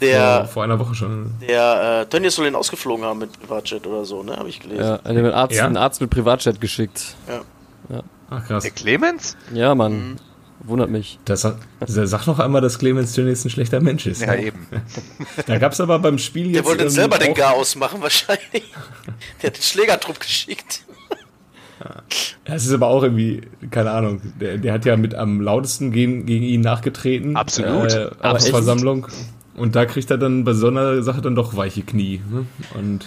Der, 0.00 0.38
vor, 0.44 0.48
vor, 0.48 0.64
einer 0.64 0.78
Woche 0.78 0.94
schon. 0.94 1.32
Der 1.46 2.02
äh, 2.02 2.06
Tönnies 2.06 2.34
soll 2.34 2.46
ihn 2.46 2.54
ausgeflogen 2.54 3.04
haben 3.04 3.18
mit 3.18 3.38
Privatjet 3.38 3.86
oder 3.86 4.04
so, 4.04 4.22
ne? 4.22 4.36
Habe 4.36 4.48
ich 4.48 4.60
gelesen. 4.60 4.82
Ja, 4.82 5.00
einen 5.04 5.26
Arzt, 5.26 5.54
ja? 5.54 5.66
einen 5.66 5.76
Arzt 5.76 6.00
mit 6.00 6.08
Privatjet 6.08 6.60
geschickt. 6.60 7.14
Ja. 7.28 7.40
ja. 7.94 8.02
Ach 8.30 8.46
krass. 8.46 8.62
Der 8.62 8.72
Clemens? 8.72 9.36
Ja, 9.52 9.74
Mann. 9.74 9.92
Mhm. 9.92 10.16
Wundert 10.62 10.90
mich. 10.90 11.18
Das, 11.24 11.46
sag 11.86 12.26
noch 12.26 12.38
einmal, 12.38 12.60
dass 12.60 12.78
Clemens 12.78 13.14
Tönnies 13.14 13.44
ein 13.44 13.50
schlechter 13.50 13.80
Mensch 13.80 14.06
ist. 14.06 14.20
Ja, 14.20 14.32
ne? 14.32 14.44
eben. 14.44 14.66
da 15.46 15.58
gab 15.58 15.72
es 15.72 15.80
aber 15.80 15.98
beim 15.98 16.18
Spiel 16.18 16.46
jetzt. 16.46 16.56
Der 16.56 16.64
wollte 16.64 16.90
selber 16.90 17.18
den 17.18 17.34
Gar 17.34 17.54
ausmachen, 17.54 18.02
wahrscheinlich. 18.02 18.64
Der 19.42 19.48
hat 19.50 19.56
den 19.56 19.62
Schlägertrupp 19.62 20.20
geschickt. 20.20 20.82
Ja, 21.80 22.54
es 22.54 22.66
ist 22.66 22.72
aber 22.72 22.88
auch 22.88 23.02
irgendwie, 23.02 23.42
keine 23.70 23.90
Ahnung, 23.90 24.20
der, 24.40 24.58
der 24.58 24.72
hat 24.72 24.84
ja 24.84 24.96
mit 24.96 25.14
am 25.14 25.40
lautesten 25.40 25.92
gegen, 25.92 26.26
gegen 26.26 26.44
ihn 26.44 26.60
nachgetreten. 26.60 27.36
Absolut. 27.36 27.92
Äh, 27.92 28.10
Versammlung. 28.20 29.06
Und 29.56 29.76
da 29.76 29.86
kriegt 29.86 30.10
er 30.10 30.18
dann 30.18 30.44
bei 30.44 30.52
so 30.52 30.68
einer 30.68 31.02
Sache 31.02 31.20
dann 31.20 31.34
doch 31.34 31.56
weiche 31.56 31.82
Knie. 31.82 32.20
Ne? 32.30 32.46
Und 32.74 33.04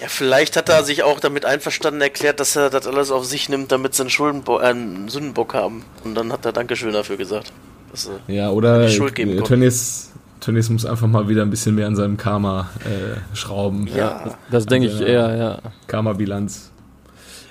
ja, 0.00 0.08
vielleicht 0.08 0.56
hat 0.56 0.70
er 0.70 0.82
sich 0.82 1.02
auch 1.02 1.20
damit 1.20 1.44
einverstanden 1.44 2.00
erklärt, 2.00 2.40
dass 2.40 2.56
er 2.56 2.70
das 2.70 2.86
alles 2.86 3.10
auf 3.10 3.26
sich 3.26 3.50
nimmt, 3.50 3.70
damit 3.70 3.94
sie 3.94 4.02
einen, 4.02 4.10
Schuldenbo 4.10 4.58
äh, 4.58 4.64
einen 4.64 5.08
Sündenbock 5.08 5.52
haben. 5.52 5.84
Und 6.04 6.14
dann 6.14 6.32
hat 6.32 6.46
er 6.46 6.52
Dankeschön 6.52 6.92
dafür 6.92 7.16
gesagt. 7.18 7.52
dass 7.90 8.04
sie 8.04 8.34
Ja, 8.34 8.50
oder 8.50 8.86
die 8.86 8.92
Schuld 8.92 9.14
geben 9.14 9.32
konnten. 9.32 9.46
Tönnies, 9.46 10.10
Tönnies 10.40 10.70
muss 10.70 10.86
einfach 10.86 11.06
mal 11.06 11.28
wieder 11.28 11.42
ein 11.42 11.50
bisschen 11.50 11.74
mehr 11.74 11.86
an 11.86 11.96
seinem 11.96 12.16
Karma 12.16 12.70
äh, 12.84 13.36
schrauben. 13.36 13.88
Ja. 13.94 14.22
Das, 14.24 14.36
das 14.50 14.66
denke 14.66 14.88
ich 14.88 15.00
eher, 15.02 15.36
ja. 15.36 15.58
Karma-Bilanz. 15.86 16.69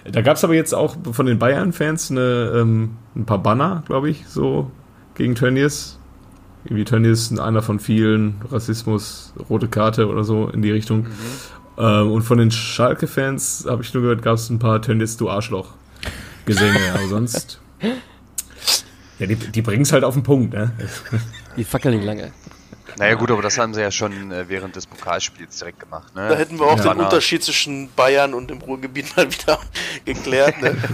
Da 0.05 0.21
gab 0.21 0.37
es 0.37 0.43
aber 0.43 0.55
jetzt 0.55 0.73
auch 0.73 0.95
von 1.11 1.25
den 1.25 1.39
Bayern-Fans 1.39 2.11
ähm, 2.11 2.97
ein 3.15 3.25
paar 3.25 3.39
Banner, 3.39 3.83
glaube 3.85 4.09
ich, 4.09 4.25
so 4.27 4.71
gegen 5.15 5.35
Tönnies. 5.35 5.99
Irgendwie 6.65 6.83
Tönnies 6.83 7.37
einer 7.37 7.61
von 7.61 7.79
vielen, 7.79 8.41
Rassismus, 8.49 9.33
rote 9.49 9.67
Karte 9.67 10.07
oder 10.07 10.23
so 10.23 10.49
in 10.49 10.61
die 10.61 10.71
Richtung. 10.71 11.07
Ähm, 11.77 12.11
und 12.11 12.23
von 12.23 12.37
den 12.37 12.51
Schalke-Fans 12.51 13.65
habe 13.69 13.81
ich 13.83 13.93
nur 13.93 14.03
gehört, 14.03 14.21
gab 14.21 14.35
es 14.35 14.49
ein 14.49 14.59
paar 14.59 14.81
Tönnies, 14.81 15.17
du 15.17 15.29
Arschloch 15.29 15.73
Gesänge, 16.45 16.79
aber 16.93 17.07
sonst. 17.07 17.59
Ja, 19.19 19.25
die, 19.25 19.35
die 19.35 19.61
bringen 19.61 19.81
es 19.81 19.91
halt 19.91 20.05
auf 20.05 20.13
den 20.13 20.23
Punkt, 20.23 20.53
ne? 20.53 20.71
Die 21.57 21.65
fackeln 21.65 21.93
nicht 21.93 22.05
lange. 22.05 22.31
Naja 22.97 23.15
gut, 23.15 23.31
aber 23.31 23.41
das 23.41 23.57
haben 23.57 23.73
sie 23.73 23.81
ja 23.81 23.91
schon 23.91 24.31
äh, 24.31 24.49
während 24.49 24.75
des 24.75 24.85
Pokalspiels 24.87 25.57
direkt 25.57 25.79
gemacht. 25.79 26.13
Ne? 26.15 26.27
Da 26.29 26.35
hätten 26.35 26.59
wir 26.59 26.65
auch 26.67 26.77
Ja. 26.83 26.93
den 26.93 27.01
Unterschied 27.01 27.43
zwischen 27.43 27.89
Bayern 27.93 28.33
und 28.33 28.49
dem 28.49 28.59
Ruhrgebiet 28.59 29.15
mal 29.17 29.31
wieder 29.31 29.59
geklärt. 30.05 30.61
Ne? 30.61 30.75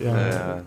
Äh, 0.00 0.62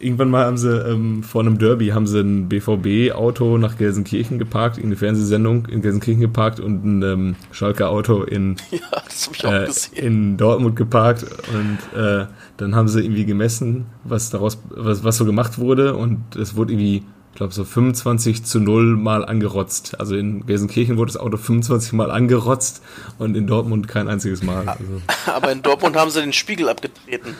Irgendwann 0.00 0.30
mal 0.30 0.44
haben 0.44 0.58
sie 0.58 0.76
ähm, 0.76 1.22
vor 1.22 1.42
einem 1.42 1.58
Derby 1.58 1.88
haben 1.88 2.06
sie 2.06 2.20
ein 2.20 2.48
BVB-Auto 2.48 3.58
nach 3.58 3.78
Gelsenkirchen 3.78 4.38
geparkt, 4.38 4.76
in 4.76 4.86
eine 4.86 4.96
Fernsehsendung 4.96 5.66
in 5.66 5.82
Gelsenkirchen 5.82 6.20
geparkt 6.20 6.60
und 6.60 6.84
ein 6.84 7.02
ähm, 7.02 7.36
Schalker 7.52 7.90
Auto 7.90 8.22
in, 8.22 8.56
ja, 9.42 9.62
äh, 9.64 9.70
in 9.94 10.36
Dortmund 10.36 10.76
geparkt 10.76 11.24
und 11.52 11.78
äh, 11.98 12.26
dann 12.56 12.74
haben 12.74 12.88
sie 12.88 13.02
irgendwie 13.02 13.24
gemessen, 13.24 13.86
was 14.02 14.30
daraus, 14.30 14.58
was, 14.70 15.04
was 15.04 15.16
so 15.16 15.24
gemacht 15.24 15.58
wurde 15.58 15.96
und 15.96 16.36
es 16.36 16.56
wurde 16.56 16.72
irgendwie, 16.72 17.04
ich 17.32 17.36
glaube 17.36 17.54
so 17.54 17.64
25 17.64 18.44
zu 18.44 18.60
0 18.60 18.96
mal 18.96 19.24
angerotzt. 19.24 19.98
Also 20.00 20.16
in 20.16 20.44
Gelsenkirchen 20.44 20.96
wurde 20.96 21.12
das 21.12 21.20
Auto 21.20 21.36
25 21.36 21.92
mal 21.92 22.10
angerotzt 22.10 22.82
und 23.18 23.36
in 23.36 23.46
Dortmund 23.46 23.88
kein 23.88 24.08
einziges 24.08 24.42
Mal. 24.42 24.68
Also, 24.68 25.02
Aber 25.26 25.52
in 25.52 25.62
Dortmund 25.62 25.96
haben 25.96 26.10
sie 26.10 26.20
den 26.20 26.32
Spiegel 26.32 26.68
abgetreten. 26.68 27.36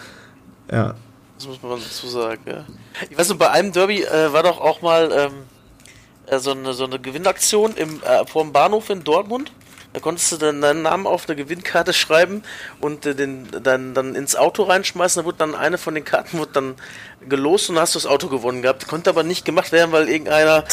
ja. 0.70 0.94
Das 1.36 1.46
muss 1.46 1.62
man 1.62 1.80
dazu 1.80 2.08
sagen, 2.08 2.42
ja. 2.46 2.64
Ich 3.10 3.18
weiß 3.18 3.28
noch, 3.30 3.36
bei 3.36 3.50
einem 3.50 3.72
Derby 3.72 4.02
äh, 4.02 4.32
war 4.32 4.42
doch 4.42 4.60
auch 4.60 4.82
mal 4.82 5.10
ähm, 5.12 5.32
äh, 6.26 6.38
so, 6.38 6.52
eine, 6.52 6.74
so 6.74 6.84
eine 6.84 6.98
Gewinnaktion 6.98 7.76
im, 7.76 8.02
äh, 8.02 8.24
vor 8.26 8.42
dem 8.42 8.52
Bahnhof 8.52 8.90
in 8.90 9.04
Dortmund. 9.04 9.52
Da 9.92 10.00
konntest 10.00 10.32
du 10.32 10.36
dann 10.38 10.60
deinen 10.60 10.82
Namen 10.82 11.06
auf 11.06 11.28
eine 11.28 11.36
Gewinnkarte 11.36 11.92
schreiben 11.92 12.42
und 12.80 13.06
äh, 13.06 13.14
den 13.14 13.48
dann, 13.62 13.94
dann 13.94 14.14
ins 14.14 14.34
Auto 14.34 14.64
reinschmeißen. 14.64 15.22
Da 15.22 15.24
wurde 15.24 15.38
dann 15.38 15.54
eine 15.54 15.78
von 15.78 15.94
den 15.94 16.04
Karten 16.04 16.38
wurde 16.38 16.52
dann 16.52 16.74
gelost 17.28 17.70
und 17.70 17.78
hast 17.78 17.94
du 17.94 17.98
das 17.98 18.06
Auto 18.06 18.28
gewonnen 18.28 18.62
gehabt. 18.62 18.88
Konnte 18.88 19.10
aber 19.10 19.22
nicht 19.22 19.44
gemacht 19.44 19.70
werden, 19.72 19.92
weil 19.92 20.08
irgendeiner 20.08 20.64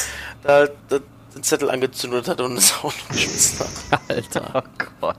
da, 0.43 0.67
da 0.89 0.99
den 1.35 1.43
Zettel 1.43 1.69
angezündet 1.69 2.27
hat 2.27 2.41
und 2.41 2.55
das 2.55 2.73
Auto 2.83 2.95
geschmissen 3.09 3.59
hat. 3.91 4.01
Alter. 4.07 4.51
oh 4.55 4.85
Gott. 4.99 5.17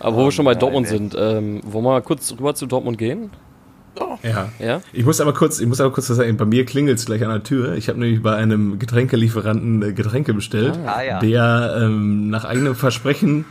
Aber 0.00 0.16
wo 0.16 0.24
wir 0.24 0.32
schon 0.32 0.44
bei 0.44 0.52
nein, 0.52 0.60
Dortmund 0.60 0.88
sind, 0.88 1.14
ähm, 1.18 1.60
wollen 1.64 1.84
wir 1.84 1.90
mal 1.92 2.02
kurz 2.02 2.32
rüber 2.32 2.54
zu 2.54 2.66
Dortmund 2.66 2.98
gehen? 2.98 3.30
Ja. 3.98 4.18
Ja. 4.22 4.48
Ja? 4.58 4.80
Ich 4.92 5.04
muss 5.04 5.20
aber 5.20 5.34
kurz, 5.34 5.60
ich 5.60 5.66
muss 5.66 5.80
aber 5.80 5.92
kurz 5.92 6.08
was 6.08 6.16
sagen. 6.16 6.36
Bei 6.36 6.44
mir 6.44 6.64
klingelt 6.64 6.98
es 6.98 7.06
gleich 7.06 7.22
an 7.24 7.30
der 7.30 7.42
Tür. 7.42 7.74
Ich 7.74 7.88
habe 7.88 7.98
nämlich 7.98 8.22
bei 8.22 8.34
einem 8.34 8.78
Getränkelieferanten 8.78 9.82
äh, 9.82 9.92
Getränke 9.92 10.32
bestellt, 10.32 10.78
Ah, 10.86 11.02
ja. 11.02 11.18
der 11.18 11.76
ähm, 11.82 12.30
nach 12.30 12.44
eigenem 12.44 12.74
Versprechen, 12.76 13.44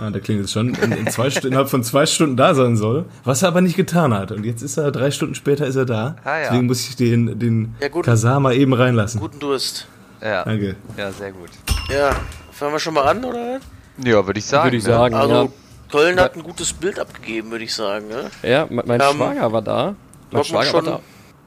ah, 0.00 0.10
da 0.10 0.18
klingelt 0.18 0.46
es 0.46 0.52
schon, 0.52 0.74
in, 0.74 0.92
in 0.92 1.06
zwei 1.08 1.28
Stunden, 1.30 1.48
innerhalb 1.48 1.68
von 1.68 1.84
zwei 1.84 2.06
Stunden 2.06 2.36
da 2.36 2.54
sein 2.54 2.76
soll, 2.76 3.04
was 3.24 3.42
er 3.42 3.48
aber 3.48 3.60
nicht 3.60 3.76
getan 3.76 4.14
hat. 4.14 4.32
Und 4.32 4.44
jetzt 4.44 4.62
ist 4.62 4.76
er 4.78 4.90
drei 4.92 5.10
Stunden 5.10 5.34
später 5.34 5.66
ist 5.66 5.76
er 5.76 5.84
da. 5.84 6.16
Ah, 6.24 6.38
ja. 6.38 6.44
Deswegen 6.48 6.66
muss 6.66 6.88
ich 6.88 6.96
den 6.96 7.38
den 7.38 7.74
Ja, 7.80 7.88
gut. 7.88 8.04
Kasama 8.06 8.52
eben 8.52 8.72
reinlassen. 8.72 9.20
Guten 9.20 9.38
Durst. 9.40 9.86
Ja. 10.22 10.44
Danke. 10.44 10.74
ja, 10.96 11.12
sehr 11.12 11.32
gut. 11.32 11.50
Ja, 11.92 12.12
fangen 12.50 12.72
wir 12.72 12.78
schon 12.78 12.94
mal 12.94 13.02
an, 13.02 13.24
oder? 13.24 13.60
Ja, 14.02 14.26
würde 14.26 14.38
ich 14.38 14.46
sagen. 14.46 14.64
Würde 14.64 14.76
ich 14.78 14.84
sagen. 14.84 15.14
Also, 15.14 15.34
ja. 15.34 15.48
Köln 15.92 16.18
hat 16.18 16.34
ein 16.36 16.42
gutes 16.42 16.72
Bild 16.72 16.98
abgegeben, 16.98 17.50
würde 17.50 17.64
ich 17.64 17.74
sagen. 17.74 18.08
Ne? 18.08 18.30
Ja, 18.42 18.66
mein, 18.68 18.86
mein 18.86 19.00
Ähm, 19.00 19.16
Schwager 19.16 19.52
war 19.52 19.62
da. 19.62 19.84
Mein 19.84 19.94
Dortmund 20.30 20.46
Schwager 20.46 20.64
schon 20.70 20.86
war 20.86 20.92
da. 20.94 21.00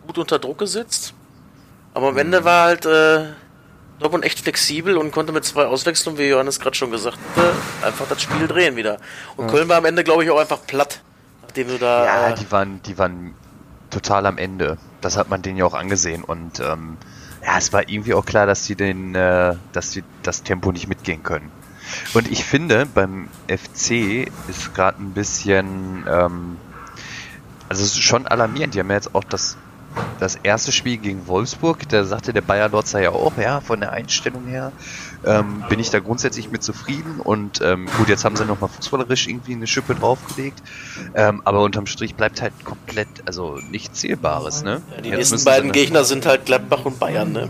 gut 0.08 0.18
unter 0.18 0.40
Druck 0.40 0.60
gesetzt. 0.60 1.14
Aber 1.94 2.10
am 2.10 2.18
Ende 2.18 2.44
war 2.46 2.66
halt 2.68 2.86
äh, 2.86 3.26
Dortmund 4.00 4.24
echt 4.26 4.40
flexibel 4.40 4.98
und 4.98 5.12
konnte 5.12 5.32
mit 5.32 5.46
zwei 5.46 5.66
Auswechslungen, 5.66 6.20
wie 6.20 6.28
Johannes 6.30 6.60
gerade 6.60 6.76
schon 6.76 6.92
gesagt 6.92 7.18
hat, 7.36 7.88
einfach 7.88 8.06
das 8.08 8.22
Spiel 8.22 8.48
drehen 8.48 8.76
wieder. 8.76 8.98
Und 9.38 9.48
Köln 9.48 9.68
war 9.70 9.78
am 9.78 9.86
Ende, 9.86 10.04
glaube 10.04 10.24
ich, 10.24 10.30
auch 10.30 10.40
einfach 10.40 10.60
platt, 10.68 11.02
nachdem 11.42 11.68
du 11.70 11.78
da. 11.78 12.06
Ja, 12.06 12.30
äh, 12.30 12.36
die 12.36 12.52
waren, 12.52 12.82
die 12.84 12.98
waren 12.98 13.34
total 13.90 14.26
am 14.26 14.38
Ende. 14.38 14.78
Das 15.02 15.18
hat 15.18 15.30
man 15.30 15.42
denen 15.42 15.58
ja 15.58 15.66
auch 15.66 15.74
angesehen 15.74 16.24
und 16.24 16.60
ähm, 16.60 16.98
ja, 17.46 17.58
es 17.58 17.72
war 17.72 17.88
irgendwie 17.88 18.14
auch 18.14 18.26
klar, 18.26 18.46
dass 18.48 18.64
die 18.66 18.76
den, 18.76 19.16
äh, 19.16 19.56
dass 19.72 19.92
die 19.92 20.04
das 20.24 20.44
Tempo 20.44 20.72
nicht 20.72 20.88
mitgehen 20.88 21.24
können. 21.24 21.52
Und 22.14 22.32
ich 22.32 22.44
finde, 22.44 22.86
beim 22.86 23.28
FC 23.48 24.28
ist 24.48 24.74
gerade 24.74 25.02
ein 25.02 25.12
bisschen, 25.12 26.06
ähm, 26.10 26.58
also 27.70 27.84
es 27.84 27.94
ist 27.94 28.04
schon 28.04 28.28
alarmierend. 28.28 28.74
Die 28.74 28.80
haben 28.80 28.90
ja 28.90 28.96
jetzt 28.96 29.16
auch 29.16 29.24
das, 29.24 29.58
das 30.20 30.36
erste 30.36 30.72
Spiel 30.72 30.98
gegen 30.98 31.28
Wolfsburg. 31.28 31.88
Da 31.90 32.04
sagte 32.04 32.34
der 32.34 32.42
Bayer 32.42 32.70
Lotzer 32.70 33.02
ja 33.02 33.10
auch, 33.12 33.38
ja, 33.38 33.62
von 33.62 33.80
der 33.80 33.92
Einstellung 33.92 34.46
her 34.48 34.72
ähm, 35.26 35.64
bin 35.70 35.80
ich 35.80 35.90
da 35.90 36.00
grundsätzlich 36.00 36.52
mit 36.52 36.64
zufrieden. 36.64 37.20
Und 37.20 37.62
ähm, 37.62 37.88
gut, 37.98 38.10
jetzt 38.10 38.26
haben 38.26 38.36
sie 38.36 38.46
nochmal 38.46 38.70
fußballerisch 38.70 39.28
irgendwie 39.28 39.54
eine 39.54 39.68
Schippe 39.68 39.96
draufgelegt. 39.96 40.62
Ähm, 41.16 41.42
aber 41.46 41.62
unterm 41.62 41.88
Strich 41.88 42.16
bleibt 42.16 42.42
halt 42.42 42.54
komplett, 42.64 43.08
also 43.26 43.60
nichts 43.72 44.00
Zählbares, 44.00 44.64
ne? 44.64 44.82
ja, 44.96 45.02
die 45.02 45.10
Jetzt 45.10 45.32
nächsten 45.32 45.46
beiden 45.46 45.72
Gegner 45.72 46.04
sind 46.04 46.26
halt 46.26 46.46
Gladbach 46.46 46.86
und 46.86 47.00
Bayern. 47.00 47.32
Ne? 47.32 47.50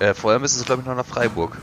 Äh, 0.00 0.14
vorher 0.14 0.40
müssen 0.40 0.58
sie, 0.58 0.64
glaube 0.64 0.82
ich, 0.82 0.88
noch 0.88 0.96
nach 0.96 1.06
Freiburg. 1.06 1.56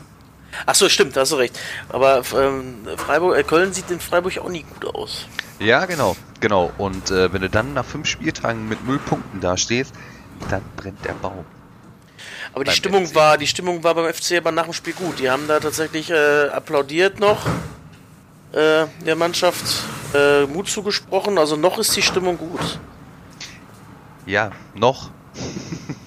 Ach 0.66 0.76
so, 0.76 0.90
stimmt, 0.90 1.16
hast 1.18 1.32
du 1.32 1.36
recht. 1.36 1.60
Aber 1.90 2.24
ähm, 2.36 2.88
Freiburg, 2.98 3.38
äh, 3.38 3.44
Köln 3.44 3.74
sieht 3.74 3.90
in 3.92 4.00
Freiburg 4.00 4.38
auch 4.40 4.50
nie 4.50 4.64
gut 4.64 4.94
aus. 4.94 5.28
Ja, 5.60 5.86
genau, 5.86 6.16
genau. 6.40 6.72
Und 6.78 7.12
äh, 7.12 7.32
wenn 7.34 7.42
du 7.42 7.50
dann 7.50 7.74
nach 7.74 7.86
fünf 7.86 8.08
Spieltagen 8.08 8.68
mit 8.68 8.86
null 8.86 9.00
Punkten 9.00 9.40
dastehst, 9.42 9.94
dann 10.50 10.62
brennt 10.76 11.04
der 11.06 11.14
Baum. 11.14 11.46
Aber 12.54 12.64
die 12.64 12.72
Stimmung 12.72 13.08
FC. 13.08 13.16
war, 13.16 13.38
die 13.38 13.48
Stimmung 13.48 13.84
war 13.84 13.96
beim 13.96 14.12
FC 14.14 14.38
aber 14.38 14.52
nach 14.52 14.66
dem 14.66 14.74
Spiel 14.74 14.94
gut. 14.94 15.20
Die 15.20 15.30
haben 15.30 15.48
da 15.48 15.60
tatsächlich 15.60 16.10
äh, 16.10 16.50
applaudiert 16.50 17.20
noch 17.20 17.46
äh, 18.52 18.88
der 19.06 19.16
Mannschaft, 19.16 19.64
äh, 20.14 20.46
Mut 20.46 20.70
zugesprochen. 20.70 21.38
Also 21.38 21.56
noch 21.56 21.80
ist 21.80 21.96
die 21.96 22.02
Stimmung 22.02 22.38
gut. 22.38 22.80
Ja, 24.26 24.52
noch. 24.76 25.12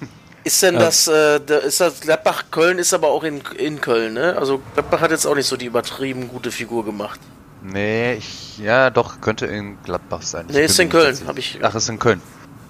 Ist 0.45 0.61
denn 0.61 0.75
Ja. 0.75 0.79
das, 0.81 1.07
äh, 1.07 1.39
da 1.45 1.57
ist 1.57 1.81
das 1.81 1.99
Gladbach 2.01 2.45
Köln 2.51 2.77
ist 2.77 2.93
aber 2.93 3.07
auch 3.09 3.23
in, 3.23 3.41
in 3.57 3.81
Köln, 3.81 4.13
ne? 4.13 4.37
Also 4.37 4.61
Gladbach 4.75 5.01
hat 5.01 5.09
jetzt 5.11 5.25
auch 5.25 5.33
nicht 5.35 5.47
so 5.47 5.57
die 5.57 5.65
übertrieben 5.65 6.27
gute 6.27 6.51
Figur 6.51 6.85
gemacht. 6.85 7.19
Nee, 7.63 8.13
ich, 8.13 8.59
ja, 8.59 8.91
doch, 8.91 9.19
könnte 9.21 9.47
in 9.47 9.81
Gladbach 9.83 10.21
sein. 10.21 10.45
Ich 10.49 10.55
Nee, 10.55 10.65
ist 10.65 10.79
in 10.79 10.89
Köln, 10.89 11.05
tatsächlich- 11.17 11.27
hab 11.27 11.37
ich- 11.39 11.59
Ach, 11.63 11.73
ist 11.75 11.89
in 11.89 11.97
Köln. 11.97 12.21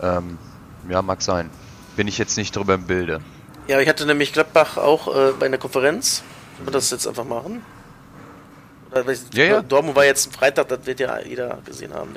Ähm, 0.02 0.38
ja, 0.90 1.02
mag 1.02 1.22
sein. 1.22 1.50
Bin 1.98 2.08
ich 2.08 2.18
jetzt 2.18 2.38
nicht 2.38 2.56
drüber 2.56 2.76
im 2.76 2.88
Bilde. 2.88 3.20
Ja, 3.68 3.80
ich 3.82 3.90
hatte 3.90 4.06
nämlich 4.06 4.32
Gladbach 4.32 4.78
auch 4.78 5.14
äh, 5.14 5.32
bei 5.38 5.48
einer 5.48 5.58
Konferenz. 5.58 6.24
Sollen 6.56 6.68
wir 6.68 6.72
das 6.72 6.92
jetzt 6.92 7.06
einfach 7.08 7.26
machen? 7.26 7.62
Oder, 8.92 9.06
weiß 9.06 9.26
Ja, 9.34 9.44
ja. 9.44 9.62
Dortmund 9.62 9.98
war 9.98 10.06
jetzt 10.06 10.28
ein 10.28 10.32
Freitag, 10.32 10.70
das 10.70 10.86
wird 10.86 11.02
ja 11.02 11.20
jeder 11.20 11.58
gesehen 11.66 11.94
haben. 11.94 12.14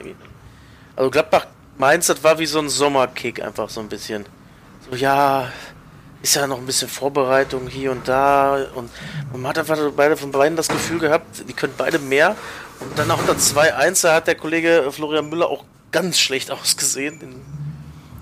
Also 0.95 1.11
Gladbach 1.11 1.47
Mainz, 1.79 2.07
das 2.07 2.23
war 2.23 2.39
wie 2.39 2.47
so 2.47 2.61
ein 2.61 2.69
Sommerkick 2.69 3.43
einfach 3.43 3.69
so 3.71 3.81
ein 3.81 3.89
bisschen. 3.89 4.25
So, 4.91 4.97
ja, 4.97 5.49
ist 6.23 6.35
ja 6.35 6.47
noch 6.47 6.59
ein 6.59 6.67
bisschen 6.67 6.89
Vorbereitung 6.89 7.69
hier 7.69 7.93
und 7.93 8.09
da 8.09 8.67
und 8.75 8.91
man 9.33 9.47
hat 9.47 9.59
einfach 9.59 9.79
beide 9.97 10.17
von 10.17 10.33
beiden 10.33 10.57
das 10.57 10.69
Gefühl 10.69 10.99
gehabt, 10.99 11.45
die 11.49 11.53
können 11.53 11.75
beide 11.77 11.99
mehr. 11.99 12.37
Und 12.81 12.99
dann 12.99 13.11
auch 13.11 13.25
das 13.27 13.55
2-1, 13.55 14.03
da 14.03 14.15
hat 14.15 14.27
der 14.27 14.35
Kollege 14.35 14.89
Florian 14.91 15.29
Müller 15.29 15.49
auch 15.49 15.65
ganz 15.93 16.19
schlecht 16.19 16.51
ausgesehen. 16.51 17.21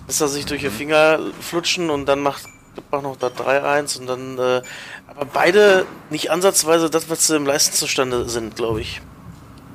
Lässt 0.06 0.20
er 0.20 0.28
sich 0.28 0.46
durch 0.46 0.62
die 0.62 0.70
Finger 0.70 1.18
flutschen 1.40 1.90
und 1.90 2.06
dann 2.06 2.20
macht 2.20 2.44
Gladbach 2.74 3.02
noch 3.02 3.16
da 3.16 3.28
3-1 3.28 3.98
und 4.00 4.06
dann, 4.06 4.38
äh, 4.38 4.62
aber 5.08 5.24
beide 5.32 5.86
nicht 6.10 6.30
ansatzweise 6.30 6.90
das, 6.90 7.08
was 7.08 7.26
sie 7.26 7.36
im 7.36 7.46
Leistungsstande 7.46 8.28
sind, 8.28 8.56
glaube 8.56 8.82
ich. 8.82 9.00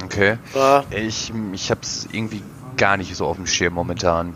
Okay. 0.04 0.38
War, 0.54 0.86
Ich, 0.92 1.32
ich 1.54 1.72
hab's 1.72 2.08
irgendwie 2.12 2.44
gar 2.78 2.98
nicht 2.98 3.16
so 3.16 3.26
auf 3.26 3.38
dem 3.38 3.48
Schirm 3.48 3.74
momentan. 3.74 4.36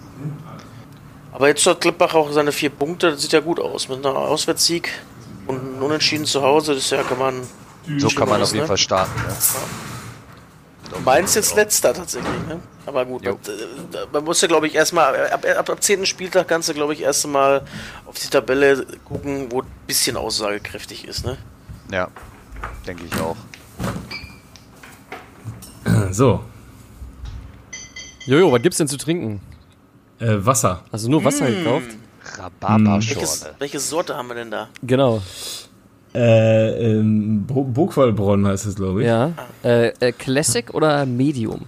Aber 1.36 1.50
jetzt 1.50 1.68
hat 1.68 1.82
Gladbach 1.82 2.14
auch 2.14 2.32
seine 2.32 2.54
vier 2.54 2.70
Punkte, 2.70 3.12
das 3.12 3.22
sieht 3.22 3.34
ja 3.34 3.42
gut 3.42 3.60
aus. 3.60 3.90
Mit 3.90 4.06
einem 4.06 4.16
Auswärtssieg 4.16 4.90
und 5.48 5.60
einem 5.60 5.84
Unentschieden 5.84 6.26
zu 6.26 6.42
Hause, 6.42 6.76
das 6.76 6.86
ist 6.86 6.92
ja, 6.92 7.04
kann 7.04 7.20
man. 7.20 7.42
So 7.98 8.08
kann 8.08 8.30
man 8.30 8.42
aus, 8.42 8.48
auf 8.48 8.54
jeden 8.54 8.64
ne? 8.64 8.68
Fall 8.68 8.78
starten. 8.78 9.12
Ne? 9.22 9.34
Mainz 11.04 11.36
jetzt 11.36 11.54
letzter 11.56 11.94
tatsächlich, 11.94 12.32
ne? 12.48 12.62
Aber 12.86 13.04
gut, 13.06 13.26
äh, 13.26 13.32
man 14.14 14.24
muss 14.24 14.40
ja, 14.40 14.48
glaube 14.48 14.68
ich, 14.68 14.76
erstmal, 14.76 15.30
ab, 15.30 15.46
ab, 15.46 15.70
ab 15.70 15.84
10. 15.84 16.06
Spieltag 16.06 16.48
kannst 16.48 16.70
du, 16.70 16.74
glaube 16.74 16.94
ich, 16.94 17.02
erst 17.02 17.28
mal 17.28 17.64
auf 18.06 18.16
die 18.16 18.28
Tabelle 18.28 18.86
gucken, 19.04 19.52
wo 19.52 19.62
ein 19.62 19.68
bisschen 19.88 20.16
aussagekräftig 20.16 21.06
ist, 21.06 21.26
ne? 21.26 21.38
Ja, 21.92 22.08
denke 22.88 23.04
ich 23.06 23.20
auch. 23.20 23.36
So, 26.12 26.46
Jojo, 28.26 28.52
was 28.52 28.62
gibt's 28.62 28.78
denn 28.78 28.88
zu 28.88 28.98
trinken? 28.98 29.42
Äh, 30.20 30.46
Wasser. 30.46 30.84
Also 30.92 31.10
nur 31.10 31.24
Wasser 31.24 31.50
gekauft? 31.50 31.88
Rhabarberschorle. 32.38 33.20
Welches, 33.20 33.50
welche 33.60 33.80
Sorte 33.80 34.16
haben 34.16 34.30
wir 34.30 34.36
denn 34.36 34.52
da? 34.52 34.70
Genau. 34.84 35.22
Äh, 36.14 36.92
ähm, 36.92 37.46
Burgwaldbronn 37.46 38.48
heißt 38.48 38.66
es, 38.66 38.76
glaube 38.76 39.02
ich. 39.02 39.08
Ja. 39.08 39.34
Äh, 39.64 39.88
äh, 40.00 40.12
Classic 40.14 40.74
oder 40.74 41.06
Medium? 41.06 41.62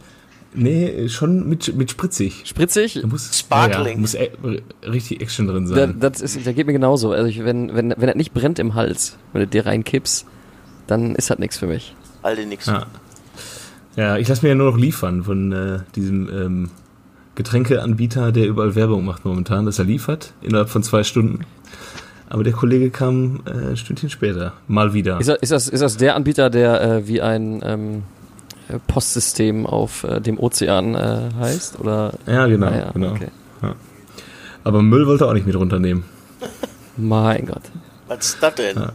Nee, 0.54 1.10
schon 1.10 1.48
mit, 1.50 1.76
mit 1.76 1.92
spritzig. 1.92 2.44
Spritzig? 2.46 3.00
Da 3.02 3.08
muss, 3.08 3.38
Sparkling. 3.38 3.96
Ja, 3.96 4.00
muss 4.00 4.16
e 4.16 4.32
richtig 4.84 5.22
Action 5.22 5.48
drin 5.48 5.68
Da, 5.68 5.76
sein. 5.76 6.00
das 6.00 6.22
ist, 6.22 6.46
der 6.46 6.54
geht 6.54 6.66
mir 6.66 6.74
genauso. 6.74 7.12
Also 7.12 7.28
ich, 7.28 7.44
wenn, 7.44 7.76
wenn, 7.76 7.94
wenn 7.98 8.08
das 8.08 8.16
nicht 8.16 8.34
brennt 8.34 8.58
im 8.58 8.74
Hals, 8.74 9.18
wenn 9.34 9.42
du 9.42 9.48
dir 9.48 9.66
reinkippst, 9.66 10.26
dann 10.88 11.16
ist 11.16 11.30
das 11.30 11.38
nichts 11.38 11.58
für 11.58 11.68
mich. 11.68 11.94
All 12.24 12.36
den 12.36 12.50
nix. 12.50 12.66
Ja. 12.66 12.88
Ja, 13.98 14.18
ich 14.18 14.28
lasse 14.28 14.44
mir 14.44 14.50
ja 14.50 14.56
nur 14.56 14.72
noch 14.72 14.78
liefern 14.78 15.24
von 15.24 15.52
äh, 15.52 15.80
diesem 15.96 16.30
ähm, 16.30 16.70
Getränkeanbieter, 17.38 18.32
der 18.32 18.47
überall 18.47 18.73
Werbung 18.73 19.06
macht 19.06 19.23
momentan, 19.23 19.67
dass 19.67 19.78
er 19.78 19.86
liefert, 19.86 20.34
innerhalb 20.41 20.69
von 20.69 20.82
zwei 20.82 21.04
Stunden. 21.04 21.45
Aber 22.30 22.43
der 22.43 22.52
Kollege 22.52 22.89
kam 22.89 23.41
äh, 23.45 23.69
ein 23.69 23.78
Stündchen 23.78 24.10
später. 24.10 24.54
Mal 24.67 24.93
wieder. 24.93 25.19
Ist 25.19 25.30
das, 25.30 25.38
ist 25.38 25.52
das, 25.52 25.69
ist 25.69 25.82
das 25.82 25.97
der 25.97 26.15
Anbieter, 26.15 26.50
der 26.50 26.82
äh, 26.82 27.08
wie 27.08 27.21
ein 27.21 27.62
ähm, 27.63 28.04
äh, 28.69 28.80
Postsystem 28.88 29.67
auf 29.67 30.04
äh, 30.04 30.19
dem 30.19 30.39
Ozean 30.39 30.95
äh, 30.95 31.30
heißt? 31.39 31.80
Oder? 31.80 32.13
Ja, 32.26 32.47
genau. 32.47 32.71
Ja, 32.71 32.91
genau. 32.91 33.12
okay. 33.12 33.30
Aber 34.63 34.82
Müll 34.82 35.06
wollte 35.08 35.23
er 35.23 35.30
auch 35.30 35.34
nicht 35.34 35.45
mit 35.45 35.56
runternehmen. 35.56 36.04
Mein 36.97 37.45
Gott. 37.45 37.62
Was 38.08 38.26
ist 38.26 38.38
das 38.41 38.56
denn? 38.56 38.76
Ja. 38.76 38.91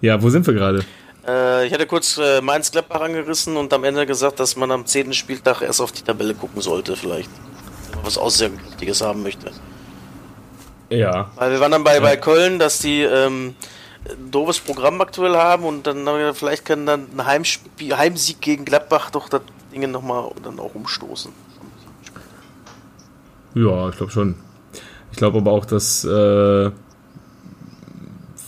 Ja, 0.00 0.22
wo 0.22 0.30
sind 0.30 0.46
wir 0.46 0.54
gerade? 0.54 0.82
Äh, 1.26 1.66
ich 1.66 1.72
hatte 1.72 1.86
kurz 1.86 2.18
äh, 2.18 2.40
Mainz 2.40 2.70
Gladbach 2.70 3.00
angerissen 3.00 3.56
und 3.56 3.72
am 3.72 3.84
Ende 3.84 4.06
gesagt, 4.06 4.40
dass 4.40 4.56
man 4.56 4.70
am 4.70 4.86
10. 4.86 5.12
Spieltag 5.12 5.62
erst 5.62 5.80
auf 5.80 5.92
die 5.92 6.02
Tabelle 6.02 6.34
gucken 6.34 6.60
sollte, 6.60 6.96
vielleicht. 6.96 7.30
Wenn 7.88 7.96
man 7.96 8.06
was 8.06 8.18
Aussagekräftiges 8.18 9.00
haben 9.02 9.22
möchte. 9.22 9.50
Ja. 10.90 11.30
Weil 11.36 11.52
wir 11.52 11.60
waren 11.60 11.72
dann 11.72 11.84
bei, 11.84 12.00
bei 12.00 12.16
Köln, 12.16 12.58
dass 12.58 12.78
die 12.78 13.02
ähm, 13.02 13.54
ein 14.08 14.30
doofes 14.30 14.60
Programm 14.60 15.00
aktuell 15.00 15.36
haben 15.36 15.64
und 15.64 15.86
dann 15.86 16.06
haben 16.06 16.18
wir 16.18 16.34
vielleicht 16.34 16.64
kann 16.64 16.86
dann 16.86 17.08
ein 17.16 17.24
Heimspiel, 17.24 17.96
Heimsieg 17.96 18.40
gegen 18.40 18.64
Gladbach 18.64 19.10
doch 19.10 19.28
das 19.28 19.42
Ding 19.72 19.90
nochmal 19.90 20.30
dann 20.42 20.58
auch 20.58 20.74
umstoßen. 20.74 21.32
Ja, 23.54 23.88
ich 23.88 23.96
glaube 23.96 24.12
schon. 24.12 24.34
Ich 25.12 25.18
glaube 25.18 25.38
aber 25.38 25.52
auch, 25.52 25.64
dass 25.64 26.04
äh, 26.04 26.70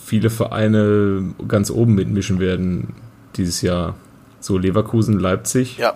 viele 0.05 0.29
Vereine 0.29 1.33
ganz 1.47 1.71
oben 1.71 1.95
mitmischen 1.95 2.39
werden 2.39 2.93
dieses 3.35 3.63
Jahr. 3.63 3.95
So 4.39 4.59
Leverkusen, 4.59 5.19
Leipzig. 5.19 5.79
Ja. 5.79 5.95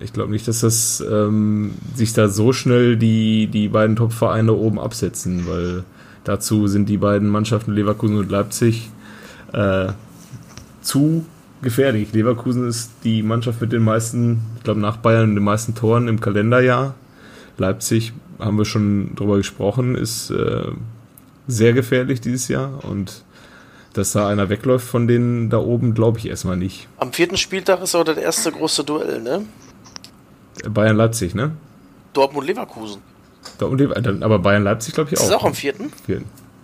Ich 0.00 0.14
glaube 0.14 0.32
nicht, 0.32 0.48
dass 0.48 0.60
das 0.60 1.04
ähm, 1.06 1.72
sich 1.94 2.14
da 2.14 2.28
so 2.28 2.54
schnell 2.54 2.96
die, 2.96 3.48
die 3.48 3.68
beiden 3.68 3.96
Top-Vereine 3.96 4.54
oben 4.54 4.80
absetzen, 4.80 5.46
weil 5.46 5.84
dazu 6.24 6.68
sind 6.68 6.88
die 6.88 6.96
beiden 6.96 7.28
Mannschaften 7.28 7.72
Leverkusen 7.72 8.16
und 8.16 8.30
Leipzig 8.30 8.88
äh, 9.52 9.88
zu 10.80 11.26
gefährlich. 11.60 12.14
Leverkusen 12.14 12.66
ist 12.66 12.90
die 13.04 13.22
Mannschaft 13.22 13.60
mit 13.60 13.72
den 13.72 13.82
meisten, 13.82 14.40
ich 14.56 14.62
glaube 14.62 14.80
nach 14.80 14.96
Bayern, 14.96 15.34
den 15.34 15.44
meisten 15.44 15.74
Toren 15.74 16.08
im 16.08 16.20
Kalenderjahr. 16.20 16.94
Leipzig, 17.58 18.14
haben 18.38 18.56
wir 18.56 18.64
schon 18.64 19.14
drüber 19.16 19.36
gesprochen, 19.36 19.96
ist 19.96 20.30
äh, 20.30 20.68
sehr 21.46 21.74
gefährlich 21.74 22.22
dieses 22.22 22.48
Jahr 22.48 22.82
und 22.86 23.22
dass 23.92 24.12
da 24.12 24.28
einer 24.28 24.48
wegläuft 24.48 24.86
von 24.86 25.08
denen 25.08 25.50
da 25.50 25.58
oben, 25.58 25.94
glaube 25.94 26.18
ich 26.18 26.26
erstmal 26.28 26.56
nicht. 26.56 26.88
Am 26.98 27.12
vierten 27.12 27.36
Spieltag 27.36 27.82
ist 27.82 27.94
auch 27.94 28.04
das 28.04 28.16
erste 28.18 28.52
große 28.52 28.84
Duell, 28.84 29.20
ne? 29.20 29.44
Bayern-Leipzig, 30.68 31.34
ne? 31.34 31.52
Dortmund-Leverkusen. 32.12 33.00
Da 33.58 33.66
und 33.66 33.78
die, 33.78 33.86
dann- 33.88 34.22
aber 34.22 34.38
Bayern-Leipzig 34.38 34.94
glaube 34.94 35.08
ich 35.10 35.14
Ist 35.14 35.20
auch. 35.22 35.28
das 35.28 35.36
auch 35.36 35.44
am 35.44 35.54
vierten? 35.54 35.92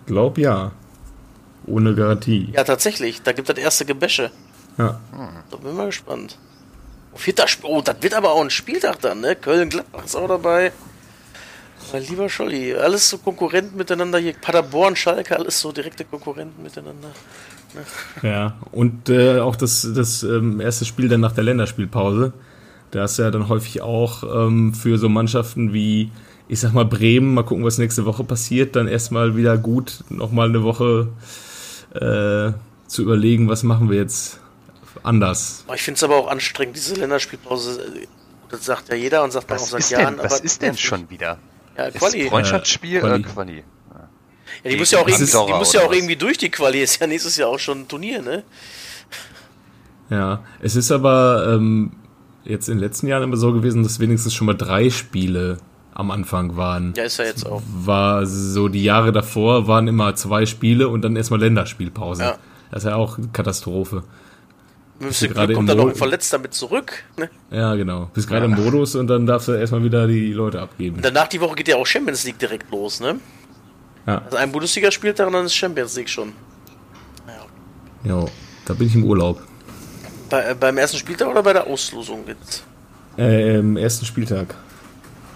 Glaub 0.05 0.37
ja. 0.37 0.71
Ohne 1.65 1.95
Garantie. 1.95 2.49
Ja, 2.53 2.63
tatsächlich. 2.63 3.21
Da 3.23 3.33
gibt 3.33 3.49
das 3.49 3.57
erste 3.57 3.85
Gebäsche. 3.85 4.31
Ja. 4.77 4.99
Da 5.51 5.57
bin 5.57 5.71
ich 5.71 5.75
mal 5.77 5.87
gespannt. 5.87 6.37
Vierter 7.15 7.45
Sp 7.49 7.65
oh, 7.65 7.81
das 7.81 7.95
wird 8.01 8.13
aber 8.13 8.31
auch 8.31 8.41
ein 8.41 8.49
Spieltag 8.51 9.01
dann, 9.01 9.21
ne? 9.21 9.35
Köln-Gladbach 9.35 10.05
ist 10.05 10.15
auch 10.15 10.27
dabei. 10.27 10.71
Mein 11.93 12.03
lieber 12.03 12.29
Scholli, 12.29 12.73
alles 12.75 13.09
so 13.09 13.17
Konkurrenten 13.17 13.77
miteinander 13.77 14.19
hier. 14.19 14.33
Paderborn, 14.33 14.95
Schalke, 14.95 15.37
alles 15.37 15.59
so 15.61 15.71
direkte 15.71 16.05
Konkurrenten 16.05 16.61
miteinander. 16.63 17.09
Ja. 18.23 18.57
Und 18.71 19.09
äh, 19.09 19.39
auch 19.39 19.55
das, 19.55 19.87
das 19.95 20.23
ähm, 20.23 20.59
erste 20.59 20.85
Spiel 20.85 21.07
dann 21.07 21.21
nach 21.21 21.33
der 21.33 21.43
Länderspielpause. 21.43 22.33
Da 22.91 23.03
ist 23.03 23.17
ja 23.19 23.31
dann 23.31 23.49
häufig 23.49 23.81
auch 23.81 24.23
ähm, 24.23 24.73
für 24.73 24.97
so 24.97 25.09
Mannschaften 25.09 25.73
wie, 25.73 26.11
ich 26.47 26.59
sag 26.59 26.73
mal, 26.73 26.85
Bremen, 26.85 27.33
mal 27.33 27.43
gucken, 27.43 27.65
was 27.65 27.77
nächste 27.77 28.05
Woche 28.05 28.23
passiert, 28.23 28.75
dann 28.75 28.87
erstmal 28.87 29.35
wieder 29.35 29.57
gut, 29.57 30.03
nochmal 30.09 30.49
eine 30.49 30.63
Woche 30.63 31.09
äh, 31.93 32.53
zu 32.87 33.01
überlegen, 33.01 33.49
was 33.49 33.63
machen 33.63 33.89
wir 33.89 33.97
jetzt 33.97 34.39
anders. 35.03 35.65
Ich 35.75 35.83
finde 35.83 35.97
es 35.97 36.03
aber 36.03 36.15
auch 36.15 36.27
anstrengend, 36.27 36.75
diese 36.75 36.95
Länderspielpause. 36.95 37.81
Das 38.49 38.65
sagt 38.65 38.89
ja 38.89 38.95
jeder 38.95 39.23
und 39.23 39.31
sagt 39.31 39.49
man 39.49 39.59
auch 39.59 39.63
Was 39.63 39.69
seit 39.71 39.79
ist 39.81 39.91
Jahren. 39.91 40.15
denn, 40.15 40.23
was 40.23 40.35
aber 40.35 40.45
ist 40.45 40.61
denn 40.61 40.77
schon 40.77 41.09
wieder? 41.09 41.37
Ja, 41.77 41.85
Ist 41.85 41.97
Quali. 41.99 42.27
Freundschaftsspiel 42.29 42.97
Äh, 42.97 43.03
oder 43.03 43.19
Quali. 43.19 43.23
Quali? 43.23 43.63
Ja, 44.63 44.71
die 44.71 44.77
muss 44.77 44.91
ja 44.91 44.99
auch, 44.99 45.07
irgendwie, 45.07 45.25
die 45.25 45.53
muss 45.53 45.73
ja 45.73 45.81
auch 45.81 45.93
irgendwie 45.93 46.15
durch 46.15 46.37
die 46.37 46.49
Quali. 46.49 46.81
Ist 46.81 46.99
ja 46.99 47.07
nächstes 47.07 47.37
Jahr 47.37 47.49
auch 47.49 47.59
schon 47.59 47.81
ein 47.81 47.87
Turnier, 47.87 48.21
ne? 48.21 48.43
Ja, 50.09 50.43
es 50.61 50.75
ist 50.75 50.91
aber 50.91 51.53
ähm, 51.53 51.91
jetzt 52.43 52.69
in 52.69 52.75
den 52.75 52.83
letzten 52.83 53.07
Jahren 53.07 53.23
immer 53.23 53.37
so 53.37 53.53
gewesen, 53.53 53.83
dass 53.83 53.99
wenigstens 53.99 54.33
schon 54.33 54.47
mal 54.47 54.53
drei 54.53 54.89
Spiele 54.89 55.57
am 55.93 56.11
Anfang 56.11 56.55
waren. 56.55 56.93
Ja, 56.95 57.03
ist 57.03 57.17
ja 57.17 57.25
jetzt 57.25 57.45
auch. 57.45 57.61
War 57.67 58.25
so 58.25 58.67
die 58.69 58.83
Jahre 58.83 59.11
davor 59.11 59.67
waren 59.67 59.87
immer 59.87 60.15
zwei 60.15 60.45
Spiele 60.45 60.87
und 60.87 61.01
dann 61.01 61.15
erstmal 61.15 61.39
Länderspielpause. 61.39 62.23
Ja. 62.23 62.37
Das 62.71 62.83
ist 62.83 62.89
ja 62.89 62.95
auch 62.95 63.17
eine 63.17 63.27
Katastrophe. 63.29 64.03
Bist 64.99 65.21
du 65.21 65.27
bisschen 65.27 65.33
gerade 65.33 65.47
Glück 65.47 65.57
kommt 65.57 65.69
im 65.69 65.77
dann 65.77 65.85
noch 65.85 65.93
ein 65.93 65.97
Verletzter 65.97 66.39
mit 66.39 66.53
zurück. 66.53 67.03
Ne? 67.17 67.29
Ja, 67.51 67.75
genau. 67.75 68.09
Bist 68.13 68.27
gerade 68.27 68.45
im 68.45 68.51
Modus 68.51 68.95
und 68.95 69.07
dann 69.07 69.25
darfst 69.25 69.47
du 69.47 69.53
erstmal 69.53 69.83
wieder 69.83 70.07
die 70.07 70.33
Leute 70.33 70.61
abgeben. 70.61 70.97
Und 70.97 71.05
danach 71.05 71.27
die 71.27 71.39
Woche 71.39 71.55
geht 71.55 71.67
ja 71.67 71.75
auch 71.75 71.85
Champions 71.85 72.23
League 72.25 72.39
direkt 72.39 72.71
los, 72.71 72.99
ne? 72.99 73.19
Ja, 74.07 74.21
Also 74.25 74.37
ein 74.37 74.51
Bundesligaspieltag 74.51 75.27
und 75.27 75.33
dann 75.33 75.45
ist 75.45 75.55
Champions 75.55 75.95
League 75.95 76.09
schon. 76.09 76.33
ja, 78.03 78.25
da 78.65 78.73
bin 78.73 78.87
ich 78.87 78.95
im 78.95 79.03
Urlaub. 79.03 79.41
Bei, 80.29 80.49
äh, 80.49 80.55
beim 80.55 80.77
ersten 80.77 80.97
Spieltag 80.97 81.29
oder 81.29 81.43
bei 81.43 81.53
der 81.53 81.67
Auslosung 81.67 82.23
jetzt? 82.27 82.63
Äh, 83.17 83.57
Im 83.59 83.77
ersten 83.77 84.05
Spieltag. 84.05 84.55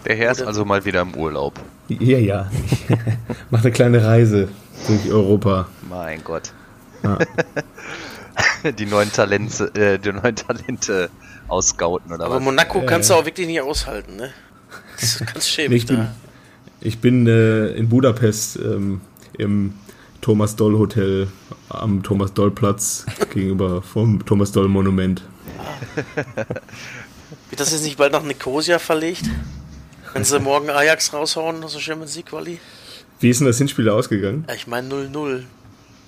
Der 0.06 0.16
Herr 0.16 0.32
ist 0.32 0.42
also 0.42 0.66
mal 0.66 0.84
wieder 0.86 1.02
im 1.02 1.16
Urlaub. 1.16 1.60
Ja, 1.88 2.18
ja. 2.18 2.52
Mach 3.50 3.62
eine 3.62 3.72
kleine 3.72 4.04
Reise 4.04 4.50
durch 4.88 5.12
Europa. 5.12 5.68
Mein 5.90 6.24
Gott. 6.24 6.54
Ja. 7.04 7.18
Die 8.78 8.86
neuen 8.86 9.12
Talente, 9.12 9.72
äh, 9.76 9.98
die 10.00 10.12
neuen 10.14 10.36
Talente 10.36 11.10
ausscouten 11.48 12.14
oder 12.14 12.26
Aber 12.26 12.36
was? 12.36 12.44
Monaco 12.44 12.82
Äh. 12.82 12.86
kannst 12.86 13.10
du 13.10 13.16
auch 13.16 13.26
wirklich 13.26 13.48
nicht 13.48 13.62
aushalten, 13.62 14.16
ne? 14.16 14.32
Das 14.96 15.04
ist 15.04 15.20
ganz 15.20 15.34
Nee, 15.36 15.42
schäbig 15.42 15.78
ich 15.82 15.88
bin, 15.88 15.98
da. 15.98 16.16
ich 16.82 17.00
bin 17.00 17.28
äh, 17.28 17.68
in 17.70 17.90
Budapest 17.90 18.58
ähm, 18.58 19.02
im 19.38 19.74
Thomas 20.22 20.56
Doll 20.56 20.78
Hotel 20.78 21.28
am 21.70 22.04
Thomas 22.04 22.34
Doll 22.34 22.52
Platz 22.52 23.06
gegenüber 23.34 23.82
vom 23.82 24.24
Thomas 24.26 24.52
Doll 24.52 24.68
Monument. 24.68 25.24
Wird 27.50 27.60
das 27.60 27.72
jetzt 27.72 27.84
nicht 27.84 27.98
bald 27.98 28.12
nach 28.12 28.24
Nicosia 28.24 28.80
verlegt? 28.80 29.24
Wenn 30.14 30.24
sie 30.24 30.40
morgen 30.40 30.70
Ajax 30.70 31.14
raushauen, 31.14 31.64
aus 31.64 31.74
der 31.74 31.80
Champions 31.80 32.16
League 32.16 32.28
Quali? 32.28 32.60
Wie 33.20 33.30
ist 33.30 33.40
denn 33.40 33.48
das 33.48 33.58
Hinspiel 33.58 33.88
ausgegangen? 33.90 34.46
Ja, 34.48 34.54
ich 34.56 34.68
meine 34.68 34.88
0-0. 34.94 35.44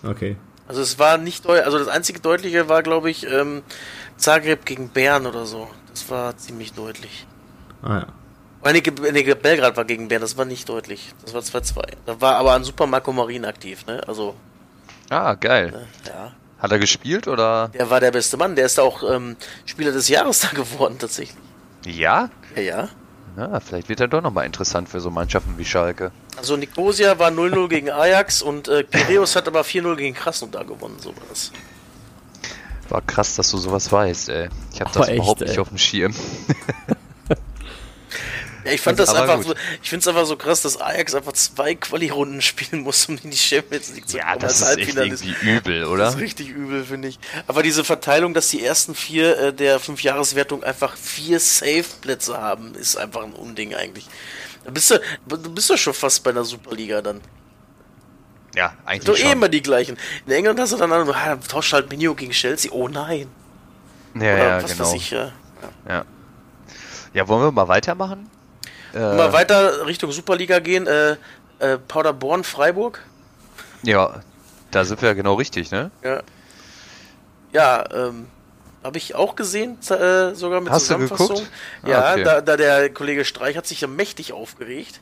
Okay. 0.04 0.36
Also 0.68 0.82
es 0.82 0.98
war 1.00 1.18
nicht 1.18 1.46
deutlich, 1.46 1.66
also 1.66 1.78
das 1.80 1.88
einzige 1.88 2.20
deutliche 2.20 2.70
war, 2.70 2.84
glaube 2.84 3.10
ich, 3.10 3.26
ähm, 3.28 3.64
Zagreb 4.18 4.66
gegen 4.66 4.90
Bern 4.90 5.26
oder 5.26 5.46
so. 5.46 5.70
Das 5.92 6.10
war 6.10 6.38
ziemlich 6.38 6.74
deutlich. 6.74 7.28
Ah 7.82 8.00
ja. 8.00 8.08
Nee, 8.72 8.82
nee, 9.12 9.34
Belgrad 9.34 9.76
war 9.76 9.84
gegen 9.84 10.08
Bern, 10.08 10.22
das 10.22 10.38
war 10.38 10.46
nicht 10.46 10.70
deutlich. 10.70 11.14
Das 11.24 11.34
war 11.34 11.42
2-2. 11.42 11.82
Da 12.06 12.22
war 12.22 12.36
aber 12.38 12.54
ein 12.54 12.64
super 12.64 12.88
Marco 12.88 13.12
Marin 13.12 13.44
aktiv, 13.46 13.86
ne? 13.86 14.02
Also, 14.08 14.36
Ah, 15.10 15.34
geil. 15.34 15.86
äh, 16.06 16.10
ja. 16.10 16.32
Hat 16.60 16.72
er 16.72 16.80
gespielt 16.80 17.28
oder? 17.28 17.68
Der 17.74 17.90
war 17.90 18.00
der 18.00 18.12
beste 18.12 18.38
Mann. 18.38 18.56
Der 18.56 18.66
ist 18.66 18.80
auch 18.80 19.04
ähm, 19.04 19.36
Spieler 19.66 19.92
des 19.92 20.08
Jahres 20.08 20.40
da 20.50 20.50
geworden, 20.50 20.98
tatsächlich. 20.98 21.38
Ja? 21.86 22.30
Ja, 22.56 22.62
ja. 22.62 22.90
Na, 23.36 23.60
vielleicht 23.60 23.90
wird 23.90 24.00
er 24.00 24.08
doch 24.08 24.22
nochmal 24.22 24.46
interessant 24.46 24.90
für 24.90 25.00
so 25.00 25.10
Mannschaften 25.10 25.58
wie 25.58 25.66
Schalke. 25.66 26.12
Also 26.38 26.56
Nicosia 26.56 27.18
war 27.18 27.32
0-0 27.32 27.68
gegen 27.68 27.90
Ajax 27.90 28.42
und 28.42 28.68
äh, 28.68 28.84
Piraeus 28.84 29.36
hat 29.36 29.48
aber 29.48 29.62
4-0 29.62 29.96
gegen 29.96 30.14
Krasnodar 30.14 30.66
gewonnen, 30.66 30.98
so 31.00 31.14
war 32.94 33.02
krass, 33.02 33.36
dass 33.36 33.50
du 33.50 33.58
sowas 33.58 33.92
weißt, 33.92 34.30
ey. 34.30 34.50
Ich 34.72 34.80
hab 34.80 34.92
das 34.94 35.08
echt, 35.08 35.18
überhaupt 35.18 35.42
ey. 35.42 35.48
nicht 35.48 35.60
auf 35.60 35.70
dem 35.70 35.78
Schirm. 35.78 36.14
Ja, 38.66 38.72
ich 38.72 38.82
fand 38.82 39.00
das, 39.00 39.10
das 39.10 39.20
einfach 39.20 39.42
so, 39.44 39.54
ich 39.82 39.90
finde 39.90 40.02
es 40.02 40.08
einfach 40.08 40.26
so 40.26 40.38
krass, 40.38 40.62
dass 40.62 40.80
Ajax 40.80 41.16
einfach 41.16 41.34
zwei 41.34 41.76
Quali-Runden 41.76 42.42
spielen 42.42 42.82
muss, 42.84 43.08
um 43.08 43.18
in 43.24 43.32
die 43.32 43.38
Champions 43.38 43.94
League 43.94 44.08
zu 44.08 44.18
kommen. 44.18 44.30
Ja, 44.30 44.38
das 44.38 44.62
ist 44.62 44.78
echt 44.78 44.96
irgendwie 44.96 45.36
übel, 45.42 45.86
oder? 45.86 46.06
Das 46.06 46.16
ist 46.16 46.22
richtig 46.22 46.50
übel, 46.50 46.84
finde 46.84 47.10
ich. 47.10 47.20
Aber 47.48 47.64
diese 47.64 47.84
Verteilung, 47.84 48.34
dass 48.34 48.50
die 48.50 48.64
ersten 48.64 48.96
vier 48.96 49.38
äh, 49.38 49.54
der 49.54 49.80
Fünfjahreswertung 49.80 50.64
einfach 50.64 50.96
vier 50.96 51.40
Safe-Plätze 51.40 52.38
haben, 52.38 52.76
ist 52.76 52.96
einfach 52.96 53.24
ein 53.24 53.34
Unding 53.34 53.76
eigentlich. 53.76 54.08
Da 54.64 54.72
bist 54.72 54.92
du, 54.92 55.02
du 55.28 55.54
bist 55.54 55.70
doch 55.70 55.78
schon 55.78 55.94
fast 55.94 56.24
bei 56.24 56.32
einer 56.32 56.46
Superliga 56.46 57.02
dann. 57.02 57.22
Ja, 58.56 58.74
eigentlich 58.86 59.06
Doch 59.06 59.18
eh 59.18 59.32
immer 59.32 59.50
die 59.50 59.62
gleichen. 59.62 59.98
In 60.26 60.32
England 60.32 60.60
hast 60.60 60.74
du 60.74 60.78
dann, 60.78 60.92
ah, 60.92 61.36
tauscht 61.48 61.74
halt 61.74 61.90
Minio 61.90 62.14
gegen 62.14 62.32
Chelsea. 62.32 62.72
Oh 62.72 62.88
nein. 62.88 63.28
Ja, 64.14 64.22
Oder 64.22 64.38
ja, 64.38 64.64
was 64.64 64.78
genau. 64.78 64.94
Ich, 64.94 65.10
ja. 65.10 65.32
ja. 65.88 66.06
Ja, 67.14 67.28
wollen 67.28 67.42
wir 67.42 67.52
mal 67.52 67.68
weitermachen? 67.68 68.30
Äh, 68.94 69.00
mal 69.00 69.34
weiter 69.34 69.86
Richtung 69.86 70.12
Superliga 70.12 70.60
gehen. 70.60 70.88
Äh, 70.88 71.18
äh, 71.60 71.78
Paderborn, 71.78 72.44
Freiburg. 72.44 73.02
Ja, 73.84 74.22
da 74.72 74.86
sind 74.86 75.02
wir 75.02 75.10
ja 75.10 75.14
genau 75.14 75.36
richtig, 75.36 75.72
ne? 75.72 75.92
Ja. 76.04 76.22
Ja, 77.52 77.84
ähm, 77.94 78.28
habe 78.84 78.98
ich 78.98 79.16
auch 79.16 79.36
gesehen, 79.36 79.78
äh, 79.90 80.34
sogar 80.34 80.60
mit 80.60 80.72
Hast 80.72 80.88
Zusammenfassung. 80.88 81.38
Du 81.38 81.88
ah, 81.88 81.90
ja, 81.90 82.12
okay. 82.14 82.24
da, 82.24 82.42
da 82.42 82.58
der 82.58 82.90
Kollege 82.90 83.24
Streich 83.24 83.56
hat 83.56 83.68
sich 83.68 83.82
ja 83.82 83.88
mächtig 83.88 84.34
aufgeregt. 84.34 85.00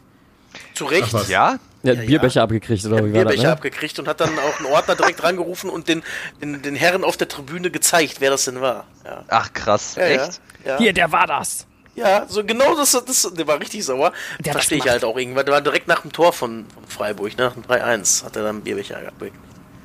Zu 0.76 0.86
Recht. 0.86 1.16
Ach, 1.16 1.28
ja? 1.30 1.58
Ja, 1.84 1.94
ja, 1.94 2.02
Bierbecher 2.04 2.42
ja. 2.42 2.44
abgekriegt 2.44 2.86
oder 2.86 2.98
ja, 2.98 3.06
wie 3.06 3.12
Bierbecher 3.12 3.36
das, 3.36 3.44
ne? 3.44 3.52
abgekriegt 3.54 3.98
und 3.98 4.08
hat 4.08 4.20
dann 4.20 4.38
auch 4.38 4.60
einen 4.60 4.68
Ordner 4.68 4.96
direkt 4.96 5.24
rangerufen 5.24 5.70
und 5.70 5.88
den, 5.88 6.04
den, 6.42 6.62
den 6.62 6.76
Herren 6.76 7.04
auf 7.04 7.18
der 7.18 7.28
Tribüne 7.28 7.72
gezeigt, 7.72 8.18
wer 8.20 8.30
das 8.30 8.46
denn 8.46 8.62
war. 8.62 8.86
Ja. 9.04 9.24
Ach 9.30 9.52
krass, 9.54 9.98
echt? 9.98 10.42
Hier, 10.78 10.94
der 10.94 11.12
war 11.12 11.26
das. 11.26 11.66
Ja, 11.96 12.26
so 12.28 12.44
genau 12.44 12.76
das, 12.76 12.92
das 12.92 13.32
der 13.34 13.48
war 13.48 13.60
richtig 13.60 13.84
sauer. 13.84 14.14
Der 14.40 14.54
Verstehe 14.54 14.78
ich 14.78 14.88
halt 14.88 15.04
auch 15.04 15.18
irgendwann. 15.18 15.46
Der 15.46 15.54
war 15.54 15.62
direkt 15.62 15.88
nach 15.88 16.02
dem 16.02 16.12
Tor 16.12 16.32
von, 16.32 16.66
von 16.74 16.84
Freiburg, 16.88 17.38
ne? 17.38 17.46
nach 17.46 17.54
dem 17.54 17.64
3-1, 17.64 18.24
hat 18.24 18.36
er 18.36 18.44
dann 18.44 18.62
Bierbecher 18.62 18.98
abgekriegt. 18.98 19.36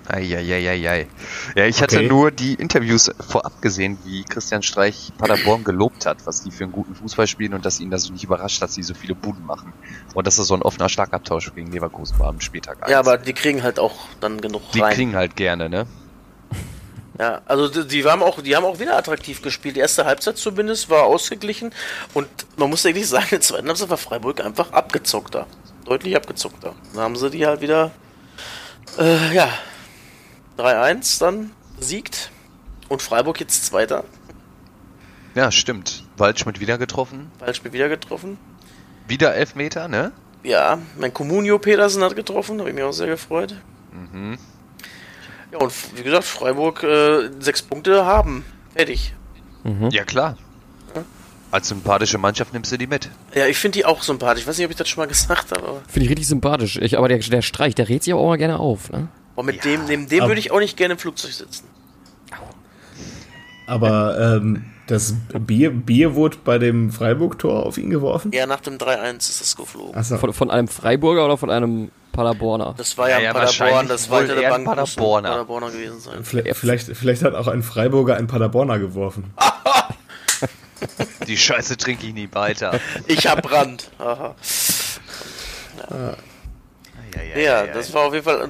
Eieieiei. 0.08 1.08
Ja, 1.56 1.66
ich 1.66 1.82
hatte 1.82 1.96
okay. 1.96 2.08
nur 2.08 2.30
die 2.30 2.54
Interviews 2.54 3.10
vorab 3.28 3.60
gesehen, 3.60 3.98
wie 4.04 4.24
Christian 4.24 4.62
Streich 4.62 5.12
Paderborn 5.18 5.64
gelobt 5.64 6.06
hat, 6.06 6.18
was 6.26 6.42
die 6.42 6.50
für 6.50 6.64
einen 6.64 6.72
guten 6.72 6.94
Fußball 6.94 7.26
spielen 7.26 7.54
und 7.54 7.64
dass 7.64 7.80
ihn 7.80 7.90
das 7.90 8.08
nicht 8.10 8.24
überrascht, 8.24 8.62
dass 8.62 8.74
sie 8.74 8.82
so 8.82 8.94
viele 8.94 9.14
Buden 9.14 9.44
machen. 9.44 9.72
Und 10.14 10.26
dass 10.26 10.36
das 10.36 10.46
so 10.46 10.54
ein 10.54 10.62
offener 10.62 10.88
Schlagabtausch 10.88 11.52
gegen 11.54 11.72
Leverkusen 11.72 12.18
war 12.18 12.28
am 12.28 12.40
Spieltag 12.40 12.82
1. 12.82 12.90
Ja, 12.90 13.00
aber 13.00 13.18
die 13.18 13.32
kriegen 13.32 13.62
halt 13.62 13.78
auch 13.78 13.96
dann 14.20 14.40
genug 14.40 14.62
Die 14.72 14.80
rein. 14.80 14.94
kriegen 14.94 15.16
halt 15.16 15.36
gerne, 15.36 15.68
ne? 15.68 15.86
Ja, 17.18 17.40
also 17.46 17.68
die, 17.68 17.86
die, 17.86 18.04
haben 18.04 18.22
auch, 18.22 18.42
die 18.42 18.54
haben 18.56 18.64
auch 18.64 18.78
wieder 18.78 18.96
attraktiv 18.96 19.42
gespielt. 19.42 19.76
Die 19.76 19.80
erste 19.80 20.04
Halbzeit 20.04 20.36
zumindest 20.36 20.90
war 20.90 21.04
ausgeglichen 21.04 21.72
und 22.14 22.28
man 22.56 22.70
muss 22.70 22.84
eigentlich 22.84 23.08
sagen, 23.08 23.24
in 23.24 23.30
der 23.30 23.40
zweiten 23.40 23.68
Halbzeit 23.68 23.90
war 23.90 23.96
Freiburg 23.96 24.44
einfach 24.44 24.72
abgezockter. 24.72 25.46
Deutlich 25.84 26.16
abgezockter. 26.16 26.74
Dann 26.92 27.02
haben 27.02 27.16
sie 27.16 27.30
die 27.30 27.46
halt 27.46 27.60
wieder, 27.60 27.92
äh, 28.98 29.34
ja, 29.34 29.48
3-1 30.58 31.20
dann 31.20 31.52
siegt 31.78 32.30
und 32.88 33.02
Freiburg 33.02 33.40
jetzt 33.40 33.64
Zweiter. 33.66 34.04
Ja, 35.34 35.52
stimmt. 35.52 36.04
Waldschmidt 36.16 36.60
wieder 36.60 36.78
getroffen. 36.78 37.30
Waldschmidt 37.38 37.72
wieder 37.72 37.88
getroffen. 37.88 38.38
Wieder 39.06 39.34
Elfmeter, 39.34 39.86
ne? 39.86 40.12
Ja, 40.42 40.78
mein 40.98 41.12
Comunio 41.12 41.58
Petersen 41.58 42.02
hat 42.02 42.16
getroffen, 42.16 42.58
habe 42.58 42.70
ich 42.70 42.74
mich 42.74 42.84
auch 42.84 42.92
sehr 42.92 43.06
gefreut. 43.06 43.54
Mhm. 43.92 44.38
Ja, 45.52 45.58
und 45.58 45.72
wie 45.96 46.02
gesagt, 46.02 46.24
Freiburg 46.24 46.82
äh, 46.82 47.30
sechs 47.38 47.62
Punkte 47.62 48.04
haben. 48.04 48.44
Fertig. 48.74 49.14
Mhm. 49.64 49.90
Ja, 49.90 50.04
klar. 50.04 50.36
Ja. 50.94 51.04
Als 51.50 51.68
sympathische 51.68 52.18
Mannschaft 52.18 52.52
nimmst 52.52 52.72
du 52.72 52.76
die 52.76 52.86
mit. 52.86 53.10
Ja, 53.34 53.46
ich 53.46 53.58
finde 53.58 53.78
die 53.78 53.84
auch 53.84 54.02
sympathisch. 54.02 54.42
Ich 54.42 54.48
weiß 54.48 54.58
nicht, 54.58 54.66
ob 54.66 54.70
ich 54.70 54.76
das 54.76 54.88
schon 54.88 55.02
mal 55.02 55.06
gesagt 55.08 55.52
habe. 55.52 55.82
Finde 55.88 56.04
ich 56.04 56.10
richtig 56.10 56.28
sympathisch. 56.28 56.76
Ich, 56.76 56.98
aber 56.98 57.08
der, 57.08 57.18
der 57.18 57.42
Streich, 57.42 57.74
der 57.74 57.88
rät 57.88 58.02
sich 58.02 58.14
auch 58.14 58.26
mal 58.26 58.38
gerne 58.38 58.58
auf, 58.58 58.90
ne? 58.90 59.08
Und 59.34 59.46
mit 59.46 59.56
ja, 59.56 59.62
dem, 59.62 59.84
neben 59.84 60.08
dem 60.08 60.26
würde 60.26 60.40
ich 60.40 60.50
auch 60.50 60.60
nicht 60.60 60.76
gerne 60.76 60.92
im 60.92 60.98
Flugzeug 60.98 61.32
sitzen. 61.32 61.66
Aber 63.66 64.38
ähm, 64.40 64.64
das 64.86 65.14
Bier, 65.38 65.70
Bier 65.70 66.14
wurde 66.14 66.36
bei 66.44 66.58
dem 66.58 66.90
Freiburg-Tor 66.90 67.66
auf 67.66 67.78
ihn 67.78 67.90
geworfen? 67.90 68.30
Ja, 68.32 68.46
nach 68.46 68.60
dem 68.60 68.78
3-1 68.78 69.16
ist 69.18 69.40
es 69.40 69.56
geflogen. 69.56 70.02
So. 70.02 70.16
Von, 70.16 70.32
von, 70.32 70.50
einem 70.50 70.68
Freiburger 70.68 71.24
oder 71.24 71.36
von 71.36 71.50
einem 71.50 71.90
Paderborner? 72.12 72.74
Das 72.76 72.96
war 72.96 73.10
ja, 73.10 73.18
ja 73.18 73.30
ein 73.30 73.34
Paderborn, 73.34 73.88
das 73.88 74.08
wollte 74.10 74.36
der 74.36 74.50
Bank 74.50 74.64
Paderborner. 74.64 75.30
Paderborner 75.30 75.70
gewesen 75.70 76.00
sein. 76.00 76.24
Vielleicht, 76.24 76.56
vielleicht, 76.56 76.96
vielleicht, 76.96 77.22
hat 77.22 77.34
auch 77.34 77.48
ein 77.48 77.62
Freiburger 77.62 78.16
einen 78.16 78.28
Paderborner 78.28 78.78
geworfen. 78.78 79.32
Die 81.26 81.36
Scheiße 81.36 81.76
trinke 81.76 82.06
ich 82.06 82.14
nie 82.14 82.28
weiter. 82.32 82.78
Ich 83.06 83.26
hab 83.26 83.42
Brand. 83.42 83.90
Aha. 83.98 84.34
Ja. 85.90 86.16
Ja, 87.14 87.22
ja, 87.22 87.64
ja, 87.64 87.72
das 87.72 87.92
war 87.94 88.06
auf 88.06 88.12
jeden 88.12 88.24
Fall. 88.24 88.48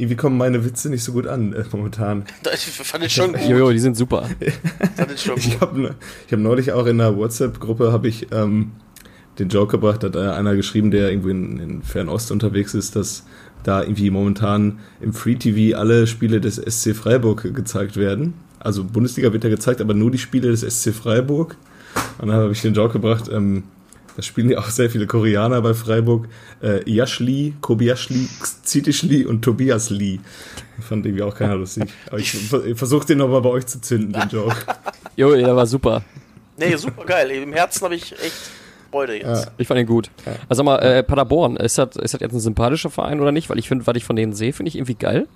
Irgendwie 0.00 0.16
kommen 0.16 0.36
meine 0.36 0.64
Witze 0.64 0.90
nicht 0.90 1.04
so 1.04 1.12
gut 1.12 1.26
an 1.26 1.52
äh, 1.52 1.64
momentan. 1.72 2.24
Ich 2.52 2.60
fand 2.60 3.04
ich 3.04 3.12
schon 3.12 3.32
gut. 3.32 3.42
Jojo, 3.42 3.70
die 3.70 3.78
sind 3.78 3.96
super. 3.96 4.28
fand 4.96 5.12
ich 5.12 5.22
schon 5.22 5.36
gut. 5.36 5.44
Ich 5.44 5.60
habe 5.60 5.94
hab 6.30 6.38
neulich 6.38 6.72
auch 6.72 6.86
in 6.86 7.00
einer 7.00 7.16
WhatsApp-Gruppe 7.16 7.92
habe 7.92 8.08
ich 8.08 8.28
ähm, 8.32 8.72
den 9.38 9.48
Joke 9.48 9.72
gebracht, 9.72 10.02
hat 10.04 10.16
einer 10.16 10.56
geschrieben, 10.56 10.90
der 10.90 11.10
irgendwo 11.10 11.28
in, 11.28 11.58
in 11.58 11.82
Fernost 11.82 12.30
unterwegs 12.30 12.74
ist, 12.74 12.96
dass 12.96 13.24
da 13.62 13.82
irgendwie 13.82 14.10
momentan 14.10 14.78
im 15.00 15.12
Free 15.12 15.36
TV 15.36 15.78
alle 15.78 16.06
Spiele 16.06 16.40
des 16.40 16.56
SC 16.56 16.94
Freiburg 16.94 17.54
gezeigt 17.54 17.96
werden. 17.96 18.34
Also 18.58 18.84
Bundesliga 18.84 19.32
wird 19.32 19.44
ja 19.44 19.50
gezeigt, 19.50 19.80
aber 19.80 19.94
nur 19.94 20.10
die 20.10 20.18
Spiele 20.18 20.50
des 20.50 20.60
SC 20.60 20.92
Freiburg. 20.92 21.56
Und 22.18 22.28
dann 22.28 22.36
habe 22.36 22.52
ich 22.52 22.62
den 22.62 22.74
Joke 22.74 22.94
gebracht, 22.94 23.30
ähm, 23.32 23.64
da 24.16 24.22
spielen 24.22 24.50
ja 24.50 24.58
auch 24.58 24.68
sehr 24.68 24.90
viele 24.90 25.06
Koreaner 25.06 25.60
bei 25.62 25.74
Freiburg. 25.74 26.28
Äh, 26.62 26.88
Yashli, 26.90 27.54
Kobiashli, 27.60 28.28
Zitischli 28.62 29.24
und 29.24 29.42
Tobias 29.42 29.90
Lee. 29.90 30.20
Fand 30.80 31.06
irgendwie 31.06 31.22
auch 31.22 31.34
keiner 31.34 31.56
lustig. 31.56 31.84
Aber 32.08 32.18
ich, 32.18 32.34
ich 32.66 32.78
versuche 32.78 33.06
den 33.06 33.18
nochmal 33.18 33.42
bei 33.42 33.50
euch 33.50 33.66
zu 33.66 33.80
zünden, 33.80 34.12
den 34.12 34.28
Joke. 34.28 34.56
Jo, 35.16 35.34
der 35.34 35.54
war 35.54 35.66
super. 35.66 36.02
Nee, 36.56 36.76
super 36.76 37.04
geil. 37.04 37.30
Im 37.30 37.52
Herzen 37.52 37.84
habe 37.84 37.94
ich 37.94 38.12
echt 38.12 38.50
Freude 38.90 39.16
jetzt. 39.16 39.46
Ja. 39.46 39.52
Ich 39.58 39.66
fand 39.66 39.80
ihn 39.80 39.86
gut. 39.86 40.10
Ja. 40.24 40.32
Also 40.48 40.60
sag 40.60 40.64
mal, 40.64 40.78
äh, 40.78 41.02
Paderborn, 41.02 41.56
ist 41.56 41.76
das, 41.76 41.96
ist 41.96 42.14
das 42.14 42.20
jetzt 42.20 42.32
ein 42.32 42.40
sympathischer 42.40 42.90
Verein 42.90 43.20
oder 43.20 43.32
nicht? 43.32 43.50
Weil 43.50 43.58
ich 43.58 43.68
finde, 43.68 43.86
was 43.86 43.96
ich 43.96 44.04
von 44.04 44.16
denen 44.16 44.32
sehe, 44.32 44.52
finde 44.52 44.68
ich 44.68 44.76
irgendwie 44.76 44.94
geil. 44.94 45.26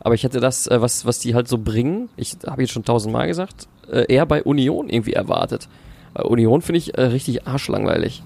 Aber 0.00 0.14
ich 0.14 0.24
hätte 0.24 0.40
das, 0.40 0.66
äh, 0.66 0.80
was, 0.80 1.04
was 1.04 1.18
die 1.18 1.34
halt 1.34 1.48
so 1.48 1.58
bringen, 1.58 2.08
ich 2.16 2.36
habe 2.46 2.62
jetzt 2.62 2.72
schon 2.72 2.84
tausendmal 2.84 3.26
gesagt, 3.26 3.68
äh, 3.90 4.12
eher 4.12 4.26
bei 4.26 4.42
Union 4.42 4.88
irgendwie 4.88 5.12
erwartet. 5.12 5.68
Bei 6.14 6.22
Union 6.22 6.62
finde 6.62 6.78
ich 6.78 6.96
äh, 6.96 7.02
richtig 7.02 7.46
arschlangweilig. 7.46 8.22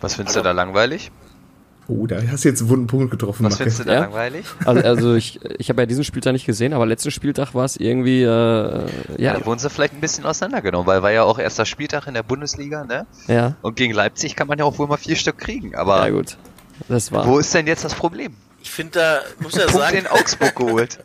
Was 0.00 0.14
findest 0.14 0.36
du 0.36 0.42
da 0.42 0.52
langweilig? 0.52 1.10
Oh, 1.88 2.06
da 2.06 2.20
hast 2.30 2.44
du 2.44 2.50
jetzt 2.50 2.60
einen 2.60 2.68
wunden 2.68 2.86
Punkt 2.86 3.10
getroffen. 3.10 3.46
Was 3.46 3.54
Macke. 3.54 3.64
findest 3.64 3.80
du 3.80 3.84
da 3.84 3.94
ja? 3.94 4.00
langweilig? 4.00 4.44
Also, 4.66 4.82
also 4.82 5.14
ich, 5.14 5.40
ich 5.58 5.70
habe 5.70 5.80
ja 5.80 5.86
diesen 5.86 6.04
Spieltag 6.04 6.34
nicht 6.34 6.44
gesehen, 6.44 6.74
aber 6.74 6.84
letzten 6.84 7.10
Spieltag 7.10 7.54
war 7.54 7.64
es 7.64 7.76
irgendwie, 7.76 8.22
äh, 8.22 8.26
ja. 8.26 8.86
ja. 9.16 9.32
Da 9.38 9.46
wurden 9.46 9.58
sie 9.58 9.70
vielleicht 9.70 9.94
ein 9.94 10.00
bisschen 10.02 10.26
auseinandergenommen, 10.26 10.86
weil 10.86 11.02
war 11.02 11.10
ja 11.10 11.22
auch 11.22 11.38
erster 11.38 11.64
Spieltag 11.64 12.06
in 12.06 12.12
der 12.12 12.22
Bundesliga, 12.22 12.84
ne? 12.84 13.06
Ja. 13.26 13.56
Und 13.62 13.76
gegen 13.76 13.94
Leipzig 13.94 14.36
kann 14.36 14.46
man 14.48 14.58
ja 14.58 14.66
auch 14.66 14.78
wohl 14.78 14.86
mal 14.86 14.98
vier 14.98 15.16
Stück 15.16 15.38
kriegen, 15.38 15.74
aber. 15.74 16.06
Ja, 16.06 16.10
gut. 16.10 16.36
Das 16.88 17.10
war. 17.10 17.26
Wo 17.26 17.38
ist 17.38 17.54
denn 17.54 17.66
jetzt 17.66 17.84
das 17.84 17.94
Problem? 17.94 18.36
Ich 18.68 18.74
finde, 18.74 18.98
da 18.98 19.20
muss 19.40 19.54
ja 19.54 19.66
sagen. 19.66 19.96
den 19.96 20.06
Augsburg 20.06 20.54
geholt. 20.54 20.98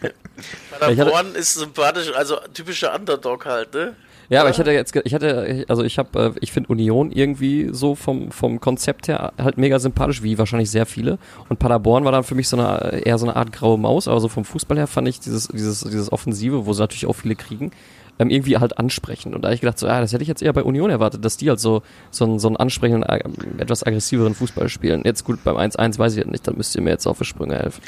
Paderborn 0.70 1.34
ist 1.34 1.54
sympathisch, 1.54 2.12
also 2.14 2.36
typischer 2.54 2.94
Underdog 2.94 3.44
halt, 3.44 3.74
ne? 3.74 3.96
Ja, 4.28 4.40
aber 4.40 4.50
ich 4.50 4.58
hatte 4.58 4.70
jetzt, 4.70 4.94
ich 5.04 5.14
hatte, 5.14 5.64
also 5.68 5.82
ich 5.82 5.98
habe, 5.98 6.34
äh, 6.36 6.38
ich 6.40 6.52
finde 6.52 6.68
Union 6.68 7.10
irgendwie 7.10 7.70
so 7.72 7.96
vom, 7.96 8.30
vom 8.30 8.60
Konzept 8.60 9.08
her 9.08 9.32
halt 9.36 9.58
mega 9.58 9.80
sympathisch, 9.80 10.22
wie 10.22 10.38
wahrscheinlich 10.38 10.70
sehr 10.70 10.86
viele. 10.86 11.18
Und 11.48 11.58
Paderborn 11.58 12.04
war 12.04 12.12
dann 12.12 12.24
für 12.24 12.36
mich 12.36 12.48
so 12.48 12.56
eine, 12.56 13.02
eher 13.04 13.18
so 13.18 13.26
eine 13.26 13.34
Art 13.34 13.52
graue 13.52 13.78
Maus, 13.78 14.06
aber 14.06 14.20
so 14.20 14.28
vom 14.28 14.44
Fußball 14.44 14.78
her 14.78 14.86
fand 14.86 15.08
ich 15.08 15.18
dieses, 15.18 15.48
dieses, 15.48 15.80
dieses 15.80 16.12
Offensive, 16.12 16.66
wo 16.66 16.72
sie 16.72 16.82
natürlich 16.82 17.06
auch 17.06 17.14
viele 17.14 17.34
kriegen, 17.34 17.72
ähm, 18.18 18.30
irgendwie 18.30 18.58
halt 18.58 18.78
ansprechend. 18.78 19.34
Und 19.34 19.42
da 19.42 19.48
habe 19.48 19.54
ich 19.54 19.60
gedacht, 19.60 19.78
so, 19.78 19.86
ja, 19.86 20.00
das 20.00 20.12
hätte 20.12 20.22
ich 20.22 20.28
jetzt 20.28 20.42
eher 20.42 20.52
bei 20.52 20.62
Union 20.62 20.90
erwartet, 20.90 21.24
dass 21.24 21.36
die 21.36 21.48
halt 21.48 21.60
so, 21.60 21.82
so, 22.10 22.24
einen, 22.24 22.38
so 22.38 22.48
einen 22.48 22.56
ansprechenden, 22.56 23.02
äh, 23.02 23.22
etwas 23.58 23.82
aggressiveren 23.82 24.34
Fußball 24.34 24.68
spielen. 24.68 25.02
Jetzt 25.04 25.24
gut, 25.24 25.42
beim 25.44 25.56
1-1 25.56 25.98
weiß 25.98 26.14
ich 26.14 26.18
halt 26.18 26.30
nicht, 26.30 26.46
dann 26.46 26.56
müsst 26.56 26.74
ihr 26.74 26.82
mir 26.82 26.90
jetzt 26.90 27.06
auf 27.06 27.18
die 27.18 27.24
Sprünge 27.24 27.56
helfen. 27.56 27.82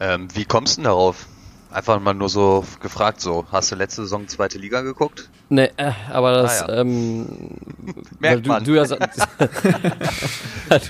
Ähm, 0.00 0.28
wie 0.34 0.44
kommst 0.44 0.76
du 0.76 0.82
denn 0.82 0.84
darauf? 0.84 1.26
Einfach 1.70 2.00
mal 2.00 2.14
nur 2.14 2.30
so 2.30 2.64
gefragt, 2.80 3.20
so, 3.20 3.44
hast 3.52 3.70
du 3.70 3.76
letzte 3.76 4.00
Saison 4.02 4.26
zweite 4.26 4.58
Liga 4.58 4.80
geguckt? 4.80 5.28
Nee, 5.50 5.70
äh, 5.76 5.92
aber 6.10 6.32
das, 6.32 6.62
ah, 6.62 6.72
ja. 6.72 6.80
ähm, 6.80 7.26
Merkt 8.20 8.46
du, 8.46 8.48
man. 8.48 8.64
Du, 8.64 8.74
ja, 8.74 8.84
du 8.86 8.96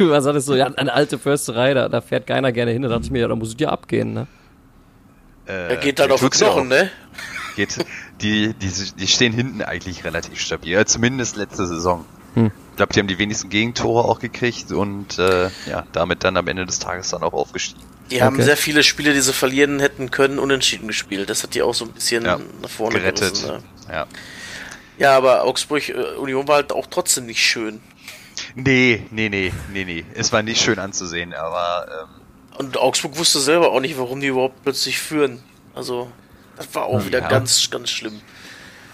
ja 0.05 0.21
sagtest 0.21 0.47
so, 0.47 0.55
ja, 0.55 0.67
eine 0.67 0.93
alte 0.93 1.19
Försterei, 1.19 1.75
da, 1.75 1.89
da 1.89 2.01
fährt 2.01 2.29
keiner 2.29 2.53
gerne 2.53 2.71
hin, 2.71 2.83
da 2.83 2.89
dachte 2.89 3.07
ich 3.07 3.11
mir, 3.11 3.23
ja, 3.23 3.29
da 3.29 3.35
muss 3.35 3.51
ich 3.51 3.57
dir 3.57 3.73
abgehen, 3.73 4.15
ne? 4.15 4.29
Äh, 5.47 5.71
er 5.71 5.77
geht 5.79 5.99
halt 5.99 6.13
auf 6.13 6.21
Knochen, 6.31 6.69
ne? 6.69 6.93
Geht, 7.57 7.85
die, 8.21 8.55
die, 8.55 8.71
die 8.97 9.07
stehen 9.07 9.33
hinten 9.33 9.63
eigentlich 9.63 10.05
relativ 10.05 10.41
stabil, 10.41 10.73
ja, 10.73 10.85
zumindest 10.85 11.37
letzte 11.37 11.67
Saison. 11.67 12.05
Hm. 12.35 12.51
Ich 12.71 12.77
glaube, 12.77 12.93
die 12.93 13.01
haben 13.01 13.09
die 13.09 13.19
wenigsten 13.19 13.49
Gegentore 13.49 14.05
auch 14.05 14.21
gekriegt 14.21 14.71
und 14.71 15.19
äh, 15.19 15.51
ja, 15.67 15.85
damit 15.93 16.25
dann 16.25 16.37
am 16.37 16.47
Ende 16.47 16.67
des 16.67 16.79
Tages 16.79 17.11
dann 17.11 17.23
auch 17.23 17.33
aufgestiegen. 17.33 17.83
Die 18.11 18.17
okay. 18.17 18.25
haben 18.25 18.43
sehr 18.43 18.57
viele 18.57 18.83
Spiele, 18.83 19.13
die 19.13 19.21
sie 19.21 19.33
verlieren 19.33 19.81
hätten 19.81 20.11
können, 20.11 20.39
unentschieden 20.39 20.87
gespielt. 20.89 21.29
Das 21.29 21.43
hat 21.43 21.55
die 21.55 21.63
auch 21.63 21.75
so 21.75 21.85
ein 21.85 21.93
bisschen 21.93 22.25
ja, 22.25 22.39
nach 22.63 22.71
vorne 22.71 22.99
gerettet. 22.99 23.35
Gerissen, 23.35 23.63
ja. 23.91 24.07
Ja, 24.99 25.17
aber 25.17 25.45
Augsburg 25.45 25.89
äh, 25.89 26.17
Union 26.17 26.49
war 26.49 26.57
halt 26.57 26.73
auch 26.73 26.87
trotzdem 26.87 27.27
nicht 27.27 27.43
schön. 27.43 27.81
Nee, 28.55 29.07
nee, 29.11 29.29
nee, 29.29 29.53
nee, 29.73 29.85
nee. 29.85 30.05
Es 30.15 30.33
war 30.33 30.43
nicht 30.43 30.61
schön 30.61 30.79
anzusehen, 30.79 31.35
aber 31.35 31.87
ähm, 31.89 32.59
Und 32.59 32.77
Augsburg 32.79 33.19
wusste 33.19 33.41
selber 33.41 33.73
auch 33.73 33.81
nicht, 33.81 33.99
warum 33.99 34.21
die 34.21 34.29
überhaupt 34.29 34.63
plötzlich 34.63 34.99
führen. 34.99 35.43
Also, 35.75 36.11
das 36.59 36.75
war 36.75 36.85
auch 36.85 37.05
wieder 37.07 37.21
Ja. 37.21 37.29
ganz, 37.29 37.71
ganz 37.71 37.89
schlimm. 37.91 38.21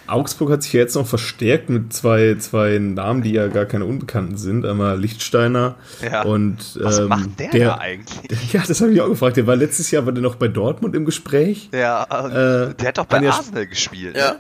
Augsburg 0.07 0.51
hat 0.51 0.63
sich 0.63 0.75
ja 0.75 0.81
jetzt 0.81 0.95
noch 0.97 1.07
verstärkt 1.07 1.71
mit 1.71 1.91
zwei, 1.95 2.37
zwei 2.39 2.79
Namen, 2.79 3.23
die 3.23 3.33
ja 3.33 3.49
gar 3.49 3.65
keine 3.65 3.87
Unbekannten 3.87 4.37
sind. 4.37 4.67
Einmal 4.67 5.01
Lichtsteiner 5.01 5.77
Ja. 6.03 6.23
und 6.25 6.79
was 6.79 6.99
ähm, 6.99 7.09
macht 7.09 7.31
der, 7.41 7.51
da 7.53 7.75
eigentlich? 7.79 8.21
Ja, 8.53 8.63
das 8.69 8.83
habe 8.83 8.93
ich 8.93 9.01
auch 9.01 9.09
gefragt. 9.09 9.39
Der 9.39 9.47
war 9.47 9.57
letztes 9.57 9.91
Jahr 9.91 10.05
war 10.05 10.13
der 10.13 10.23
noch 10.23 10.35
bei 10.35 10.49
Dortmund 10.49 10.95
im 10.95 11.07
Gespräch. 11.07 11.71
Ja, 11.73 12.03
Äh, 12.05 12.75
der 12.75 12.89
hat 12.89 12.99
doch 12.99 13.07
bei 13.07 13.19
Anja- 13.19 13.31
Arsenal 13.31 13.67
gespielt. 13.67 14.15
Ja. 14.17 14.37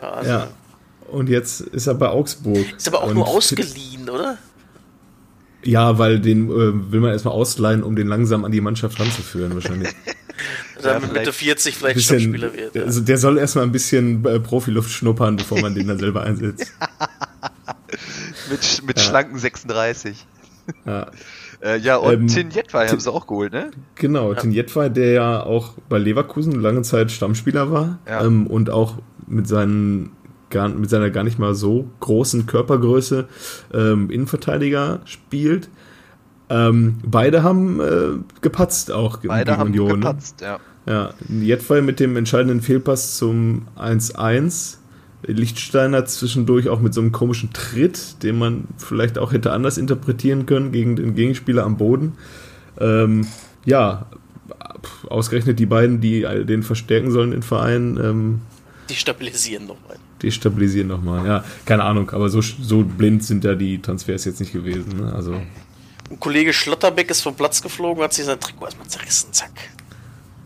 Also, 0.00 0.28
Ja. 0.30 0.48
Und 1.08 1.28
jetzt 1.28 1.60
ist 1.60 1.86
er 1.86 1.94
bei 1.94 2.08
Augsburg. 2.08 2.66
Ist 2.76 2.88
aber 2.88 3.02
auch 3.04 3.06
und 3.06 3.14
nur 3.14 3.28
ausgeliehen, 3.28 4.10
oder? 4.10 4.38
Ja, 5.62 5.98
weil 5.98 6.18
den 6.18 6.50
äh, 6.50 6.92
will 6.92 6.98
man 6.98 7.12
erstmal 7.12 7.34
ausleihen, 7.34 7.84
um 7.84 7.94
den 7.94 8.08
langsam 8.08 8.44
an 8.44 8.50
die 8.50 8.60
Mannschaft 8.60 8.98
ranzuführen, 8.98 9.54
wahrscheinlich. 9.54 9.90
Vielleicht 10.78 11.12
Mitte 11.12 11.32
40 11.32 11.74
vielleicht 11.76 11.96
bisschen, 11.96 12.20
Stammspieler 12.20 12.52
wird. 12.54 12.74
Ja. 12.74 12.82
also 12.82 13.00
der 13.00 13.18
soll 13.18 13.38
erstmal 13.38 13.64
ein 13.64 13.72
bisschen 13.72 14.24
äh, 14.24 14.38
Profiluft 14.40 14.90
schnuppern, 14.90 15.36
bevor 15.36 15.60
man 15.60 15.74
den 15.74 15.86
dann 15.88 15.98
selber 15.98 16.22
einsetzt. 16.22 16.72
Mit, 18.50 18.82
mit 18.86 18.98
Ja. 18.98 19.04
schlanken 19.04 19.38
36. 19.38 20.26
Ja. 20.84 21.10
Äh, 21.62 21.78
ja, 21.78 21.96
und 21.96 22.12
Ähm, 22.12 22.26
Tin 22.26 22.50
Jetwei 22.50 22.86
haben 22.86 23.00
sie 23.00 23.10
auch 23.10 23.26
geholt, 23.26 23.50
ne? 23.50 23.70
Genau, 23.94 24.34
Ja. 24.34 24.40
Tin 24.40 24.52
Jetwei, 24.52 24.90
der 24.90 25.12
ja 25.12 25.42
auch 25.42 25.72
bei 25.88 25.96
Leverkusen 25.96 26.52
lange 26.60 26.82
Zeit 26.82 27.10
Stammspieler 27.10 27.72
war 27.72 27.98
Ja. 28.06 28.22
ähm, 28.26 28.46
und 28.46 28.68
auch 28.68 28.96
mit, 29.26 29.48
seinen, 29.48 30.10
gar, 30.50 30.68
mit 30.68 30.90
seiner 30.90 31.08
gar 31.08 31.24
nicht 31.24 31.38
mal 31.38 31.54
so 31.54 31.88
großen 32.00 32.44
Körpergröße 32.44 33.26
ähm, 33.72 34.10
Innenverteidiger 34.10 35.00
spielt. 35.06 35.70
Ähm, 36.48 36.98
beide 37.04 37.42
haben 37.42 37.80
äh, 37.80 38.18
gepatzt 38.40 38.92
auch 38.92 39.18
Beide 39.18 39.50
gegen 39.52 39.58
haben 39.58 39.68
Union. 39.70 39.88
ne? 39.88 39.94
gepatzt, 39.94 40.40
ja. 40.40 40.58
Ja, 40.88 41.10
Jetwei 41.28 41.80
mit 41.80 41.98
dem 41.98 42.16
entscheidenden 42.16 42.60
Fehlpass 42.60 43.16
zum 43.16 43.62
1-1. 43.76 44.76
Lichtsteiner 45.26 46.04
zwischendurch 46.04 46.68
auch 46.68 46.78
mit 46.80 46.94
so 46.94 47.00
einem 47.00 47.10
komischen 47.10 47.52
Tritt, 47.52 48.22
den 48.22 48.38
man 48.38 48.64
vielleicht 48.78 49.18
auch 49.18 49.32
hätte 49.32 49.50
anders 49.50 49.76
interpretieren 49.78 50.46
können 50.46 50.70
gegen 50.70 50.94
den 50.94 51.16
Gegenspieler 51.16 51.64
am 51.64 51.76
Boden. 51.78 52.12
Ähm, 52.78 53.26
ja, 53.64 54.06
ausgerechnet 55.08 55.58
die 55.58 55.66
beiden, 55.66 56.00
die 56.00 56.20
den 56.46 56.62
verstärken 56.62 57.10
sollen, 57.10 57.32
den 57.32 57.42
Verein, 57.42 57.98
ähm, 58.00 58.40
Die 58.88 58.94
stabilisieren 58.94 59.66
nochmal. 59.66 59.96
die 60.22 60.30
stabilisieren 60.30 60.86
nochmal. 60.88 61.26
Ja, 61.26 61.44
keine 61.64 61.82
Ahnung, 61.82 62.10
aber 62.10 62.28
so, 62.28 62.40
so 62.40 62.84
blind 62.84 63.24
sind 63.24 63.44
da 63.44 63.56
die 63.56 63.82
Transfers 63.82 64.24
jetzt 64.26 64.38
nicht 64.38 64.52
gewesen. 64.52 64.98
Ne? 65.00 65.12
Also, 65.12 65.40
Ein 66.10 66.20
Kollege 66.20 66.52
Schlotterbeck 66.52 67.10
ist 67.10 67.22
vom 67.22 67.34
Platz 67.34 67.60
geflogen, 67.62 68.02
hat 68.02 68.12
sich 68.12 68.24
sein 68.24 68.38
Trikot 68.38 68.66
erstmal 68.66 68.86
zerrissen, 68.88 69.32
zack. 69.32 69.50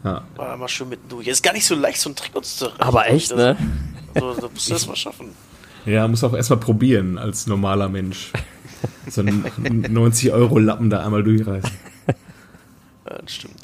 ja. 0.05 0.23
War 0.37 0.57
mal 0.57 0.69
schön 0.69 0.89
mitten 0.89 1.09
durch. 1.09 1.27
Ist 1.27 1.43
gar 1.43 1.53
nicht 1.53 1.67
so 1.67 1.75
leicht, 1.75 2.01
so 2.01 2.11
ein 2.11 2.17
Trikot 2.17 2.41
zu 2.43 2.57
zerreißen. 2.59 2.81
Aber 2.83 3.07
echt, 3.09 3.37
ne? 3.37 3.57
So, 4.19 4.35
da 4.35 4.49
musst 4.49 4.69
du 4.69 4.73
das 4.73 4.87
mal 4.87 4.97
schaffen. 4.97 5.29
ja, 5.87 6.09
muss 6.09 6.25
auch 6.25 6.35
erstmal 6.35 6.59
probieren 6.61 7.19
als 7.19 7.47
normaler 7.47 7.89
Mensch. 7.89 8.33
So 9.09 9.21
einen 9.21 9.45
90-Euro-Lappen 9.95 10.89
da 10.91 11.05
einmal 11.05 11.23
durchreißen. 11.23 11.71
Ja, 12.07 13.19
das 13.19 13.35
stimmt. 13.35 13.57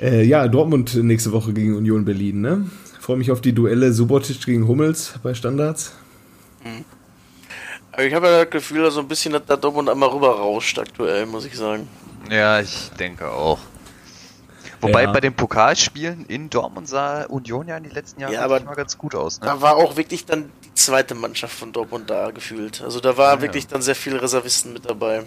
Äh, 0.00 0.24
ja, 0.24 0.46
Dortmund 0.48 0.94
nächste 0.96 1.32
Woche 1.32 1.52
gegen 1.54 1.74
Union 1.76 2.04
Berlin, 2.04 2.40
ne? 2.42 2.66
Freue 3.00 3.16
mich 3.16 3.30
auf 3.30 3.40
die 3.40 3.52
Duelle 3.54 3.92
Subotic 3.92 4.44
gegen 4.44 4.68
Hummels 4.68 5.14
bei 5.22 5.32
Standards. 5.32 5.92
Aber 6.62 6.74
ich 8.02 8.14
habe 8.14 8.26
ja 8.26 8.42
das 8.44 8.50
Gefühl, 8.50 8.82
dass 8.82 8.94
so 8.94 9.00
ein 9.00 9.08
bisschen, 9.08 9.32
da 9.46 9.56
Dortmund 9.56 9.88
einmal 9.88 10.08
rüber 10.10 10.30
rauscht 10.36 10.78
aktuell, 10.78 11.26
muss 11.26 11.44
ich 11.44 11.56
sagen. 11.56 11.88
Ja, 12.30 12.60
ich 12.60 12.90
denke 12.98 13.30
auch. 13.30 13.58
Wobei 14.80 15.04
Ja. 15.04 15.10
bei 15.12 15.20
den 15.20 15.32
Pokalspielen 15.34 16.26
in 16.26 16.50
Dortmund 16.50 16.86
sah 16.88 17.24
Union 17.24 17.66
ja 17.68 17.76
in 17.78 17.84
den 17.84 17.92
letzten 17.92 18.20
Jahren 18.20 18.34
Ja, 18.34 18.42
aber 18.42 18.60
mal 18.60 18.74
ganz 18.74 18.98
gut 18.98 19.14
aus. 19.14 19.40
Ne? 19.40 19.46
Da 19.46 19.60
war 19.62 19.76
auch 19.76 19.96
wirklich 19.96 20.26
dann 20.26 20.50
die 20.66 20.74
zweite 20.74 21.14
Mannschaft 21.14 21.58
von 21.58 21.72
Dortmund 21.72 22.10
da 22.10 22.30
gefühlt. 22.30 22.82
Also 22.82 23.00
da 23.00 23.16
war 23.16 23.36
Ja, 23.36 23.40
wirklich 23.42 23.64
ja. 23.64 23.70
dann 23.72 23.82
sehr 23.82 23.94
viele 23.94 24.20
Reservisten 24.20 24.74
mit 24.74 24.84
dabei. 24.88 25.22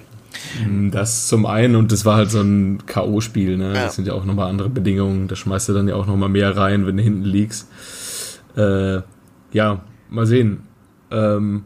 Hm, 0.61 0.91
Das 0.91 1.27
zum 1.27 1.47
einen 1.47 1.75
und 1.75 1.91
das 1.91 2.05
war 2.05 2.15
halt 2.17 2.29
so 2.29 2.41
ein 2.41 2.85
K.O.-Spiel, 2.85 3.57
ne? 3.57 3.73
Ja. 3.73 3.85
Das 3.85 3.95
sind 3.95 4.07
ja 4.07 4.13
auch 4.13 4.23
nochmal 4.25 4.49
andere 4.49 4.69
Bedingungen. 4.69 5.27
Da 5.27 5.35
schmeißt 5.35 5.69
du 5.69 5.73
dann 5.73 5.87
ja 5.87 5.95
auch 5.95 6.05
nochmal 6.05 6.29
mehr 6.29 6.55
rein, 6.55 6.85
wenn 6.85 6.97
du 6.97 7.01
hinten 7.03 7.23
liegst. 7.23 7.67
Äh, 8.55 9.01
ja, 9.51 9.81
mal 10.09 10.27
sehen. 10.27 10.67
Ähm, 11.11 11.65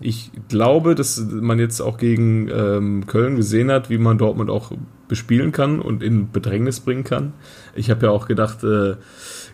ich 0.00 0.30
glaube, 0.48 0.94
dass 0.94 1.18
man 1.30 1.58
jetzt 1.58 1.80
auch 1.80 1.98
gegen 1.98 2.48
ähm, 2.48 3.06
Köln 3.06 3.36
gesehen 3.36 3.70
hat, 3.70 3.90
wie 3.90 3.98
man 3.98 4.18
Dortmund 4.18 4.50
auch 4.50 4.72
bespielen 5.08 5.52
kann 5.52 5.80
und 5.80 6.02
in 6.02 6.30
Bedrängnis 6.30 6.80
bringen 6.80 7.04
kann. 7.04 7.32
Ich 7.74 7.90
habe 7.90 8.06
ja 8.06 8.12
auch 8.12 8.26
gedacht, 8.28 8.62
äh, 8.64 8.94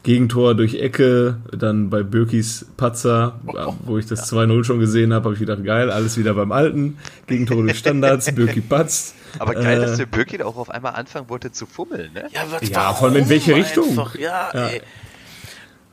Gegentor 0.03 0.55
durch 0.55 0.75
Ecke, 0.75 1.39
dann 1.51 1.91
bei 1.91 2.03
Birkis 2.05 2.67
Patzer, 2.77 3.41
wo 3.85 3.99
ich 3.99 4.07
das 4.07 4.31
2-0 4.33 4.63
schon 4.65 4.79
gesehen 4.79 5.13
habe, 5.13 5.25
habe 5.25 5.35
ich 5.35 5.41
gedacht, 5.41 5.65
geil, 5.65 5.91
alles 5.91 6.17
wieder 6.17 6.35
beim 6.35 6.53
Alten. 6.53 6.99
Gegentor 7.27 7.63
durch 7.63 7.79
Standards, 7.79 8.33
Birki 8.35 8.61
patzt. 8.61 9.15
Aber 9.39 9.55
geil, 9.55 9.79
Äh, 9.79 9.87
dass 9.87 9.97
der 9.97 10.07
Birkin 10.07 10.43
auch 10.43 10.57
auf 10.57 10.71
einmal 10.71 10.93
anfangen 10.93 11.29
wollte 11.29 11.51
zu 11.51 11.67
fummeln, 11.67 12.13
ne? 12.13 12.29
Ja, 12.33 12.43
was, 12.51 12.69
Ja, 12.69 12.93
vor 12.95 13.09
allem 13.09 13.17
in 13.17 13.29
welche 13.29 13.57
Richtung? 13.57 13.89
Einfach, 13.89 14.15
ja, 14.17 14.51
Ja. 14.55 14.67
ey. 14.69 14.83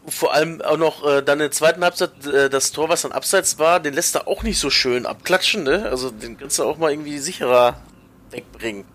Vor 0.07 0.33
allem 0.33 0.61
auch 0.61 0.77
noch 0.77 1.05
äh, 1.05 1.21
dann 1.21 1.39
in 1.39 1.45
der 1.45 1.51
zweiten 1.51 1.83
Halbzeit 1.83 2.25
äh, 2.25 2.49
das 2.49 2.71
Tor, 2.71 2.89
was 2.89 3.03
dann 3.03 3.13
abseits 3.13 3.57
war, 3.57 3.79
den 3.79 3.93
lässt 3.93 4.15
er 4.15 4.27
auch 4.27 4.43
nicht 4.43 4.59
so 4.59 4.69
schön 4.69 5.05
abklatschen, 5.05 5.63
ne? 5.63 5.87
Also 5.89 6.11
den 6.11 6.37
kannst 6.37 6.59
du 6.59 6.63
auch 6.63 6.77
mal 6.77 6.91
irgendwie 6.91 7.19
sicherer 7.19 7.77
wegbringen. 8.29 8.85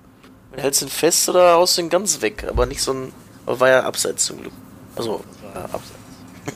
Du 0.53 0.63
hältst 0.63 0.83
ihn 0.83 0.89
fest 0.89 1.29
oder 1.29 1.53
haust 1.55 1.79
ihn 1.79 1.89
ganz 1.89 2.21
weg, 2.21 2.45
aber 2.49 2.67
nicht 2.67 2.83
so 2.83 2.93
ein. 2.93 3.13
Aber 3.47 3.61
war 3.61 3.69
ja 3.69 3.83
abseits 3.85 4.27
zum 4.27 4.41
Glück. 4.41 4.53
Also, 4.97 5.25
war 5.55 5.65
abseits. 5.65 5.93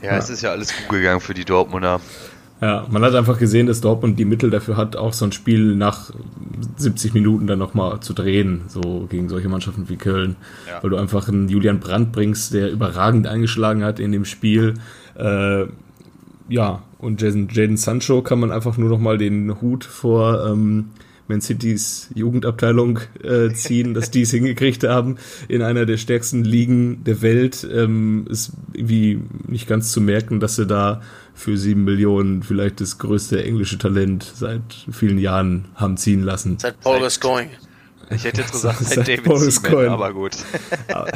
Ja, 0.01 0.17
es 0.17 0.29
ist 0.29 0.41
ja 0.41 0.51
alles 0.51 0.75
gut 0.75 0.89
gegangen 0.89 1.21
für 1.21 1.33
die 1.33 1.45
Dortmunder. 1.45 2.01
Ja, 2.63 2.87
man 2.89 3.03
hat 3.03 3.13
einfach 3.13 3.39
gesehen, 3.39 3.67
dass 3.67 3.81
Dortmund 3.81 4.17
die 4.17 4.23
Mittel 4.23 4.49
dafür 4.49 4.77
hat, 4.77 4.95
auch 4.95 5.11
so 5.11 5.25
ein 5.25 5.33
Spiel 5.33 5.75
nach 5.75 6.11
70 6.77 7.13
Minuten 7.13 7.45
dann 7.45 7.59
nochmal 7.59 7.99
zu 7.99 8.13
drehen, 8.13 8.61
so 8.67 9.05
gegen 9.09 9.27
solche 9.27 9.49
Mannschaften 9.49 9.89
wie 9.89 9.97
Köln. 9.97 10.37
Ja. 10.65 10.81
Weil 10.81 10.91
du 10.91 10.95
einfach 10.95 11.27
einen 11.27 11.49
Julian 11.49 11.81
Brandt 11.81 12.13
bringst, 12.13 12.53
der 12.53 12.71
überragend 12.71 13.27
eingeschlagen 13.27 13.83
hat 13.83 13.99
in 13.99 14.13
dem 14.13 14.23
Spiel. 14.23 14.75
Äh, 15.15 15.65
ja, 16.47 16.83
und 16.99 17.21
Jaden, 17.21 17.49
Jaden 17.51 17.75
Sancho 17.75 18.21
kann 18.21 18.39
man 18.39 18.49
einfach 18.49 18.77
nur 18.77 18.87
nochmal 18.87 19.17
den 19.17 19.59
Hut 19.59 19.83
vor 19.83 20.47
ähm, 20.47 20.91
Man 21.33 21.41
Citys 21.41 22.09
Jugendabteilung 22.13 22.99
äh, 23.23 23.49
ziehen, 23.53 23.93
dass 23.95 24.11
die 24.11 24.21
es 24.21 24.31
hingekriegt 24.31 24.83
haben, 24.83 25.17
in 25.47 25.63
einer 25.63 25.85
der 25.85 25.97
stärksten 25.97 26.43
Ligen 26.43 27.03
der 27.03 27.21
Welt. 27.23 27.67
Ähm, 27.71 28.27
ist 28.29 28.51
irgendwie 28.73 29.19
nicht 29.47 29.67
ganz 29.67 29.91
zu 29.91 29.99
merken, 29.99 30.39
dass 30.39 30.55
sie 30.55 30.67
da 30.67 31.01
für 31.33 31.57
sieben 31.57 31.83
Millionen 31.83 32.43
vielleicht 32.43 32.79
das 32.81 32.99
größte 32.99 33.43
englische 33.43 33.79
Talent 33.79 34.31
seit 34.35 34.61
vielen 34.91 35.17
Jahren 35.17 35.65
haben 35.73 35.97
ziehen 35.97 36.21
lassen. 36.21 36.59
Seit 36.59 36.79
Paul 36.79 36.99
Gascoigne. 36.99 37.51
Ich 38.11 38.25
hätte 38.25 38.41
jetzt 38.41 38.51
gesagt, 38.51 38.79
Seit 38.79 38.95
seit 38.95 39.07
David 39.07 39.23
Boris 39.23 39.55
Seaman, 39.55 39.87
aber 39.89 40.13
gut. 40.13 40.33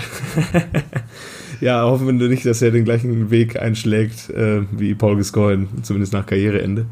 Ja, 1.59 1.81
hoffen 1.85 2.19
wir 2.19 2.27
nicht, 2.27 2.45
dass 2.45 2.61
er 2.61 2.69
den 2.69 2.85
gleichen 2.85 3.31
Weg 3.31 3.59
einschlägt 3.59 4.29
äh, 4.29 4.61
wie 4.71 4.93
Paul 4.93 5.17
Gascoigne, 5.17 5.67
zumindest 5.81 6.13
nach 6.13 6.23
Karriereende. 6.23 6.85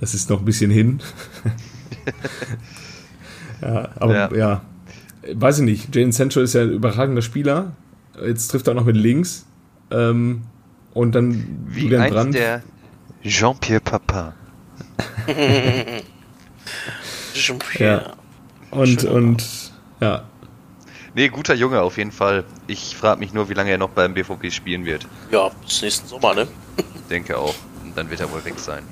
Das 0.00 0.14
ist 0.14 0.30
noch 0.30 0.38
ein 0.38 0.44
bisschen 0.46 0.70
hin. 0.70 1.00
Ja, 3.60 3.88
aber 3.96 4.14
ja. 4.14 4.34
Ja. 4.34 4.62
weiß 5.34 5.58
ich 5.58 5.64
nicht. 5.64 5.94
Jane 5.94 6.12
Sancho 6.12 6.40
ist 6.40 6.54
ja 6.54 6.62
ein 6.62 6.70
überragender 6.70 7.22
Spieler. 7.22 7.72
Jetzt 8.24 8.48
trifft 8.48 8.66
er 8.68 8.72
auch 8.72 8.76
noch 8.76 8.84
mit 8.84 8.96
links. 8.96 9.46
Ähm, 9.90 10.42
und 10.94 11.14
dann 11.14 11.64
Wie 11.68 11.84
Julian 11.84 12.10
Brandt. 12.10 12.34
der 12.34 12.62
Jean-Pierre 13.22 13.80
Papin. 13.80 14.32
Ja. 17.78 18.12
Und, 18.70 19.04
und 19.04 19.72
ja, 20.00 20.24
Nee, 21.14 21.28
guter 21.28 21.54
Junge 21.54 21.82
auf 21.82 21.98
jeden 21.98 22.12
Fall. 22.12 22.44
Ich 22.66 22.96
frage 22.96 23.20
mich 23.20 23.34
nur, 23.34 23.50
wie 23.50 23.54
lange 23.54 23.70
er 23.70 23.78
noch 23.78 23.90
beim 23.90 24.14
BVB 24.14 24.50
spielen 24.50 24.86
wird. 24.86 25.06
Ja, 25.30 25.50
bis 25.62 25.82
nächsten 25.82 26.08
Sommer, 26.08 26.34
ne? 26.34 26.48
Denke 27.10 27.36
auch. 27.36 27.54
Und 27.84 27.96
dann 27.96 28.08
wird 28.08 28.20
er 28.20 28.32
wohl 28.32 28.42
weg 28.44 28.58
sein. 28.58 28.82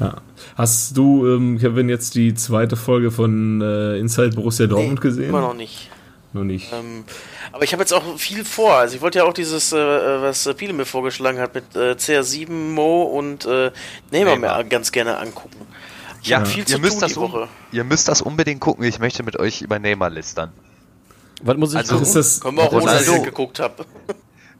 Ja. 0.00 0.16
Hast 0.56 0.96
du, 0.96 1.26
ähm, 1.26 1.58
Kevin, 1.58 1.88
jetzt 1.88 2.14
die 2.14 2.34
zweite 2.34 2.76
Folge 2.76 3.10
von 3.10 3.60
äh, 3.60 3.98
Inside 3.98 4.30
Borussia 4.36 4.66
Dortmund 4.66 5.00
gesehen? 5.00 5.28
Immer 5.30 5.40
noch 5.40 5.54
nicht. 5.54 5.90
Noch 6.32 6.42
nicht. 6.44 6.72
Ähm, 6.72 7.04
aber 7.52 7.62
ich 7.62 7.72
habe 7.72 7.82
jetzt 7.82 7.92
auch 7.94 8.02
viel 8.18 8.44
vor. 8.44 8.74
Also 8.74 8.96
ich 8.96 9.00
wollte 9.02 9.18
ja 9.18 9.24
auch 9.24 9.32
dieses, 9.32 9.72
äh, 9.72 9.76
was 9.76 10.46
äh, 10.46 10.54
Piele 10.54 10.72
mir 10.72 10.84
vorgeschlagen 10.84 11.38
hat, 11.38 11.54
mit 11.54 11.64
äh, 11.76 11.92
CR7, 11.92 12.50
Mo 12.50 13.02
und 13.04 13.44
äh, 13.46 13.70
Neymar 14.10 14.36
mir 14.38 14.64
ganz 14.64 14.90
gerne 14.90 15.16
angucken. 15.18 15.58
Ich 16.22 16.28
Ja, 16.30 16.38
hab 16.40 16.48
viel 16.48 16.64
zu 16.64 16.74
ihr 16.74 16.78
müsst, 16.80 16.94
tun 16.94 17.00
das 17.02 17.12
die 17.12 17.20
Woche. 17.20 17.48
ihr 17.70 17.84
müsst 17.84 18.08
das 18.08 18.20
unbedingt 18.20 18.60
gucken. 18.60 18.84
Ich 18.84 18.98
möchte 18.98 19.22
mit 19.22 19.38
euch 19.38 19.62
über 19.62 19.78
Neymar 19.78 20.10
listern. 20.10 20.50
Was 21.42 21.56
muss 21.56 21.70
ich 21.72 21.78
Also- 21.78 21.92
gucken? 21.94 22.06
ist 22.08 22.16
das, 22.16 22.40
Können 22.40 22.56
wir 22.56 22.64
auch 22.64 22.72
ohne, 22.72 22.84
dass 22.86 23.02
Ronaldo. 23.06 23.16
ich 23.16 23.22
geguckt 23.22 23.60
habe. 23.60 23.84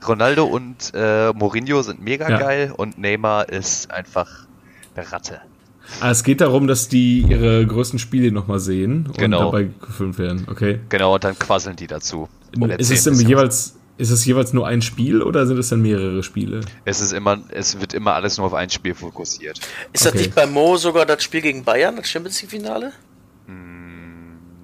Ronaldo 0.06 0.44
und 0.44 0.92
äh, 0.94 1.32
Mourinho 1.32 1.82
sind 1.82 2.02
mega 2.02 2.28
Ja. 2.28 2.38
geil 2.38 2.72
und 2.76 2.98
Neymar 2.98 3.48
ist 3.48 3.90
einfach 3.90 4.46
Ratte. 4.96 5.40
Ah, 6.00 6.10
es 6.10 6.24
geht 6.24 6.40
darum, 6.40 6.66
dass 6.66 6.88
die 6.88 7.20
ihre 7.28 7.66
größten 7.66 7.98
Spiele 7.98 8.32
nochmal 8.32 8.58
sehen 8.58 9.06
und 9.06 9.18
Genau. 9.18 9.46
dabei 9.50 9.68
gefilmt 9.84 10.18
werden. 10.18 10.46
Okay. 10.50 10.80
Genau, 10.88 11.14
und 11.14 11.24
dann 11.24 11.38
quasseln 11.38 11.76
die 11.76 11.86
dazu. 11.86 12.28
Ist 12.78 12.90
es 12.90 13.04
denn 13.04 13.14
jeweils, 13.14 13.76
ist 13.98 14.10
es 14.10 14.24
jeweils 14.24 14.52
nur 14.54 14.66
ein 14.66 14.80
Spiel 14.80 15.22
oder 15.22 15.46
sind 15.46 15.58
es 15.58 15.68
dann 15.68 15.82
mehrere 15.82 16.22
Spiele? 16.22 16.62
Es 16.86 17.00
ist 17.00 17.12
immer, 17.12 17.38
es 17.50 17.80
wird 17.80 17.92
immer 17.92 18.14
alles 18.14 18.38
nur 18.38 18.46
auf 18.46 18.54
ein 18.54 18.70
Spiel 18.70 18.94
fokussiert. 18.94 19.60
Ist 19.92 20.06
das 20.06 20.12
Okay. 20.12 20.22
nicht 20.22 20.34
bei 20.34 20.46
Mo 20.46 20.76
sogar 20.78 21.04
das 21.04 21.22
Spiel 21.22 21.42
gegen 21.42 21.64
Bayern, 21.64 21.96
das 21.96 22.08
Champions 22.08 22.40
League-Finale? 22.40 22.92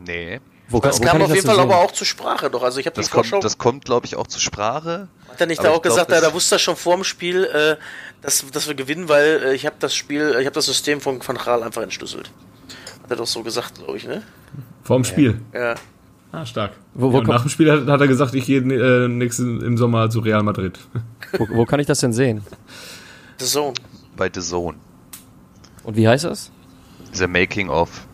Nee. 0.07 0.41
Wo, 0.71 0.79
Das 0.81 1.01
wo 1.01 1.05
kam 1.05 1.21
auf 1.23 1.35
jeden 1.35 1.45
Fall 1.47 1.57
sehen? 1.57 1.65
aber 1.65 1.79
auch 1.79 1.91
zur 1.91 2.07
Sprache 2.07 2.49
doch. 2.49 2.63
Also 2.63 2.79
ich 2.79 2.87
habe 2.87 2.95
Das 2.97 3.11
kommt, 3.11 3.33
das 3.43 3.59
kommt, 3.59 3.85
glaube 3.85 4.07
ich, 4.07 4.15
auch 4.17 4.27
zur 4.29 4.41
Sprache. 4.41 5.09
hat 5.29 5.41
er 5.41 5.47
nicht 5.47 5.59
da 5.63 5.69
auch 5.71 5.83
glaub, 5.83 5.83
gesagt, 5.83 6.11
das- 6.13 6.21
da, 6.21 6.29
da 6.29 6.35
wusste 6.35 6.55
er 6.57 6.59
schon 6.61 6.77
vor 6.77 6.95
dem 6.95 7.05
Spiel, 7.05 7.45
äh, 7.45 7.77
dass, 8.23 8.45
dass 8.53 8.69
wir 8.69 8.75
gewinnen, 8.75 9.09
weil 9.09 9.43
äh, 9.45 9.55
ich 9.55 9.67
habe 9.67 9.77
das 9.81 9.95
Spiel, 9.95 10.31
ich 10.39 10.47
habe 10.47 10.55
das 10.55 10.67
System 10.67 11.01
von 11.01 11.21
Van 11.27 11.37
Gaal 11.37 11.63
einfach 11.65 11.83
entschlüsselt. 11.83 12.31
Hat 13.03 13.11
er 13.11 13.17
doch 13.17 13.27
so 13.27 13.43
gesagt, 13.43 13.75
glaube 13.77 13.97
ich, 13.97 14.07
ne? 14.07 14.23
Vor 14.85 14.97
dem 14.97 15.05
Spiel. 15.05 15.41
Ja. 15.53 15.75
Ah, 16.33 16.47
stark. 16.47 16.73
Wo- 16.95 17.13
wo 17.13 17.19
ja, 17.19 17.25
nach 17.27 17.43
dem 17.43 17.49
Spiel 17.51 17.71
hat, 17.73 17.87
hat 17.89 18.01
er 18.01 18.07
gesagt, 18.07 18.35
ich 18.35 18.47
gehe 18.47 18.61
äh, 18.61 19.09
nächsten 19.09 19.61
im 19.63 19.77
Sommer 19.77 20.09
zu 20.11 20.21
Real 20.21 20.43
Madrid. 20.45 20.79
Wo, 21.39 21.49
wo 21.51 21.65
kann 21.65 21.81
ich 21.81 21.87
das 21.89 21.99
denn 22.01 22.13
sehen? 22.13 22.45
The 23.39 23.47
Zone. 23.47 23.75
Bei 24.17 24.31
The 24.33 24.41
Zone. 24.41 24.77
Und 25.83 25.97
wie 25.97 26.07
heißt 26.07 26.25
das? 26.25 26.51
The 27.13 27.27
Making 27.27 27.69
of. 27.69 28.07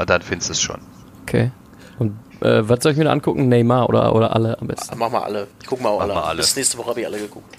Und 0.00 0.08
dann 0.10 0.22
findest 0.22 0.48
du 0.48 0.52
es 0.52 0.60
schon. 0.62 0.80
Okay. 1.22 1.50
Und 1.98 2.16
äh, 2.40 2.66
was 2.66 2.82
soll 2.82 2.92
ich 2.92 2.98
mir 2.98 3.04
da 3.04 3.12
angucken? 3.12 3.48
Neymar 3.48 3.88
oder, 3.88 4.14
oder 4.14 4.34
alle 4.34 4.58
am 4.58 4.66
besten? 4.66 4.96
Mach 4.98 5.10
mal 5.10 5.22
alle. 5.22 5.46
Ich 5.60 5.66
guck 5.66 5.82
mal 5.82 5.90
auch 5.90 5.98
Mach 5.98 6.04
alle. 6.04 6.14
mal 6.14 6.22
alle. 6.22 6.36
Bis 6.38 6.56
nächste 6.56 6.78
Woche 6.78 6.90
habe 6.90 7.00
ich 7.00 7.06
alle 7.06 7.18
geguckt. 7.18 7.54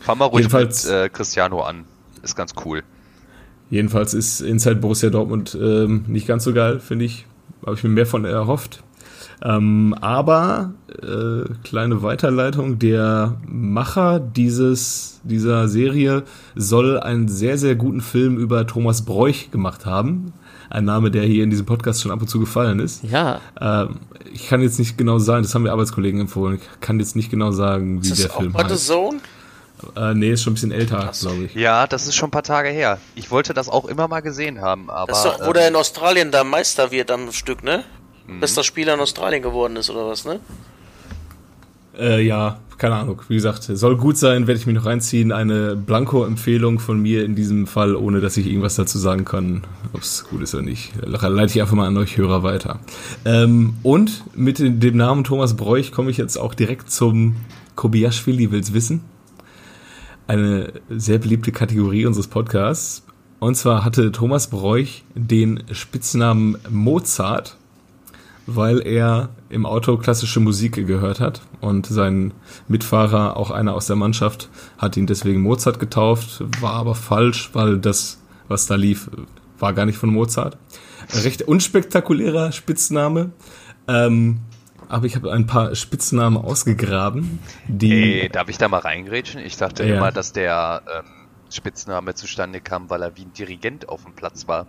Fang 0.00 0.16
mal 0.16 0.24
ruhig 0.24 0.46
Jedenfalls- 0.46 0.86
mit 0.86 0.94
äh, 0.94 1.08
Cristiano 1.10 1.60
an. 1.60 1.84
Ist 2.22 2.34
ganz 2.34 2.54
cool. 2.64 2.82
Jedenfalls 3.68 4.14
ist 4.14 4.40
Inside 4.40 4.76
Borussia 4.76 5.10
Dortmund 5.10 5.56
ähm, 5.60 6.04
nicht 6.08 6.26
ganz 6.26 6.44
so 6.44 6.54
geil, 6.54 6.80
finde 6.80 7.04
ich. 7.04 7.26
Habe 7.64 7.76
ich 7.76 7.84
mir 7.84 7.90
mehr 7.90 8.06
von 8.06 8.24
erhofft. 8.24 8.82
Ähm, 9.42 9.94
aber 10.00 10.72
äh, 11.02 11.44
kleine 11.62 12.02
Weiterleitung, 12.02 12.78
der 12.78 13.36
Macher 13.46 14.18
dieses, 14.18 15.20
dieser 15.24 15.68
Serie 15.68 16.24
soll 16.56 16.98
einen 16.98 17.28
sehr, 17.28 17.58
sehr 17.58 17.74
guten 17.74 18.00
Film 18.00 18.38
über 18.38 18.66
Thomas 18.66 19.02
Bräuch 19.04 19.50
gemacht 19.50 19.84
haben. 19.86 20.32
Ein 20.70 20.84
Name, 20.84 21.10
der 21.10 21.24
hier 21.24 21.42
in 21.44 21.50
diesem 21.50 21.66
Podcast 21.66 22.00
schon 22.00 22.10
ab 22.12 22.20
und 22.20 22.28
zu 22.28 22.38
gefallen 22.40 22.78
ist. 22.78 23.02
Ja, 23.02 23.40
Ähm, 23.60 23.96
ich 24.32 24.48
kann 24.48 24.62
jetzt 24.62 24.78
nicht 24.78 24.96
genau 24.96 25.18
sagen, 25.18 25.42
das 25.42 25.54
haben 25.54 25.62
mir 25.62 25.72
Arbeitskollegen 25.72 26.20
empfohlen. 26.20 26.60
Ich 26.62 26.80
kann 26.80 27.00
jetzt 27.00 27.16
nicht 27.16 27.30
genau 27.30 27.50
sagen, 27.50 28.02
wie 28.02 28.08
Ist 28.08 28.18
der 28.20 28.26
das 28.28 28.36
auch 28.36 28.40
Film 28.40 28.54
The 28.56 28.64
heißt. 28.64 28.86
Zone? 28.86 29.18
Äh, 29.96 30.14
nee, 30.14 30.30
ist 30.30 30.42
schon 30.42 30.52
ein 30.52 30.54
bisschen 30.54 30.72
älter, 30.72 31.10
glaube 31.20 31.44
ich. 31.44 31.54
Ja, 31.54 31.86
das 31.86 32.06
ist 32.06 32.14
schon 32.14 32.28
ein 32.28 32.32
paar 32.32 32.42
Tage 32.42 32.68
her. 32.68 32.98
Ich 33.14 33.30
wollte 33.30 33.52
das 33.54 33.68
auch 33.68 33.86
immer 33.86 34.06
mal 34.08 34.20
gesehen 34.20 34.60
haben, 34.60 34.90
aber. 34.90 35.08
Das 35.10 35.24
ist 35.24 35.24
doch, 35.24 35.40
wo 35.40 35.46
ähm, 35.46 35.52
der 35.54 35.68
in 35.68 35.74
Australien 35.76 36.30
da 36.30 36.44
Meister 36.44 36.90
wird 36.90 37.10
am 37.10 37.32
Stück, 37.32 37.64
ne? 37.64 37.84
Mhm. 38.26 38.40
Bester 38.40 38.62
Spieler 38.62 38.94
in 38.94 39.00
Australien 39.00 39.42
geworden 39.42 39.76
ist, 39.76 39.90
oder 39.90 40.06
was, 40.06 40.24
ne? 40.24 40.38
Äh, 42.00 42.22
ja, 42.22 42.58
keine 42.78 42.94
Ahnung. 42.94 43.20
Wie 43.28 43.34
gesagt, 43.34 43.64
soll 43.64 43.98
gut 43.98 44.16
sein, 44.16 44.46
werde 44.46 44.58
ich 44.58 44.66
mich 44.66 44.74
noch 44.74 44.86
reinziehen. 44.86 45.32
Eine 45.32 45.76
Blanko-Empfehlung 45.76 46.78
von 46.78 46.98
mir 46.98 47.26
in 47.26 47.34
diesem 47.34 47.66
Fall, 47.66 47.94
ohne 47.94 48.20
dass 48.20 48.38
ich 48.38 48.46
irgendwas 48.46 48.74
dazu 48.74 48.98
sagen 48.98 49.26
kann, 49.26 49.64
ob 49.92 50.00
es 50.00 50.24
gut 50.24 50.40
ist 50.40 50.54
oder 50.54 50.64
nicht. 50.64 50.92
Leite 51.04 51.52
ich 51.52 51.60
einfach 51.60 51.76
mal 51.76 51.86
an 51.86 51.98
euch 51.98 52.16
Hörer 52.16 52.42
weiter. 52.42 52.80
Ähm, 53.26 53.74
und 53.82 54.24
mit 54.34 54.58
dem 54.60 54.96
Namen 54.96 55.24
Thomas 55.24 55.56
Bräuch 55.56 55.92
komme 55.92 56.10
ich 56.10 56.16
jetzt 56.16 56.38
auch 56.38 56.54
direkt 56.54 56.90
zum 56.90 57.36
Kobiaschwili 57.76 58.50
will's 58.50 58.72
wissen. 58.72 59.02
Eine 60.26 60.72
sehr 60.88 61.18
beliebte 61.18 61.52
Kategorie 61.52 62.06
unseres 62.06 62.28
Podcasts. 62.28 63.04
Und 63.40 63.56
zwar 63.56 63.84
hatte 63.84 64.10
Thomas 64.10 64.48
Bräuch 64.48 65.04
den 65.14 65.64
Spitznamen 65.72 66.56
Mozart 66.70 67.56
weil 68.56 68.80
er 68.86 69.30
im 69.48 69.66
Auto 69.66 69.96
klassische 69.96 70.40
Musik 70.40 70.86
gehört 70.86 71.20
hat 71.20 71.42
und 71.60 71.86
sein 71.86 72.32
Mitfahrer, 72.68 73.36
auch 73.36 73.50
einer 73.50 73.74
aus 73.74 73.86
der 73.86 73.96
Mannschaft, 73.96 74.48
hat 74.78 74.96
ihn 74.96 75.06
deswegen 75.06 75.40
Mozart 75.42 75.78
getauft, 75.78 76.42
war 76.60 76.74
aber 76.74 76.94
falsch, 76.94 77.50
weil 77.52 77.78
das, 77.78 78.20
was 78.48 78.66
da 78.66 78.76
lief, 78.76 79.10
war 79.58 79.72
gar 79.72 79.86
nicht 79.86 79.98
von 79.98 80.10
Mozart. 80.10 80.56
Recht 81.24 81.42
unspektakulärer 81.42 82.52
Spitzname, 82.52 83.32
ähm, 83.88 84.40
aber 84.88 85.06
ich 85.06 85.14
habe 85.16 85.32
ein 85.32 85.46
paar 85.46 85.74
Spitznamen 85.74 86.36
ausgegraben, 86.36 87.38
die 87.68 88.22
Ey, 88.22 88.28
darf 88.28 88.48
ich 88.48 88.58
da 88.58 88.68
mal 88.68 88.78
reingrätschen? 88.78 89.40
Ich 89.40 89.56
dachte 89.56 89.84
Ja. 89.84 89.96
immer, 89.96 90.12
dass 90.12 90.32
der 90.32 90.82
ähm, 90.98 91.04
Spitzname 91.50 92.14
zustande 92.14 92.60
kam, 92.60 92.90
weil 92.90 93.02
er 93.02 93.16
wie 93.16 93.22
ein 93.22 93.32
Dirigent 93.32 93.88
auf 93.88 94.04
dem 94.04 94.14
Platz 94.14 94.46
war. 94.48 94.66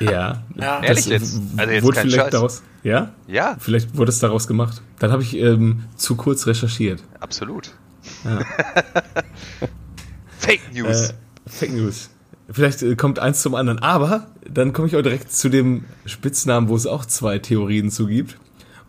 Ja, 0.00 0.42
Ja. 0.56 0.80
Ehrlich 0.82 1.06
jetzt? 1.06 1.40
Also 1.56 1.72
jetzt 1.72 1.84
wurde 1.84 1.96
kein 1.96 2.02
vielleicht 2.06 2.22
Scheiß. 2.24 2.30
daraus, 2.32 2.62
ja, 2.82 3.12
Ja, 3.26 3.56
vielleicht 3.58 3.96
wurde 3.96 4.10
es 4.10 4.18
daraus 4.18 4.46
gemacht. 4.46 4.82
Dann 4.98 5.10
habe 5.12 5.22
ich 5.22 5.36
ähm, 5.36 5.84
zu 5.96 6.16
kurz 6.16 6.46
recherchiert. 6.46 7.02
absolut. 7.20 7.72
Ja. 8.24 8.40
Fake 10.38 10.60
News. 10.72 11.10
Äh, 11.10 11.14
Fake 11.46 11.72
News. 11.72 12.10
Vielleicht 12.50 12.82
äh, 12.82 12.96
kommt 12.96 13.18
eins 13.18 13.40
zum 13.42 13.54
anderen. 13.54 13.78
Aber 13.78 14.26
dann 14.48 14.72
komme 14.72 14.88
ich 14.88 14.96
auch 14.96 15.02
direkt 15.02 15.32
zu 15.32 15.48
dem 15.48 15.84
Spitznamen, 16.04 16.68
wo 16.68 16.76
es 16.76 16.86
auch 16.86 17.04
zwei 17.06 17.38
Theorien 17.38 17.90
zu 17.90 18.06
gibt. 18.06 18.36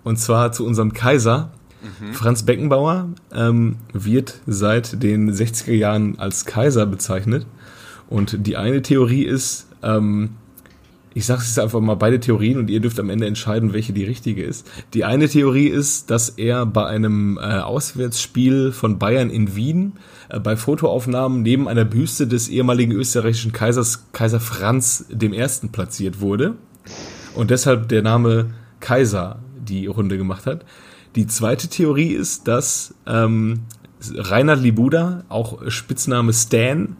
Und 0.03 0.17
zwar 0.17 0.51
zu 0.51 0.65
unserem 0.65 0.93
Kaiser. 0.93 1.51
Franz 2.13 2.41
Beckenbauer 2.43 3.09
ähm, 3.31 3.75
wird 3.93 4.39
seit 4.47 5.03
den 5.03 5.31
60er 5.31 5.71
Jahren 5.73 6.17
als 6.17 6.45
Kaiser 6.45 6.87
bezeichnet. 6.87 7.45
Und 8.09 8.47
die 8.47 8.57
eine 8.57 8.81
Theorie 8.81 9.23
ist, 9.23 9.67
ähm, 9.83 10.31
ich 11.15 11.25
sage 11.25 11.43
jetzt 11.43 11.57
einfach 11.57 11.79
mal 11.79 11.95
beide 11.95 12.19
Theorien 12.19 12.59
und 12.59 12.69
ihr 12.69 12.81
dürft 12.81 12.99
am 12.99 13.09
Ende 13.09 13.25
entscheiden, 13.25 13.71
welche 13.71 13.93
die 13.93 14.03
richtige 14.03 14.43
ist. 14.43 14.69
Die 14.93 15.05
eine 15.05 15.29
Theorie 15.29 15.69
ist, 15.69 16.11
dass 16.11 16.27
er 16.27 16.65
bei 16.65 16.85
einem 16.85 17.37
äh, 17.37 17.59
Auswärtsspiel 17.59 18.73
von 18.73 18.99
Bayern 18.99 19.29
in 19.29 19.55
Wien 19.55 19.93
äh, 20.27 20.41
bei 20.41 20.57
Fotoaufnahmen 20.57 21.41
neben 21.41 21.69
einer 21.69 21.85
Büste 21.85 22.27
des 22.27 22.49
ehemaligen 22.49 22.91
österreichischen 22.91 23.53
Kaisers 23.53 24.11
Kaiser 24.11 24.41
Franz 24.41 25.05
I. 25.09 25.67
platziert 25.71 26.19
wurde 26.19 26.55
und 27.33 27.49
deshalb 27.49 27.87
der 27.87 28.01
Name 28.01 28.53
Kaiser 28.81 29.39
die 29.57 29.87
Runde 29.87 30.17
gemacht 30.17 30.45
hat. 30.45 30.65
Die 31.15 31.27
zweite 31.27 31.69
Theorie 31.69 32.11
ist, 32.11 32.49
dass 32.49 32.93
ähm, 33.07 33.61
Reinhard 34.13 34.61
Libuda, 34.61 35.23
auch 35.29 35.61
Spitzname 35.71 36.33
Stan, 36.33 36.97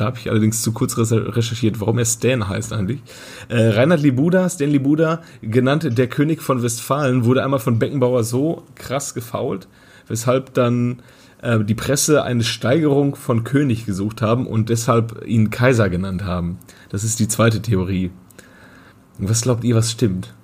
da 0.00 0.06
habe 0.06 0.18
ich 0.18 0.30
allerdings 0.30 0.62
zu 0.62 0.72
kurz 0.72 0.96
re- 0.96 1.36
recherchiert, 1.36 1.80
warum 1.80 1.98
er 1.98 2.04
Stan 2.04 2.48
heißt 2.48 2.72
eigentlich. 2.72 3.00
Äh, 3.48 3.68
Reinhard 3.68 4.00
Libuda, 4.00 4.48
Stan 4.48 4.70
Libuda, 4.70 5.22
genannt 5.42 5.98
der 5.98 6.06
König 6.08 6.42
von 6.42 6.62
Westfalen, 6.62 7.24
wurde 7.24 7.42
einmal 7.42 7.60
von 7.60 7.78
Beckenbauer 7.78 8.24
so 8.24 8.64
krass 8.74 9.14
gefault, 9.14 9.68
weshalb 10.06 10.54
dann 10.54 11.02
äh, 11.42 11.62
die 11.64 11.74
Presse 11.74 12.22
eine 12.22 12.44
Steigerung 12.44 13.14
von 13.14 13.44
König 13.44 13.86
gesucht 13.86 14.22
haben 14.22 14.46
und 14.46 14.68
deshalb 14.68 15.24
ihn 15.26 15.50
Kaiser 15.50 15.88
genannt 15.88 16.24
haben. 16.24 16.58
Das 16.90 17.04
ist 17.04 17.18
die 17.20 17.28
zweite 17.28 17.60
Theorie. 17.62 18.10
Und 19.18 19.28
was 19.28 19.42
glaubt 19.42 19.64
ihr, 19.64 19.74
was 19.74 19.90
stimmt? 19.90 20.34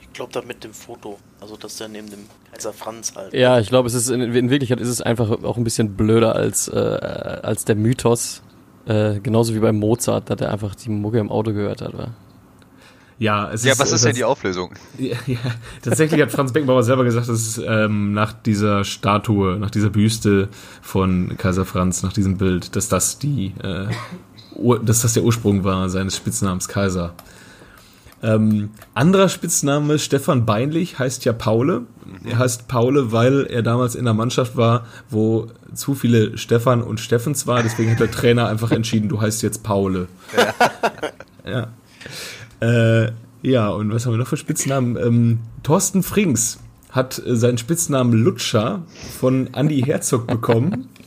Ich 0.00 0.12
glaube, 0.12 0.32
da 0.32 0.42
mit 0.42 0.62
dem 0.62 0.72
Foto. 0.72 1.18
Also, 1.40 1.56
dass 1.56 1.76
der 1.76 1.88
neben 1.88 2.08
dem 2.08 2.20
Kaiser 2.52 2.72
Franz 2.72 3.14
halt. 3.16 3.32
ja, 3.34 3.58
ich 3.58 3.68
glaube, 3.68 3.88
es 3.88 3.94
ist 3.94 4.10
in, 4.10 4.20
in 4.20 4.50
Wirklichkeit 4.50 4.78
ist 4.78 4.88
es 4.88 5.00
einfach 5.00 5.42
auch 5.42 5.56
ein 5.56 5.64
bisschen 5.64 5.96
blöder 5.96 6.36
als, 6.36 6.68
äh, 6.68 6.76
als 6.76 7.64
der 7.64 7.74
Mythos. 7.74 8.42
Äh, 8.86 9.20
genauso 9.20 9.54
wie 9.54 9.60
bei 9.60 9.72
Mozart, 9.72 10.30
dass 10.30 10.40
er 10.40 10.52
einfach 10.52 10.74
die 10.74 10.90
Mucke 10.90 11.18
im 11.18 11.30
Auto 11.30 11.52
gehört 11.52 11.82
hat. 11.82 11.96
Wa? 11.96 12.08
Ja, 13.18 13.52
es 13.52 13.62
ja, 13.62 13.72
ist, 13.72 13.78
was 13.78 13.92
ist 13.92 14.04
denn 14.04 14.16
die 14.16 14.24
Auflösung? 14.24 14.74
Ja, 14.98 15.16
ja, 15.26 15.38
tatsächlich 15.80 16.20
hat 16.20 16.32
Franz 16.32 16.52
Beckenbauer 16.52 16.82
selber 16.82 17.04
gesagt, 17.04 17.28
dass 17.28 17.38
es 17.38 17.62
ähm, 17.64 18.12
nach 18.12 18.32
dieser 18.32 18.82
Statue, 18.82 19.58
nach 19.58 19.70
dieser 19.70 19.90
Büste 19.90 20.48
von 20.80 21.36
Kaiser 21.38 21.64
Franz, 21.64 22.02
nach 22.02 22.12
diesem 22.12 22.36
Bild, 22.36 22.74
dass 22.74 22.88
das 22.88 23.20
die, 23.20 23.54
äh, 23.62 23.86
dass 24.82 25.02
das 25.02 25.12
der 25.12 25.22
Ursprung 25.22 25.62
war 25.62 25.88
seines 25.88 26.16
Spitznamens 26.16 26.66
Kaiser. 26.66 27.14
Ähm, 28.22 28.70
anderer 28.94 29.28
Spitzname 29.28 29.98
Stefan 29.98 30.46
Beinlich 30.46 30.98
heißt 30.98 31.24
ja 31.24 31.32
Paule. 31.32 31.82
Er 32.24 32.38
heißt 32.38 32.68
Paule, 32.68 33.10
weil 33.10 33.46
er 33.46 33.62
damals 33.62 33.94
in 33.94 34.04
der 34.04 34.14
Mannschaft 34.14 34.56
war, 34.56 34.86
wo 35.10 35.48
zu 35.74 35.94
viele 35.94 36.38
Stefan 36.38 36.82
und 36.82 37.00
Steffens 37.00 37.46
war. 37.46 37.62
Deswegen 37.62 37.90
hat 37.90 38.00
der 38.00 38.10
Trainer 38.12 38.48
einfach 38.48 38.70
entschieden, 38.70 39.08
du 39.08 39.20
heißt 39.20 39.42
jetzt 39.42 39.62
Paule. 39.62 40.08
Ja. 41.44 41.68
Äh, 42.60 43.12
ja, 43.42 43.68
und 43.70 43.92
was 43.92 44.06
haben 44.06 44.12
wir 44.12 44.18
noch 44.18 44.28
für 44.28 44.36
Spitznamen? 44.36 44.96
Ähm, 44.96 45.38
Thorsten 45.64 46.04
Frings 46.04 46.60
hat 46.90 47.20
äh, 47.26 47.34
seinen 47.34 47.58
Spitznamen 47.58 48.12
Lutscher 48.12 48.82
von 49.18 49.52
Andy 49.52 49.82
Herzog 49.82 50.28
bekommen. 50.28 50.88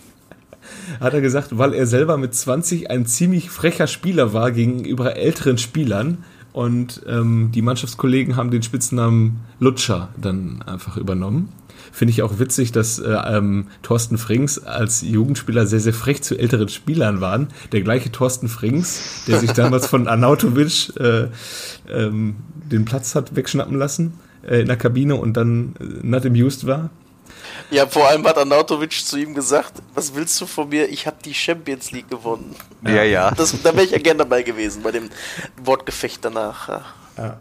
Hat 0.99 1.13
er 1.13 1.22
gesagt, 1.22 1.57
weil 1.57 1.74
er 1.74 1.88
selber 1.88 2.18
mit 2.18 2.34
20 2.34 2.89
ein 2.89 3.05
ziemlich 3.05 3.49
frecher 3.49 3.88
Spieler 3.88 4.34
war 4.34 4.51
gegenüber 4.51 5.16
älteren 5.16 5.57
Spielern 5.57 6.24
Und 6.56 7.01
ähm, 7.06 7.51
die 7.53 7.62
Mannschaftskollegen 7.62 8.38
haben 8.38 8.49
den 8.49 8.64
Spitznamen 8.64 9.41
Lutscher 9.60 10.08
dann 10.16 10.62
einfach 10.62 10.95
übernommen. 10.95 11.49
Finde 11.91 12.12
ich 12.14 12.22
auch 12.22 12.39
witzig, 12.39 12.72
dass 12.72 12.97
äh, 12.97 13.12
ähm, 13.12 13.68
Thorsten 13.82 14.18
Frings 14.18 14.64
als 14.64 15.01
Jugendspieler 15.01 15.68
sehr, 15.68 15.82
sehr 15.82 15.93
frech 15.93 16.24
zu 16.24 16.39
älteren 16.39 16.70
Spielern 16.70 17.20
waren. 17.20 17.49
Der 17.74 17.82
gleiche 17.82 18.10
Thorsten 18.10 18.47
Frings, 18.47 19.26
der 19.28 19.41
sich 19.41 19.51
damals 19.51 19.88
von 19.88 20.08
Arnautovic 20.08 20.95
äh, 20.97 21.28
ähm, 21.89 22.38
den 22.72 22.86
Platz 22.86 23.16
hat 23.16 23.36
wegschnappen 23.36 23.78
lassen 23.78 24.14
äh, 24.47 24.62
in 24.62 24.68
der 24.68 24.78
Kabine 24.78 25.16
und 25.16 25.36
dann 25.36 25.76
äh, 25.82 26.08
not 26.08 26.26
amused 26.26 26.66
war. 26.66 26.89
Ja, 27.71 27.88
vor 27.88 28.07
allem 28.07 28.25
hat 28.27 28.38
Arnautovic 28.38 28.91
zu 28.93 29.17
ihm 29.17 29.33
gesagt, 29.33 29.73
was 29.93 30.13
willst 30.13 30.39
du 30.39 30.45
von 30.45 30.69
mir? 30.69 30.88
Ich 30.89 31.07
habe 31.07 31.17
die 31.25 31.33
Champions 31.33 31.91
League 31.91 32.09
gewonnen. 32.09 32.55
Ja, 32.86 33.03
ja. 33.03 33.31
Das, 33.31 33.59
da 33.63 33.73
wäre 33.73 33.86
ich 33.86 33.91
ja 33.91 33.97
gern 33.97 34.17
dabei 34.17 34.43
gewesen, 34.43 34.83
bei 34.83 34.91
dem 34.91 35.09
Wortgefecht 35.63 36.23
danach. 36.23 36.67
Ja. 36.69 36.81
Ja. 37.17 37.39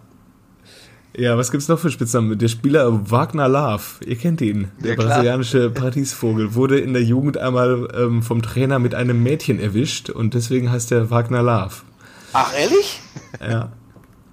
Ja, 1.17 1.37
was 1.39 1.53
gibt's 1.53 1.69
noch 1.69 1.79
für 1.79 1.91
Spitznamen? 1.93 2.37
Der 2.39 2.49
Spieler 2.49 3.09
Wagner 3.11 3.49
Love, 3.49 3.83
ihr 4.05 4.17
kennt 4.17 4.41
ihn, 4.41 4.73
der 4.83 4.97
Ja, 4.97 4.97
brasilianische 4.97 5.71
Paradiesvogel, 5.71 6.55
wurde 6.57 6.81
in 6.81 6.93
der 6.93 7.05
Jugend 7.05 7.39
einmal 7.39 7.87
ähm, 7.97 8.21
vom 8.25 8.43
Trainer 8.43 8.81
mit 8.81 8.97
einem 8.97 9.23
Mädchen 9.23 9.61
erwischt 9.61 10.11
und 10.11 10.35
deswegen 10.35 10.73
heißt 10.73 10.91
er 10.91 11.11
Wagner 11.11 11.43
Love. 11.43 11.75
Ach, 12.33 12.53
ehrlich? 12.59 13.01
Ja, 13.41 13.71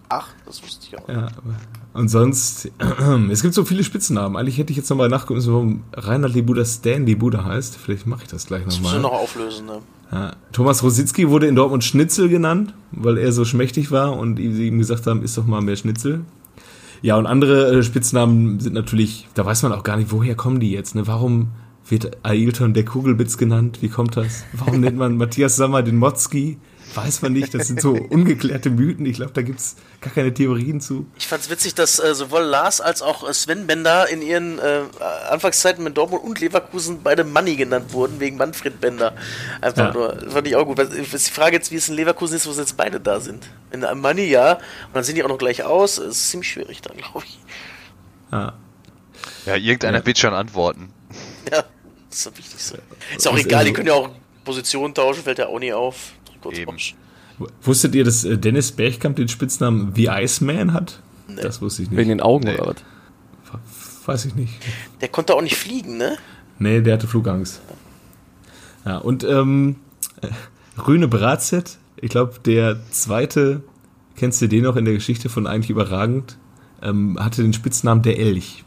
Ach, 0.09 0.30
das 0.47 0.64
wusste 0.64 0.88
ich 0.88 0.97
auch. 0.97 1.07
ja. 1.07 1.28
aber- 1.28 1.55
Und 1.94 2.08
sonst, 2.08 2.72
es 3.32 3.42
gibt 3.42 3.54
so 3.54 3.66
viele 3.66 3.84
Spitznamen. 3.84 4.38
Eigentlich 4.38 4.58
hätte 4.58 4.72
ich 4.72 4.78
jetzt 4.78 4.89
nochmal 4.89 5.10
nachgucken 5.10 5.36
müssen, 5.36 5.54
warum 5.54 5.84
Reinhard 5.94 6.34
Libuda 6.34 6.64
Stan 6.64 7.06
Libuda 7.06 7.44
heißt. 7.44 7.78
Vielleicht 7.78 8.08
mache 8.08 8.24
ich 8.24 8.30
das 8.30 8.46
gleich 8.48 8.64
Das 8.64 8.80
musst 8.80 8.94
du 8.94 9.00
nochmal. 9.00 9.12
noch 9.12 9.24
auflösen, 9.24 9.66
ne? 9.66 9.80
Ja. 10.12 10.34
Thomas 10.52 10.84
Rositzky 10.84 11.30
wurde 11.30 11.48
in 11.48 11.56
Dortmund 11.56 11.84
Schnitzel 11.84 12.28
genannt, 12.30 12.74
weil 12.92 13.18
er 13.18 13.32
so 13.32 13.46
schmächtig 13.46 13.92
war 13.92 14.18
und 14.18 14.38
sie 14.38 14.68
ihm 14.68 14.78
gesagt 14.80 15.08
haben, 15.08 15.24
isst 15.24 15.38
doch 15.38 15.46
mal 15.46 15.62
mehr 15.62 15.76
Schnitzel. 15.78 16.22
Ja, 17.02 17.18
und 17.18 17.26
andere 17.26 17.78
äh, 17.78 17.84
Spitznamen 17.84 18.60
sind 18.60 18.74
natürlich, 18.74 19.28
da 19.34 19.46
weiß 19.46 19.64
man 19.64 19.72
auch 19.72 19.84
gar 19.84 19.98
nicht, 19.98 20.12
woher 20.12 20.36
kommen 20.36 20.60
die 20.60 20.72
jetzt. 20.72 20.96
Ne? 20.96 21.08
Warum 21.08 21.48
wird 21.88 22.18
Ailton 22.24 22.74
der 22.74 22.86
Kugelbitz 22.86 23.38
genannt? 23.38 23.80
Wie 23.82 23.89
kommt 23.89 24.16
das? 24.18 24.44
Warum 24.54 24.82
nennt 24.82 24.98
man 24.98 25.18
Matthias 25.18 25.56
Sammer 25.56 25.82
den 25.82 25.98
Motzki? 25.98 26.58
Weiß 26.94 27.22
man 27.22 27.32
nicht, 27.34 27.54
das 27.54 27.68
sind 27.68 27.80
so 27.80 27.92
ungeklärte 27.94 28.70
Mythen. 28.70 29.06
Ich 29.06 29.16
glaube, 29.16 29.32
da 29.34 29.42
gibt's 29.42 29.76
gar 30.02 30.12
keine 30.14 30.34
Theorien 30.34 30.82
zu. 30.82 31.06
Ich 31.18 31.28
fand's 31.28 31.50
witzig, 31.50 31.74
dass 31.74 32.00
äh, 32.00 32.14
sowohl 32.14 32.42
Lars 32.42 32.82
als 32.82 33.02
auch 33.02 33.28
äh, 33.28 33.34
Sven 33.34 33.66
Bender 33.66 34.10
in 34.10 34.22
ihren 34.22 34.60
äh, 34.60 34.82
Anfangszeiten 35.30 35.84
mit 35.84 35.96
Dortmund 35.98 36.24
und 36.24 36.39
Leverkusen 36.42 37.02
beide 37.02 37.24
Manni 37.24 37.56
genannt 37.56 37.94
wurden, 37.94 38.20
wegen 38.20 38.36
Manfred 38.36 38.82
Bender. 38.82 39.14
Einfach 39.62 39.88
Ja. 39.88 39.94
nur, 39.94 40.18
fand 40.32 40.48
ich 40.48 40.56
auch 40.58 40.66
gut. 40.66 40.78
Was- 40.78 40.89
ist 40.89 41.28
die 41.28 41.32
Frage 41.32 41.56
jetzt, 41.56 41.72
wie 41.72 41.76
es 41.78 41.88
in 41.88 41.96
Leverkusen 41.96 42.36
ist, 42.36 42.46
wo 42.48 42.52
jetzt 42.52 42.76
beide 42.76 43.00
da 43.00 43.20
sind. 43.22 43.48
In 43.72 43.86
einem 43.86 44.02
Manni, 44.02 44.26
ja, 44.26 44.54
und 44.54 44.62
dann 44.94 45.04
sehen 45.04 45.16
die 45.16 45.24
auch 45.24 45.30
noch 45.30 45.38
gleich 45.38 45.64
aus, 45.64 45.98
ist 45.98 46.30
ziemlich 46.30 46.50
schwierig 46.52 46.82
dann, 46.82 46.98
glaube 46.98 47.24
ich. 47.26 47.39
Ja. 48.32 48.54
Ja, 49.46 49.56
irgendeiner 49.56 50.00
Ja. 50.00 50.06
wird 50.06 50.18
schon 50.18 50.34
antworten. 50.34 50.89
Ja, 51.52 51.64
das 52.10 52.20
ist 52.20 52.28
am 52.28 52.38
wichtigsten. 52.38 52.80
Ist 53.16 53.28
auch 53.28 53.34
Was 53.34 53.39
egal, 53.42 53.60
also- 53.60 53.68
die 53.70 53.74
können 53.74 53.88
ja 53.88 53.94
auch 53.94 54.10
Positionen 54.44 54.94
tauschen, 54.94 55.24
fällt 55.24 55.38
ja 55.39 55.48
auch 55.48 55.60
nie 55.60 55.72
auf. 55.72 56.14
Eben. 56.46 56.56
Trikottausch. 56.56 56.96
Wusstet 57.64 57.96
ihr, 57.96 58.04
dass 58.04 58.24
äh, 58.24 58.38
Dennis 58.38 58.72
Bergkamp 58.72 59.16
den 59.16 59.28
Spitznamen 59.28 59.94
The 59.96 60.08
Iceman 60.10 60.74
hat? 60.74 61.02
Nee. 61.28 61.42
Das 61.42 61.62
wusste 61.62 61.84
ich 61.84 61.89
Wegen 61.89 61.98
nicht. 61.98 62.10
den 62.10 62.22
Augen 62.22 62.44
Nee. 62.46 62.56
oder 62.60 62.68
was? 63.52 64.06
Weiß 64.06 64.26
ich 64.26 64.36
nicht. 64.36 64.54
Der 65.02 65.08
konnte 65.10 65.34
auch 65.36 65.42
nicht 65.42 65.56
fliegen, 65.56 65.98
ne? 65.98 66.18
Nee, 66.60 66.82
der 66.82 66.94
hatte 66.96 67.08
Flugangst. 67.08 67.62
Ja, 68.86 68.98
und 68.98 69.24
ähm, 69.24 69.76
äh, 70.22 70.28
Rüne 70.82 71.08
Bratzett, 71.08 71.78
ich 71.98 72.10
glaube, 72.10 72.36
der 72.46 72.80
zweite, 72.92 73.64
kennst 74.16 74.42
du 74.42 74.48
den 74.48 74.64
noch 74.64 74.76
in 74.76 74.86
der 74.86 74.94
Geschichte 74.96 75.30
von 75.30 75.46
eigentlich 75.48 75.70
überragend, 75.70 76.38
ähm, 76.82 77.18
hatte 77.20 77.44
den 77.44 77.54
Spitznamen 77.54 78.02
der 78.04 78.18
Elch. 78.20 78.64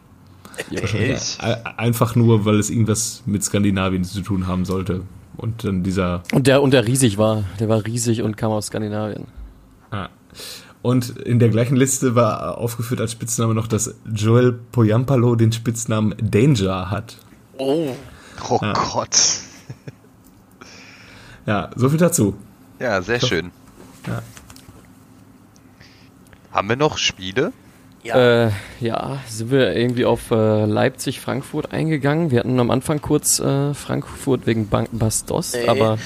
Elch? 0.70 1.38
Äh, 1.42 1.56
Einfach 1.76 2.14
nur, 2.14 2.44
weil 2.44 2.58
es 2.60 2.70
irgendwas 2.70 3.22
mit 3.26 3.42
Skandinavien 3.42 4.04
zu 4.04 4.20
tun 4.22 4.46
haben 4.46 4.64
sollte. 4.64 5.02
Und 5.36 5.64
dann 5.64 5.82
dieser. 5.82 6.22
Und 6.32 6.46
der, 6.46 6.62
und 6.62 6.70
der 6.72 6.86
riesig 6.86 7.18
war. 7.18 7.44
Der 7.60 7.68
war 7.68 7.84
riesig 7.84 8.22
und 8.22 8.36
kam 8.36 8.52
aus 8.52 8.66
Skandinavien. 8.66 9.26
Ah. 9.90 10.08
Und 10.82 11.16
in 11.18 11.38
der 11.38 11.48
gleichen 11.48 11.76
Liste 11.76 12.14
war 12.14 12.58
aufgeführt 12.58 13.00
als 13.00 13.12
Spitzname 13.12 13.54
noch, 13.54 13.66
dass 13.66 13.94
Joel 14.12 14.52
Poyampalo 14.52 15.34
den 15.34 15.50
Spitznamen 15.52 16.14
Danger 16.20 16.90
hat. 16.90 17.16
Oh, 17.58 17.94
Oh 18.50 18.58
Ja. 18.62 18.72
Gott. 18.72 19.16
Ja, 21.46 21.68
so 21.76 21.90
viel 21.90 21.98
dazu. 21.98 22.34
Ja, 22.80 23.02
sehr 23.02 23.20
schön. 23.20 23.50
Ja. 24.06 24.22
Haben 26.52 26.68
wir 26.70 26.76
noch 26.76 26.96
Spiele? 26.96 27.52
Ja. 28.04 28.46
Äh, 28.46 28.50
ja, 28.80 29.18
sind 29.28 29.50
wir 29.50 29.74
irgendwie 29.74 30.04
auf 30.04 30.30
äh, 30.30 30.64
Leipzig-Frankfurt 30.66 31.72
eingegangen. 31.72 32.30
Wir 32.30 32.40
hatten 32.40 32.58
am 32.60 32.70
Anfang 32.70 33.00
kurz 33.00 33.38
äh, 33.40 33.74
Frankfurt 33.74 34.46
wegen 34.46 34.68
Ban 34.68 34.86
Bastos, 34.92 35.54
Nee. 35.54 35.66
aber 35.68 35.98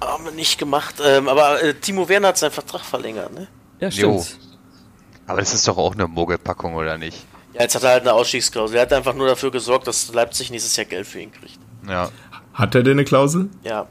Haben 0.00 0.24
wir 0.24 0.32
nicht 0.32 0.58
gemacht. 0.58 0.96
Ähm, 1.04 1.28
aber 1.28 1.62
äh, 1.62 1.74
Timo 1.74 2.08
Werner 2.08 2.28
hat 2.28 2.38
seinen 2.38 2.50
Vertrag 2.50 2.82
verlängert, 2.82 3.32
ne? 3.32 3.46
ja, 3.80 3.90
stimmt. 3.90 4.14
Jo. 4.14 4.24
Aber 5.28 5.40
das 5.40 5.54
ist 5.54 5.66
doch 5.66 5.78
auch 5.78 5.94
eine 5.94 6.06
Mogelpackung, 6.06 6.74
oder 6.74 6.98
nicht? 6.98 7.24
Ja, 7.54 7.62
jetzt 7.62 7.74
hat 7.74 7.82
er 7.84 7.90
halt 7.90 8.02
eine 8.02 8.12
Ausstiegsklausel. 8.12 8.76
Er 8.76 8.82
hat 8.82 8.92
einfach 8.92 9.14
nur 9.14 9.26
dafür 9.26 9.50
gesorgt, 9.50 9.86
dass 9.86 10.12
Leipzig 10.12 10.50
nächstes 10.50 10.76
Jahr 10.76 10.84
Geld 10.84 11.06
für 11.06 11.20
ihn 11.20 11.32
kriegt. 11.32 11.58
Ja. 11.88 12.10
Hat 12.52 12.74
er 12.74 12.82
denn 12.82 12.92
eine 12.92 13.04
Klausel? 13.04 13.48
Ja. 13.64 13.86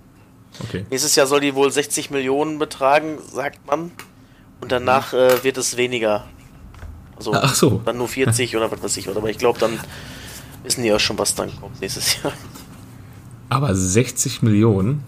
Okay. 0.63 0.85
Nächstes 0.89 1.15
Jahr 1.15 1.27
soll 1.27 1.41
die 1.41 1.55
wohl 1.55 1.71
60 1.71 2.09
Millionen 2.11 2.59
betragen, 2.59 3.17
sagt 3.33 3.65
man. 3.67 3.91
Und 4.61 4.71
danach 4.71 5.13
äh, 5.13 5.43
wird 5.43 5.57
es 5.57 5.75
weniger. 5.77 6.25
Also 7.17 7.33
Ach 7.33 7.55
so. 7.55 7.81
dann 7.85 7.97
nur 7.97 8.07
40 8.07 8.55
oder 8.57 8.71
was 8.71 8.81
weiß 8.83 8.97
ich. 8.97 9.07
Aber 9.09 9.29
ich 9.29 9.37
glaube, 9.37 9.59
dann 9.59 9.79
wissen 10.63 10.83
die 10.83 10.91
auch 10.93 10.99
schon, 10.99 11.17
was 11.17 11.33
dann 11.35 11.49
kommt 11.59 11.79
nächstes 11.81 12.21
Jahr. 12.23 12.33
Aber 13.49 13.73
60 13.75 14.41
Millionen? 14.41 15.03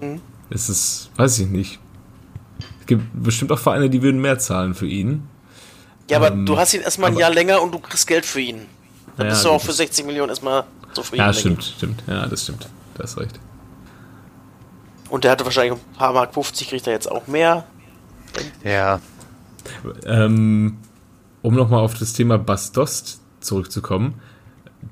Mhm. 0.00 0.20
Das 0.50 0.68
ist, 0.68 1.10
weiß 1.16 1.38
ich 1.40 1.48
nicht. 1.48 1.78
Es 2.80 2.86
gibt 2.86 3.02
bestimmt 3.14 3.50
auch 3.52 3.58
Vereine, 3.58 3.88
die 3.90 4.02
würden 4.02 4.20
mehr 4.20 4.38
zahlen 4.38 4.74
für 4.74 4.86
ihn. 4.86 5.26
Ja, 6.10 6.18
aber 6.18 6.30
Ähm, 6.32 6.46
du 6.46 6.56
hast 6.56 6.74
ihn 6.74 6.82
erstmal 6.82 7.10
ein 7.10 7.16
Jahr 7.18 7.30
länger 7.32 7.60
und 7.62 7.72
du 7.72 7.78
kriegst 7.80 8.06
Geld 8.06 8.24
für 8.26 8.40
ihn. 8.40 8.66
Dann 9.16 9.26
Ja, 9.26 9.32
bist 9.32 9.44
du 9.44 9.50
auch 9.50 9.60
für 9.60 9.68
das- 9.68 9.78
60 9.78 10.06
Millionen 10.06 10.28
erstmal 10.30 10.64
zufrieden. 10.92 11.22
Ja, 11.24 11.32
stimmt, 11.32 11.64
stimmt. 11.76 12.02
Ja, 12.06 12.26
das 12.26 12.42
stimmt. 12.44 12.68
Da 12.94 13.02
hast 13.04 13.16
recht. 13.18 13.40
Und 15.08 15.24
der 15.24 15.30
hatte 15.32 15.44
wahrscheinlich 15.44 15.72
ein 15.80 15.96
paar 15.96 16.12
Mark 16.12 16.34
50, 16.34 16.68
kriegt 16.68 16.86
er 16.86 16.92
jetzt 16.92 17.10
auch 17.10 17.26
mehr. 17.26 17.64
Ja. 18.62 19.00
Ähm, 20.04 20.76
um 21.46 21.54
nochmal 21.54 21.78
auf 21.78 21.94
das 21.96 22.12
Thema 22.12 22.38
Bastost 22.38 23.20
zurückzukommen. 23.38 24.14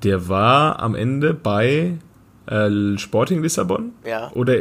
Der 0.03 0.29
war 0.29 0.79
am 0.79 0.95
Ende 0.95 1.33
bei 1.33 1.97
äh, 2.47 2.97
Sporting 2.97 3.43
Lissabon? 3.43 3.91
Ja. 4.05 4.31
Oder 4.31 4.59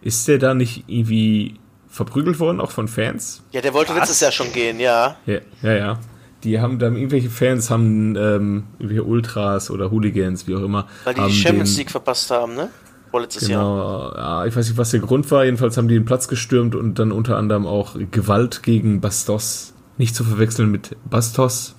ist 0.00 0.26
der 0.26 0.38
da 0.38 0.54
nicht 0.54 0.84
irgendwie 0.86 1.60
verprügelt 1.86 2.40
worden, 2.40 2.62
auch 2.62 2.70
von 2.70 2.88
Fans? 2.88 3.42
Ja, 3.52 3.60
der 3.60 3.74
wollte 3.74 3.90
Was? 3.90 3.98
letztes 3.98 4.20
Jahr 4.20 4.32
schon 4.32 4.54
gehen, 4.54 4.80
ja. 4.80 5.16
Ja, 5.26 5.40
ja. 5.60 5.72
ja. 5.74 5.98
Die 6.44 6.60
haben 6.60 6.78
dann 6.78 6.96
irgendwelche 6.96 7.28
Fans, 7.28 7.70
haben 7.70 8.16
ähm, 8.16 8.64
irgendwelche 8.78 9.04
Ultras 9.04 9.70
oder 9.70 9.90
Hooligans, 9.90 10.46
wie 10.46 10.54
auch 10.54 10.62
immer. 10.62 10.86
Weil 11.04 11.12
die 11.12 11.26
die 11.26 11.32
Champions 11.32 11.76
League 11.76 11.90
verpasst 11.90 12.30
haben, 12.30 12.54
ne? 12.54 12.70
Vorletztes 13.10 13.48
Jahr. 13.48 13.62
Genau, 13.62 14.14
ja, 14.16 14.46
ich 14.46 14.56
weiß 14.56 14.66
nicht, 14.66 14.78
was 14.78 14.92
der 14.92 15.00
Grund 15.00 15.30
war. 15.30 15.44
Jedenfalls 15.44 15.76
haben 15.76 15.88
die 15.88 15.94
den 15.94 16.06
Platz 16.06 16.26
gestürmt 16.26 16.74
und 16.74 16.98
dann 16.98 17.12
unter 17.12 17.36
anderem 17.36 17.66
auch 17.66 17.96
Gewalt 18.10 18.62
gegen 18.62 19.02
Bastos, 19.02 19.73
nicht 19.98 20.14
zu 20.14 20.24
verwechseln 20.24 20.70
mit 20.70 20.96
Bastos, 21.08 21.74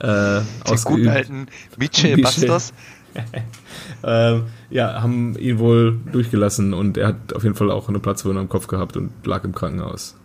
äh, 0.00 0.06
Den 0.06 0.46
guten 0.64 0.72
ausgeübt. 0.72 1.08
alten 1.08 1.46
Michel 1.76 2.16
Michel. 2.16 2.48
Bastos. 2.48 2.72
Ähm, 4.02 4.46
ja, 4.70 5.00
haben 5.02 5.38
ihn 5.38 5.58
wohl 5.58 5.98
durchgelassen 6.12 6.74
und 6.74 6.96
er 6.98 7.08
hat 7.08 7.32
auf 7.34 7.42
jeden 7.42 7.54
Fall 7.54 7.70
auch 7.70 7.88
eine 7.88 7.98
Platzwunde 8.00 8.40
am 8.40 8.48
Kopf 8.48 8.66
gehabt 8.66 8.96
und 8.96 9.12
lag 9.24 9.44
im 9.44 9.54
Krankenhaus. 9.54 10.16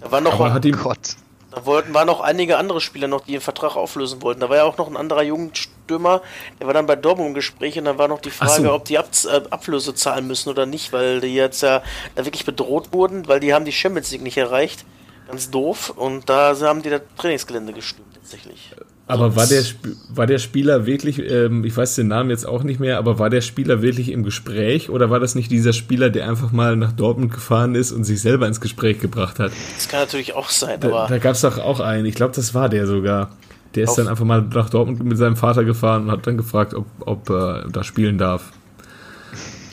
Da 0.00 0.10
waren 0.10 0.24
noch, 0.24 0.32
Aber 0.34 0.52
hat 0.52 0.64
ihm, 0.64 0.76
Gott. 0.76 1.16
da 1.50 1.64
wollten, 1.66 1.94
waren 1.94 2.06
noch 2.06 2.20
einige 2.20 2.56
andere 2.56 2.80
Spieler 2.80 3.08
noch, 3.08 3.24
die 3.26 3.32
den 3.32 3.40
Vertrag 3.40 3.76
auflösen 3.76 4.20
wollten. 4.22 4.40
Da 4.40 4.48
war 4.48 4.56
ja 4.56 4.64
auch 4.64 4.78
noch 4.78 4.88
ein 4.88 4.96
anderer 4.96 5.22
Jugendstürmer, 5.22 6.22
der 6.58 6.66
war 6.66 6.74
dann 6.74 6.86
bei 6.86 6.96
Dortmund 6.96 7.28
im 7.28 7.34
Gespräch 7.34 7.78
und 7.78 7.84
dann 7.84 7.98
war 7.98 8.08
noch 8.08 8.20
die 8.20 8.30
Frage, 8.30 8.62
so. 8.64 8.72
ob 8.72 8.84
die 8.86 8.98
Ab 8.98 9.10
äh, 9.26 9.42
Ablöse 9.50 9.94
zahlen 9.94 10.26
müssen 10.26 10.48
oder 10.48 10.66
nicht, 10.66 10.92
weil 10.92 11.20
die 11.20 11.34
jetzt 11.34 11.62
ja 11.62 11.82
da 12.16 12.24
wirklich 12.24 12.44
bedroht 12.46 12.92
wurden, 12.92 13.28
weil 13.28 13.38
die 13.38 13.54
haben 13.54 13.64
die 13.64 13.72
Champions 13.72 14.10
League 14.10 14.22
nicht 14.22 14.38
erreicht. 14.38 14.84
Ganz 15.30 15.50
doof. 15.50 15.90
Und 15.96 16.28
da 16.28 16.54
haben 16.60 16.82
die 16.82 16.90
das 16.90 17.02
Trainingsgelände 17.16 17.72
gestürmt 17.72 18.14
tatsächlich. 18.14 18.72
aber 19.06 19.34
war 19.36 19.46
der, 19.46 19.60
Sp- 19.66 19.96
war 20.10 20.26
der 20.26 20.38
Spieler 20.38 20.86
wirklich, 20.86 21.18
ähm, 21.18 21.64
ich 21.64 21.76
weiß 21.76 21.94
den 21.96 22.08
Namen 22.08 22.30
jetzt 22.30 22.46
auch 22.46 22.62
nicht 22.62 22.78
mehr, 22.80 22.98
aber 22.98 23.18
war 23.18 23.30
der 23.30 23.40
Spieler 23.40 23.82
wirklich 23.82 24.10
im 24.10 24.22
Gespräch 24.24 24.88
oder 24.90 25.10
war 25.10 25.18
das 25.20 25.34
nicht 25.34 25.50
dieser 25.50 25.72
Spieler, 25.72 26.10
der 26.10 26.28
einfach 26.28 26.52
mal 26.52 26.76
nach 26.76 26.92
Dortmund 26.92 27.32
gefahren 27.32 27.74
ist 27.74 27.92
und 27.92 28.04
sich 28.04 28.20
selber 28.20 28.46
ins 28.46 28.60
Gespräch 28.60 29.00
gebracht 29.00 29.38
hat? 29.38 29.52
Das 29.74 29.88
kann 29.88 30.00
natürlich 30.00 30.34
auch 30.34 30.48
sein, 30.50 30.78
Da, 30.80 30.88
aber 30.88 31.06
da 31.08 31.18
gab 31.18 31.32
es 31.34 31.40
doch 31.40 31.58
auch 31.58 31.80
einen, 31.80 32.06
ich 32.06 32.14
glaube, 32.14 32.34
das 32.34 32.54
war 32.54 32.68
der 32.68 32.86
sogar. 32.86 33.30
Der 33.74 33.84
ist 33.84 33.94
dann 33.96 34.08
einfach 34.08 34.24
mal 34.24 34.42
nach 34.42 34.68
Dortmund 34.68 35.02
mit 35.04 35.16
seinem 35.16 35.36
Vater 35.36 35.62
gefahren 35.64 36.04
und 36.04 36.10
hat 36.10 36.26
dann 36.26 36.36
gefragt, 36.36 36.74
ob, 36.74 36.86
ob 37.06 37.30
er 37.30 37.68
da 37.70 37.84
spielen 37.84 38.18
darf. 38.18 38.50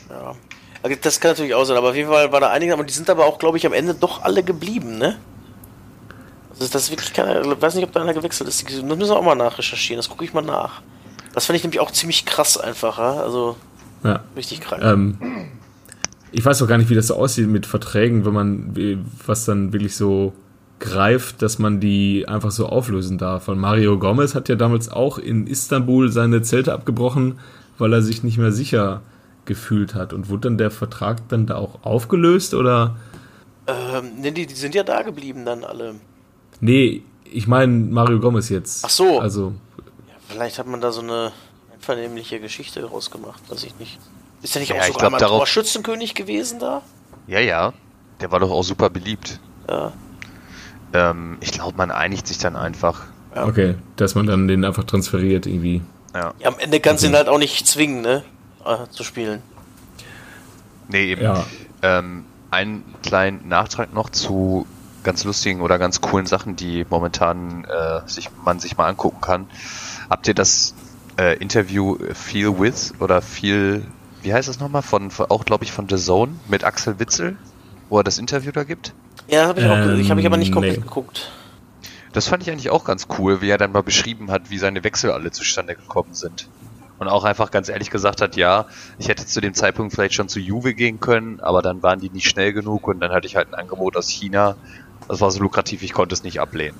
ja. 0.10 0.36
Also 0.84 0.98
Das 1.02 1.20
kann 1.20 1.32
natürlich 1.32 1.54
auch 1.56 1.66
sein, 1.66 1.78
aber 1.78 1.90
auf 1.90 1.96
jeden 1.96 2.10
Fall 2.10 2.32
war 2.32 2.40
da 2.40 2.50
einige, 2.52 2.74
aber 2.74 2.84
die 2.84 2.94
sind 2.94 3.10
aber 3.10 3.26
auch, 3.26 3.40
glaube 3.40 3.58
ich, 3.58 3.66
am 3.66 3.74
Ende 3.74 3.94
doch 3.96 4.22
alle 4.24 4.44
geblieben, 4.44 4.98
ne? 5.00 5.18
Also 6.60 6.72
das 6.72 6.84
ist 6.84 6.92
wirklich 6.92 7.14
keiner, 7.14 7.42
ich 7.42 7.62
weiß 7.62 7.76
nicht, 7.76 7.84
ob 7.84 7.92
da 7.92 8.02
einer 8.02 8.14
gewechselt 8.14 8.50
ist. 8.50 8.64
Das 8.64 8.82
müssen 8.82 9.00
wir 9.00 9.16
auch 9.16 9.24
mal 9.24 9.36
nachrecherchieren, 9.36 10.00
das 10.00 10.10
gucke 10.10 10.26
ich 10.26 10.34
mal 10.34 10.42
nach. 10.42 10.82
Das 11.34 11.46
fand 11.46 11.58
ich 11.58 11.64
nämlich 11.64 11.80
auch 11.80 11.92
ziemlich 11.92 12.26
krass 12.26 12.58
einfach, 12.58 12.98
also 12.98 13.58
Ja. 14.04 14.24
richtig 14.36 14.62
krank. 14.62 14.82
Ähm, 14.84 15.18
ich 16.32 16.44
weiß 16.44 16.62
auch 16.62 16.68
gar 16.68 16.78
nicht, 16.78 16.90
wie 16.90 16.96
das 16.96 17.08
so 17.08 17.16
aussieht 17.16 17.48
mit 17.48 17.66
Verträgen, 17.66 18.26
wenn 18.26 18.34
man, 18.34 19.00
was 19.26 19.46
dann 19.46 19.72
wirklich 19.72 19.96
so 19.96 20.34
greift, 20.80 21.42
dass 21.42 21.58
man 21.60 21.80
die 21.80 22.28
einfach 22.28 22.52
so 22.52 22.68
auflösen 22.68 23.18
darf. 23.18 23.48
Weil 23.48 23.56
Mario 23.56 23.98
Gomez 23.98 24.36
hat 24.36 24.50
ja 24.50 24.56
damals 24.56 24.90
auch 24.90 25.18
in 25.18 25.48
Istanbul 25.48 26.12
seine 26.12 26.42
Zelte 26.42 26.74
abgebrochen, 26.74 27.40
weil 27.78 27.94
er 27.94 28.02
sich 28.02 28.24
nicht 28.24 28.38
mehr 28.38 28.52
sicher 28.52 29.02
gefühlt 29.46 29.96
hat. 29.96 30.14
Und 30.14 30.30
wurde 30.30 30.50
dann 30.50 30.58
der 30.58 30.72
Vertrag 30.72 31.28
dann 31.30 31.46
da 31.48 31.56
auch 31.56 31.84
aufgelöst 31.84 32.54
oder? 32.54 32.96
Ähm, 33.68 34.12
nee, 34.22 34.32
die, 34.32 34.46
die 34.46 34.54
sind 34.56 34.76
ja 34.76 34.84
da 34.84 35.02
geblieben 35.02 35.46
dann 35.46 35.64
alle. 35.64 35.96
Nee, 36.60 37.04
ich 37.26 37.48
meine 37.48 37.68
Mario 37.68 38.20
Gomez 38.20 38.50
jetzt. 38.50 38.84
Ach 38.86 38.90
so. 38.90 39.20
Also, 39.20 39.54
Vielleicht 40.30 40.60
hat 40.60 40.68
man 40.68 40.82
da 40.82 40.92
so 40.92 41.02
eine 41.02 41.32
einvernehmliche 41.74 42.40
Geschichte 42.40 42.84
rausgemacht, 42.84 43.50
weiß 43.50 43.64
ich 43.64 43.78
nicht. 43.80 43.98
Ist 44.42 44.54
der 44.56 44.60
nicht 44.62 44.70
Ja, 44.70 44.76
auch 44.76 44.80
ich 44.82 44.88
sogar 44.88 45.00
glaub, 45.10 45.12
mal 45.14 45.18
darauf- 45.20 45.38
Torschützenkönig 45.40 46.16
gewesen 46.16 46.60
da? 46.60 46.82
Ja, 47.28 47.40
ja. 47.40 47.74
Der 48.20 48.32
war 48.32 48.40
doch 48.40 48.52
auch 48.52 48.64
super 48.64 48.90
beliebt. 48.90 49.40
Ja. 49.70 49.94
Ähm, 50.94 51.38
ich 51.42 51.52
glaube, 51.52 51.78
man 51.78 51.92
einigt 51.92 52.28
sich 52.28 52.38
dann 52.40 52.56
einfach. 52.56 53.04
Ja. 53.36 53.46
okay, 53.46 53.76
dass 53.98 54.16
man 54.16 54.26
dann 54.26 54.48
den 54.48 54.66
einfach 54.66 54.84
transferiert 54.84 55.46
irgendwie. 55.46 55.82
Ja. 56.14 56.34
ja 56.40 56.48
am 56.50 56.58
Ende 56.60 56.80
kannst 56.80 57.04
du 57.04 57.08
ihn 57.08 57.16
halt 57.16 57.28
auch 57.30 57.38
nicht 57.38 57.68
zwingen, 57.68 58.02
ne? 58.02 58.24
äh, 58.66 58.88
Zu 58.90 59.04
spielen. 59.04 59.42
Nee, 60.90 61.12
eben. 61.12 61.22
Ja. 61.22 61.46
Ähm, 61.84 62.26
einen 62.50 62.84
kleinen 63.04 63.48
Nachtrag 63.48 63.94
noch 63.94 64.10
zu 64.10 64.66
ganz 65.08 65.24
lustigen 65.24 65.62
oder 65.62 65.80
ganz 65.80 66.02
coolen 66.02 66.26
Sachen, 66.26 66.58
die 66.58 66.86
momentan 66.90 67.64
äh, 67.64 68.02
sich, 68.08 68.30
man 68.44 68.60
sich 68.60 68.76
mal 68.76 68.88
angucken 68.88 69.22
kann. 69.22 69.48
Habt 70.10 70.28
ihr 70.28 70.34
das 70.34 70.76
äh, 71.18 71.38
Interview 71.38 71.98
Feel 72.14 72.60
With 72.60 72.94
oder 73.00 73.22
Feel, 73.22 73.86
wie 74.22 74.34
heißt 74.34 74.50
das 74.50 74.60
nochmal? 74.60 74.82
Von, 74.82 75.10
von 75.10 75.28
auch, 75.30 75.46
glaube 75.46 75.64
ich, 75.64 75.72
von 75.72 75.88
The 75.88 75.96
Zone 75.96 76.34
mit 76.50 76.66
Axel 76.66 77.00
Witzel, 77.00 77.38
wo 77.88 78.00
er 78.00 78.04
das 78.04 78.18
Interview 78.18 78.52
da 78.52 78.66
gibt? 78.66 78.94
Ja, 79.30 79.48
habe 79.48 79.62
ich 79.62 79.66
auch. 79.66 79.78
Ähm, 79.78 80.02
ich 80.02 80.12
habe 80.12 80.20
ich 80.20 80.26
aber 80.26 80.36
nicht 80.36 80.52
komplett 80.52 80.78
nee. 80.78 80.84
geguckt. 80.84 81.32
Das 82.12 82.28
fand 82.28 82.44
ich 82.44 82.52
eigentlich 82.52 82.70
auch 82.70 82.84
ganz 82.84 83.08
cool, 83.18 83.42
wie 83.42 83.50
er 83.50 83.58
dann 83.58 83.72
mal 83.72 83.84
beschrieben 83.84 84.30
hat, 84.30 84.50
wie 84.50 84.58
seine 84.58 84.84
Wechsel 84.84 85.12
alle 85.12 85.32
zustande 85.32 85.76
gekommen 85.76 86.16
sind. 86.16 86.50
Und 87.00 87.08
auch 87.08 87.24
einfach 87.24 87.52
ganz 87.52 87.70
ehrlich 87.70 87.92
gesagt 87.92 88.22
hat, 88.22 88.36
ja, 88.36 88.66
ich 88.98 89.08
hätte 89.08 89.26
zu 89.26 89.40
dem 89.40 89.54
Zeitpunkt 89.54 89.94
vielleicht 89.94 90.16
schon 90.16 90.28
zu 90.28 90.40
Juve 90.40 90.74
gehen 90.74 91.00
können, 91.00 91.40
aber 91.40 91.62
dann 91.62 91.82
waren 91.84 92.00
die 92.00 92.10
nicht 92.10 92.28
schnell 92.28 92.52
genug 92.52 92.88
und 92.88 93.00
dann 93.00 93.12
hatte 93.12 93.28
ich 93.28 93.36
halt 93.36 93.50
ein 93.50 93.54
Angebot 93.54 93.96
aus 93.96 94.10
China. 94.10 94.58
Das 95.08 95.22
war 95.22 95.32
so 95.32 95.40
lukrativ, 95.42 95.84
ich 95.84 95.94
konnte 95.94 96.14
es 96.14 96.24
nicht 96.24 96.40
ablehnen. 96.40 96.78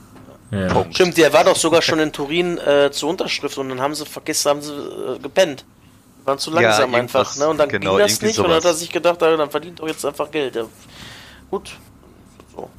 Ja. 0.52 0.68
Punkt. 0.68 0.96
Stimmt, 0.96 1.18
der 1.18 1.34
war 1.34 1.44
doch 1.44 1.56
sogar 1.56 1.82
schon 1.82 2.00
in 2.00 2.12
Turin 2.14 2.58
äh, 2.58 2.90
zur 2.92 3.10
Unterschrift 3.10 3.58
und 3.58 3.70
dann 3.70 3.82
haben 3.82 3.96
sie 3.96 4.06
vergessen, 4.06 4.50
haben 4.50 4.62
sie 4.62 4.74
äh, 4.74 5.20
gepennt. 5.20 5.66
Waren 6.24 6.38
zu 6.40 6.52
Ja, 6.52 6.62
langsam 6.62 6.94
irgendwas- 6.94 7.32
einfach, 7.32 7.38
ne? 7.38 7.48
Und 7.50 7.58
dann 7.58 7.70
genau, 7.70 7.92
ging 7.98 8.00
das 8.00 8.22
nicht 8.22 8.38
und 8.40 8.46
dann 8.46 8.54
hat 8.56 8.64
er 8.64 8.70
sowas. 8.70 8.80
sich 8.80 8.92
gedacht, 8.92 9.22
ah, 9.24 9.36
dann 9.36 9.50
verdient 9.50 9.80
doch 9.80 9.88
jetzt 9.88 10.06
einfach 10.06 10.30
Geld. 10.32 10.56
Ja. 10.56 10.64
Gut. 11.52 11.72
So. 12.56 12.70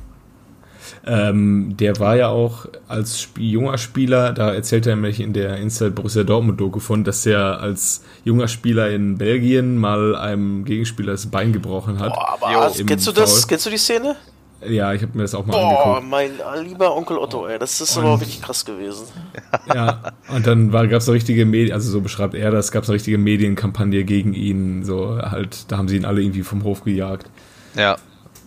Ähm, 1.06 1.76
der 1.78 1.98
war 1.98 2.16
ja 2.16 2.28
auch 2.28 2.66
als 2.88 3.20
Sp 3.20 3.40
junger 3.40 3.76
Spieler, 3.78 4.32
da 4.32 4.52
erzählt 4.54 4.86
er 4.86 4.94
nämlich 4.96 5.20
in 5.20 5.32
der 5.32 5.56
Inside 5.56 5.90
Borussia 5.92 6.24
Dortmund 6.24 6.60
Doku 6.60 6.80
von, 6.80 7.04
dass 7.04 7.24
er 7.26 7.60
als 7.60 8.02
junger 8.24 8.48
Spieler 8.48 8.90
in 8.90 9.16
Belgien 9.18 9.76
mal 9.76 10.16
einem 10.16 10.64
Gegenspieler 10.64 11.12
das 11.12 11.26
Bein 11.26 11.52
gebrochen 11.52 11.98
hat. 12.00 12.14
Boah, 12.14 12.38
aber 12.42 12.72
kennst 12.86 13.06
du 13.06 13.12
das? 13.12 13.40
Foul. 13.40 13.48
Kennst 13.48 13.66
du 13.66 13.70
die 13.70 13.78
Szene? 13.78 14.16
Ja, 14.66 14.92
ich 14.92 15.02
habe 15.02 15.16
mir 15.16 15.22
das 15.22 15.34
auch 15.34 15.46
mal 15.46 15.52
Boah, 15.52 15.96
angeguckt. 15.96 16.10
mein 16.10 16.66
lieber 16.66 16.96
Onkel 16.96 17.16
Otto, 17.18 17.46
ey, 17.46 17.58
das 17.58 17.80
ist 17.80 17.96
aber 17.96 18.18
wirklich 18.18 18.42
krass 18.42 18.64
gewesen. 18.64 19.06
Ja, 19.72 20.12
und 20.34 20.46
dann 20.46 20.70
gab 20.72 20.92
es 20.92 21.08
eine 21.08 21.14
richtige 21.14 21.46
Medien, 21.46 21.72
also 21.72 21.90
so 21.90 22.00
beschreibt 22.00 22.34
er 22.34 22.50
das, 22.50 22.72
gab 22.72 22.82
es 22.82 22.88
eine 22.88 22.94
richtige 22.96 23.18
Medienkampagne 23.18 24.02
gegen 24.04 24.34
ihn, 24.34 24.84
so 24.84 25.16
halt, 25.22 25.70
da 25.70 25.76
haben 25.78 25.86
sie 25.86 25.96
ihn 25.96 26.04
alle 26.04 26.22
irgendwie 26.22 26.42
vom 26.42 26.64
Hof 26.64 26.82
gejagt. 26.84 27.30
Ja. 27.76 27.96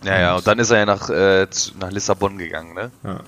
Ja, 0.04 0.20
ja, 0.20 0.36
und 0.36 0.46
dann 0.46 0.58
ist 0.58 0.70
er 0.70 0.78
ja 0.78 0.86
nach, 0.86 1.08
äh, 1.08 1.46
nach 1.78 1.90
Lissabon 1.92 2.36
gegangen, 2.36 2.74
ne? 2.74 2.90
Ja. 3.04 3.20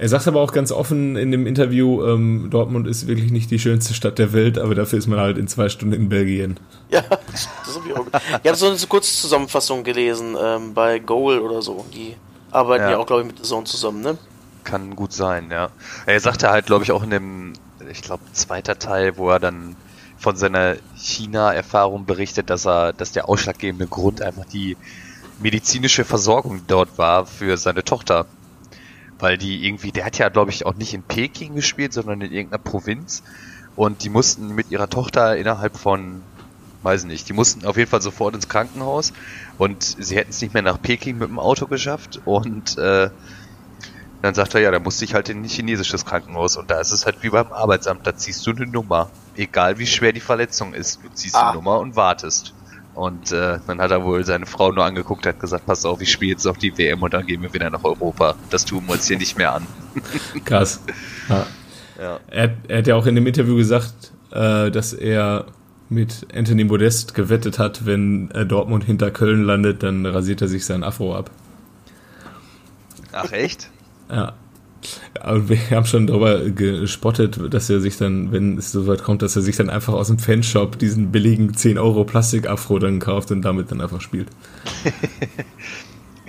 Ja. 0.00 0.04
Er 0.04 0.08
sagt 0.08 0.26
aber 0.26 0.40
auch 0.40 0.52
ganz 0.52 0.72
offen 0.72 1.16
in 1.16 1.30
dem 1.30 1.46
Interview, 1.46 2.02
ähm, 2.06 2.48
Dortmund 2.50 2.86
ist 2.86 3.06
wirklich 3.06 3.30
nicht 3.30 3.50
die 3.50 3.58
schönste 3.58 3.92
Stadt 3.92 4.18
der 4.18 4.32
Welt, 4.32 4.58
aber 4.58 4.74
dafür 4.74 4.98
ist 4.98 5.06
man 5.06 5.18
halt 5.18 5.36
in 5.36 5.46
zwei 5.46 5.68
Stunden 5.68 5.94
in 5.94 6.08
Belgien. 6.08 6.58
Ja, 6.90 7.02
das, 7.30 7.48
das 7.66 7.76
hab 7.76 7.86
ich 7.86 7.94
auch. 7.94 8.06
Ich 8.42 8.48
habe 8.48 8.56
so 8.56 8.66
eine 8.66 8.76
kurze 8.88 9.14
Zusammenfassung 9.14 9.84
gelesen 9.84 10.36
ähm, 10.42 10.74
bei 10.74 10.98
Goal 10.98 11.38
oder 11.40 11.60
so. 11.60 11.84
Die 11.94 12.16
arbeiten 12.50 12.84
ja, 12.84 12.90
Ja. 12.92 12.98
auch, 12.98 13.06
glaube 13.06 13.22
ich, 13.22 13.28
mit 13.28 13.38
The 13.38 13.42
Zone 13.44 13.64
zusammen, 13.64 14.00
ne? 14.00 14.18
Kann 14.64 14.96
gut 14.96 15.12
sein, 15.12 15.50
ja. 15.50 15.68
Er 16.06 16.20
sagte 16.20 16.50
halt, 16.50 16.66
glaube 16.66 16.84
ich, 16.84 16.92
auch 16.92 17.02
in 17.02 17.10
dem, 17.10 17.52
ich 17.90 18.02
glaube, 18.02 18.22
zweiter 18.32 18.78
Teil, 18.78 19.16
wo 19.18 19.30
er 19.30 19.38
dann 19.38 19.76
von 20.18 20.36
seiner 20.36 20.76
China-Erfahrung 20.96 22.04
berichtet, 22.06 22.50
dass 22.50 22.66
er, 22.66 22.92
dass 22.92 23.12
der 23.12 23.28
ausschlaggebende 23.28 23.86
Grund 23.86 24.20
einfach 24.22 24.44
die 24.44 24.76
medizinische 25.40 26.04
Versorgung 26.04 26.62
dort 26.66 26.98
war 26.98 27.26
für 27.26 27.56
seine 27.56 27.84
Tochter. 27.84 28.26
Weil 29.20 29.38
die 29.38 29.66
irgendwie, 29.66 29.92
der 29.92 30.04
hat 30.04 30.18
ja, 30.18 30.28
glaube 30.28 30.50
ich, 30.50 30.66
auch 30.66 30.74
nicht 30.74 30.94
in 30.94 31.02
Peking 31.02 31.54
gespielt, 31.54 31.92
sondern 31.92 32.20
in 32.20 32.32
irgendeiner 32.32 32.62
Provinz. 32.62 33.22
Und 33.76 34.02
die 34.02 34.08
mussten 34.08 34.54
mit 34.54 34.70
ihrer 34.70 34.88
Tochter 34.88 35.36
innerhalb 35.36 35.76
von, 35.76 36.22
weiß 36.82 37.04
nicht, 37.04 37.28
die 37.28 37.32
mussten 37.32 37.64
auf 37.66 37.76
jeden 37.76 37.90
Fall 37.90 38.02
sofort 38.02 38.34
ins 38.34 38.48
Krankenhaus. 38.48 39.12
Und 39.58 39.82
sie 39.82 40.16
hätten 40.16 40.30
es 40.30 40.40
nicht 40.40 40.54
mehr 40.54 40.62
nach 40.62 40.80
Peking 40.80 41.18
mit 41.18 41.28
dem 41.28 41.38
Auto 41.38 41.66
geschafft. 41.66 42.20
Und 42.24 42.78
äh, 42.78 43.10
dann 44.22 44.34
sagt 44.34 44.54
er, 44.54 44.60
ja, 44.60 44.70
da 44.70 44.78
musste 44.78 45.04
ich 45.04 45.14
halt 45.14 45.28
in 45.28 45.42
ein 45.42 45.48
chinesisches 45.48 46.04
Krankenhaus 46.04 46.56
und 46.56 46.70
da 46.70 46.78
ist 46.78 46.90
es 46.92 47.06
halt 47.06 47.22
wie 47.22 47.30
beim 47.30 47.52
Arbeitsamt, 47.52 48.06
da 48.06 48.14
ziehst 48.14 48.46
du 48.46 48.50
eine 48.50 48.66
Nummer. 48.66 49.10
Egal 49.34 49.78
wie 49.78 49.86
schwer 49.86 50.12
die 50.12 50.20
Verletzung 50.20 50.74
ist, 50.74 51.02
du 51.02 51.08
ziehst 51.14 51.36
Ah. 51.36 51.50
die 51.52 51.56
Nummer 51.56 51.78
und 51.80 51.96
wartest. 51.96 52.52
Und 53.00 53.32
äh, 53.32 53.60
dann 53.66 53.80
hat 53.80 53.92
er 53.92 54.04
wohl 54.04 54.26
seine 54.26 54.44
Frau 54.44 54.72
nur 54.72 54.84
angeguckt, 54.84 55.24
hat 55.24 55.40
gesagt, 55.40 55.64
pass 55.64 55.86
auf, 55.86 56.02
ich 56.02 56.12
spiele 56.12 56.32
jetzt 56.32 56.46
auf 56.46 56.58
die 56.58 56.76
WM 56.76 57.02
und 57.02 57.14
dann 57.14 57.24
gehen 57.24 57.40
wir 57.40 57.54
wieder 57.54 57.70
nach 57.70 57.82
Europa. 57.82 58.34
Das 58.50 58.66
tun 58.66 58.84
wir 58.86 58.92
uns 58.92 59.08
hier 59.08 59.16
nicht 59.16 59.38
mehr 59.38 59.54
an. 59.54 59.66
Krass. 60.44 60.82
Ja. 61.30 61.46
Ja. 61.98 62.20
Er, 62.30 62.54
er 62.68 62.78
hat 62.78 62.86
ja 62.86 62.96
auch 62.96 63.06
in 63.06 63.14
dem 63.14 63.26
Interview 63.26 63.56
gesagt, 63.56 64.12
äh, 64.32 64.70
dass 64.70 64.92
er 64.92 65.46
mit 65.88 66.26
Anthony 66.34 66.64
Modest 66.64 67.14
gewettet 67.14 67.58
hat, 67.58 67.86
wenn 67.86 68.30
äh, 68.32 68.44
Dortmund 68.44 68.84
hinter 68.84 69.10
Köln 69.10 69.44
landet, 69.44 69.82
dann 69.82 70.04
rasiert 70.04 70.42
er 70.42 70.48
sich 70.48 70.66
sein 70.66 70.84
Afro 70.84 71.16
ab. 71.16 71.30
Ach 73.12 73.32
echt? 73.32 73.70
Ja. 74.10 74.34
Aber 75.20 75.48
wir 75.48 75.58
haben 75.70 75.86
schon 75.86 76.06
darüber 76.06 76.40
gespottet, 76.50 77.38
dass 77.52 77.68
er 77.70 77.80
sich 77.80 77.96
dann, 77.96 78.32
wenn 78.32 78.58
es 78.58 78.72
so 78.72 78.86
weit 78.86 79.02
kommt, 79.02 79.22
dass 79.22 79.36
er 79.36 79.42
sich 79.42 79.56
dann 79.56 79.70
einfach 79.70 79.92
aus 79.92 80.08
dem 80.08 80.18
Fanshop 80.18 80.78
diesen 80.78 81.12
billigen 81.12 81.54
10 81.54 81.78
Euro 81.78 82.04
Plastik-Afro 82.04 82.78
dann 82.78 82.98
kauft 82.98 83.30
und 83.30 83.42
damit 83.42 83.70
dann 83.70 83.80
einfach 83.80 84.00
spielt. 84.00 84.28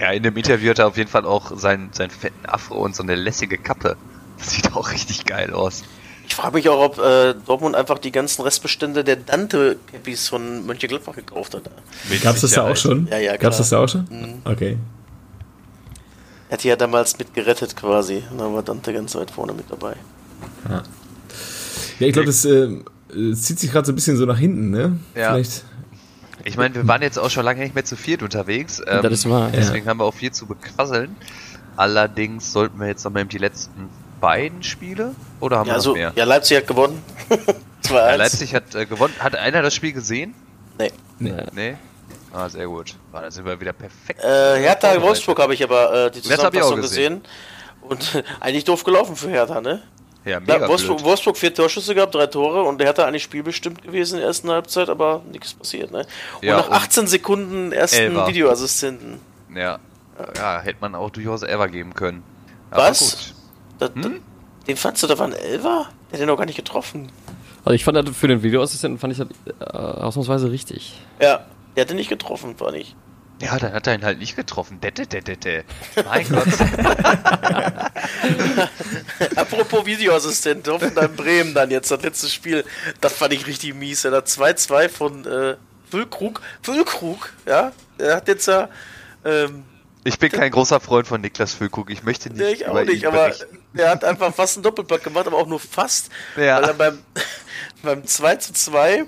Ja, 0.02 0.10
in 0.10 0.24
dem 0.24 0.36
Interview 0.36 0.72
hat 0.72 0.80
er 0.80 0.88
auf 0.88 0.97
jeden 0.97 1.12
Fall 1.12 1.26
auch 1.26 1.56
seinen, 1.56 1.93
seinen 1.93 2.10
fetten 2.10 2.47
Afro 2.47 2.84
und 2.84 2.95
so 2.95 3.04
eine 3.04 3.14
lässige 3.14 3.60
Kappe. 3.60 3.95
Das 4.39 4.49
sieht 4.49 4.74
auch 4.76 4.91
richtig 4.91 5.28
geil 5.28 5.54
aus. 5.54 5.84
Ich 6.28 6.34
frage 6.34 6.56
mich 6.56 6.68
auch, 6.70 6.84
ob 6.84 6.97
äh, 6.97 7.36
Dortmund 7.45 7.76
einfach 7.76 7.99
die 7.99 8.12
ganzen 8.12 8.41
Restbestände 8.41 9.04
der 9.04 9.18
Dante-Cappies 9.18 10.28
von 10.28 10.66
Mönchengladbach 10.66 11.14
gekauft 11.14 11.54
hat. 11.54 11.70
Mit 12.10 12.22
Gab's 12.24 12.41
das 12.41 12.52
da 12.52 12.68
auch 12.68 12.76
schon? 12.76 13.08
Ja, 13.12 13.20
ja, 13.20 13.34
Gab's 13.34 13.39
klar. 13.39 13.58
das 13.60 13.70
da 13.70 13.84
auch 13.84 13.89
schon? 13.89 14.08
Mhm. 14.10 14.41
Okay. 14.43 14.78
Er 16.52 16.56
hat 16.56 16.64
die 16.66 16.68
ja 16.68 16.76
damals 16.76 17.18
mit 17.18 17.34
gerettet 17.34 17.78
quasi. 17.78 18.24
Und 18.30 18.39
da 18.39 18.54
war 18.54 18.62
Dante 18.62 18.91
ganz 18.93 19.16
weit 19.16 19.32
vorne 19.32 19.54
mit 19.54 19.72
dabei. 19.72 19.95
Ja, 20.70 20.84
ich 22.08 22.12
glaube, 22.12 22.26
das 22.26 22.43
äh, 22.43 22.82
zieht 23.36 23.58
sich 23.58 23.72
gerade 23.72 23.86
so 23.86 23.93
ein 23.93 23.95
bisschen 23.95 24.18
so 24.18 24.26
nach 24.26 24.38
hinten, 24.38 24.70
ne? 24.70 24.99
Ja. 25.16 25.32
Vielleicht. 25.34 25.64
Ich 26.43 26.58
meine, 26.58 26.76
wir 26.76 26.86
waren 26.89 27.02
jetzt 27.04 27.18
auch 27.18 27.30
schon 27.30 27.45
lange 27.45 27.62
nicht 27.64 27.74
mehr 27.74 27.86
zu 27.86 27.95
viert 27.95 28.22
unterwegs. 28.22 28.82
Ähm, 28.86 29.02
Das 29.02 29.14
ist 29.14 29.30
wahr, 29.30 29.45
ja. 29.45 29.56
Deswegen 29.62 29.88
haben 29.88 29.99
wir 30.02 30.04
auch 30.04 30.14
viel 30.14 30.32
zu 30.34 30.45
bequasseln. 30.45 31.16
Allerdings 31.78 32.52
sollten 32.52 32.82
wir 32.82 32.88
jetzt 32.88 33.06
nochmal 33.06 33.24
die 33.24 33.38
letzten 33.38 33.88
beiden 34.20 34.62
Spiele 34.62 35.16
oder 35.39 35.58
haben 35.60 35.68
Ja, 35.68 35.72
wir 35.72 35.76
also, 35.78 35.89
noch 35.91 35.95
mehr? 35.97 36.12
ja, 36.18 36.26
Leipzig 36.26 36.58
hat 36.58 36.68
gewonnen. 36.68 37.02
2-1. 37.86 37.93
Ja, 37.93 38.16
Leipzig 38.16 38.54
hat 38.56 38.76
äh, 38.76 38.86
gewonnen. 38.86 39.14
Hat 39.20 39.36
einer 39.38 39.62
das 39.62 39.74
Spiel 39.74 39.93
gesehen? 39.93 40.34
Nee. 40.78 40.91
Nee. 41.18 41.34
Nee. 41.54 41.76
Ah, 42.34 42.48
sehr 42.50 42.68
gut. 42.68 42.96
Ah, 43.12 43.22
da 43.22 43.32
sind 43.32 43.46
wir 43.46 43.60
wieder 43.60 43.74
perfekt. 43.74 44.24
Äh, 44.24 44.60
Hertha. 44.60 45.02
Wolfsburg 45.02 45.40
habe 45.40 45.54
ich 45.54 45.64
aber 45.64 46.06
äh, 46.08 46.12
die 46.12 46.22
Zusammenfassung 46.22 46.82
gesehen. 46.82 47.22
Und 47.82 48.24
eigentlich 48.40 48.64
doof 48.64 48.84
gelaufen 48.84 49.16
für 49.16 49.30
Hertha, 49.30 49.60
ne? 49.60 49.82
Ja, 50.24 50.40
mega 50.40 50.60
Ja, 50.60 50.68
Wolfsburg, 50.68 50.98
blöd. 50.98 51.08
Wolfsburg 51.10 51.36
vier 51.38 51.54
Torschüsse 51.54 51.96
gehabt, 51.96 52.14
drei 52.14 52.28
Tore 52.28 52.62
und 52.64 52.78
der 52.78 52.88
Hertha 52.88 53.06
eigentlich 53.06 53.24
spielbestimmt 53.24 53.82
gewesen 53.82 54.14
in 54.16 54.20
der 54.20 54.28
ersten 54.28 54.50
Halbzeit, 54.52 54.88
aber 54.90 55.24
nichts 55.32 55.54
passiert, 55.56 55.92
ne? 55.92 56.06
Und 56.36 56.44
Ja, 56.48 56.58
nach 56.58 56.68
und 56.68 56.74
18 56.74 57.08
Sekunden 57.08 57.72
ersten 57.72 57.98
Elfer. 57.98 58.28
Videoassistenten. 58.28 59.20
Ja. 59.56 59.80
ja, 60.38 60.62
hätte 60.62 60.78
man 60.80 60.94
auch 60.96 61.10
durchaus 61.10 61.42
Ever 61.42 61.68
geben 61.70 61.96
können. 61.96 62.24
Was? 62.70 63.34
Das, 63.80 63.90
Hm? 63.96 64.02
das, 64.04 64.12
den 64.68 64.78
fandst 64.78 65.02
du, 65.02 65.08
da 65.08 65.18
war 65.18 65.26
ein 65.26 65.34
Elfer? 65.34 65.90
Der 66.12 66.14
hat 66.14 66.20
den 66.22 66.28
noch 66.28 66.38
gar 66.38 66.46
nicht 66.46 66.56
getroffen. 66.56 67.12
Also 67.66 67.74
ich 67.74 67.84
fand 67.84 67.98
das 67.98 68.16
für 68.16 68.28
den 68.28 68.44
Videoassistenten 68.44 69.00
fand 69.00 69.14
ich 69.14 69.20
das 69.20 69.28
äh, 69.60 69.76
ausnahmsweise 69.76 70.52
richtig. 70.52 71.02
Ja, 71.20 71.46
der 71.76 71.84
hatte 71.86 71.95
nicht 71.95 72.09
getroffen, 72.09 72.59
war 72.59 72.72
nicht. 72.72 72.95
Ja, 73.41 73.57
dann 73.57 73.74
hat 73.74 73.88
er 73.88 73.95
ihn 73.95 74.05
halt 74.05 74.19
nicht 74.19 74.36
getroffen. 74.36 74.80
Dette, 74.82 75.07
dette, 75.07 75.36
dette. 75.36 75.63
Mein 76.05 76.28
Gott. 76.30 76.47
Apropos 79.36 79.86
Videoassistent, 79.86 80.67
Hoffenheim 80.67 81.15
Bremen 81.15 81.53
dann 81.53 81.72
jetzt, 81.72 81.89
das 81.89 82.01
letzte 82.03 82.30
Spiel, 82.30 82.63
das 82.99 83.13
fand 83.13 83.34
ich 83.34 83.47
richtig 83.47 83.74
mies. 83.74 84.03
Ja, 84.03 84.11
das 84.11 84.38
2-2 84.38 84.89
von 84.89 85.26
äh, 85.26 85.55
Füllkrug. 85.89 86.41
Füllkrug, 86.61 87.34
ja, 87.47 87.72
er 87.97 88.15
hat 88.17 88.28
jetzt 88.28 88.47
ja. 88.47 88.69
Ähm, 89.26 89.63
Ich 90.03 90.19
bin 90.19 90.32
kein 90.32 90.51
großer 90.51 90.80
Freund 90.80 91.07
von 91.07 91.22
Niklas 91.22 91.53
Füllkrug. 91.53 91.89
Ich 91.89 92.03
möchte 92.03 92.30
nicht. 92.30 92.39
nee, 92.39 92.51
ich 92.51 92.67
auch 92.67 92.84
nicht, 92.84 93.05
aber 93.07 93.34
er 93.74 93.89
hat 93.89 94.03
einfach 94.03 94.34
fast 94.34 94.57
einen 94.57 94.63
Doppelpack 94.63 95.03
gemacht, 95.03 95.28
aber 95.28 95.38
auch 95.38 95.47
nur 95.47 95.59
fast. 95.59 96.09
Ja. 96.38 96.57
Weil 96.61 96.69
er 96.69 96.74
beim, 96.76 96.99
beim 97.82 98.05
2 98.05 98.36
zu 98.36 98.53
2 98.53 99.05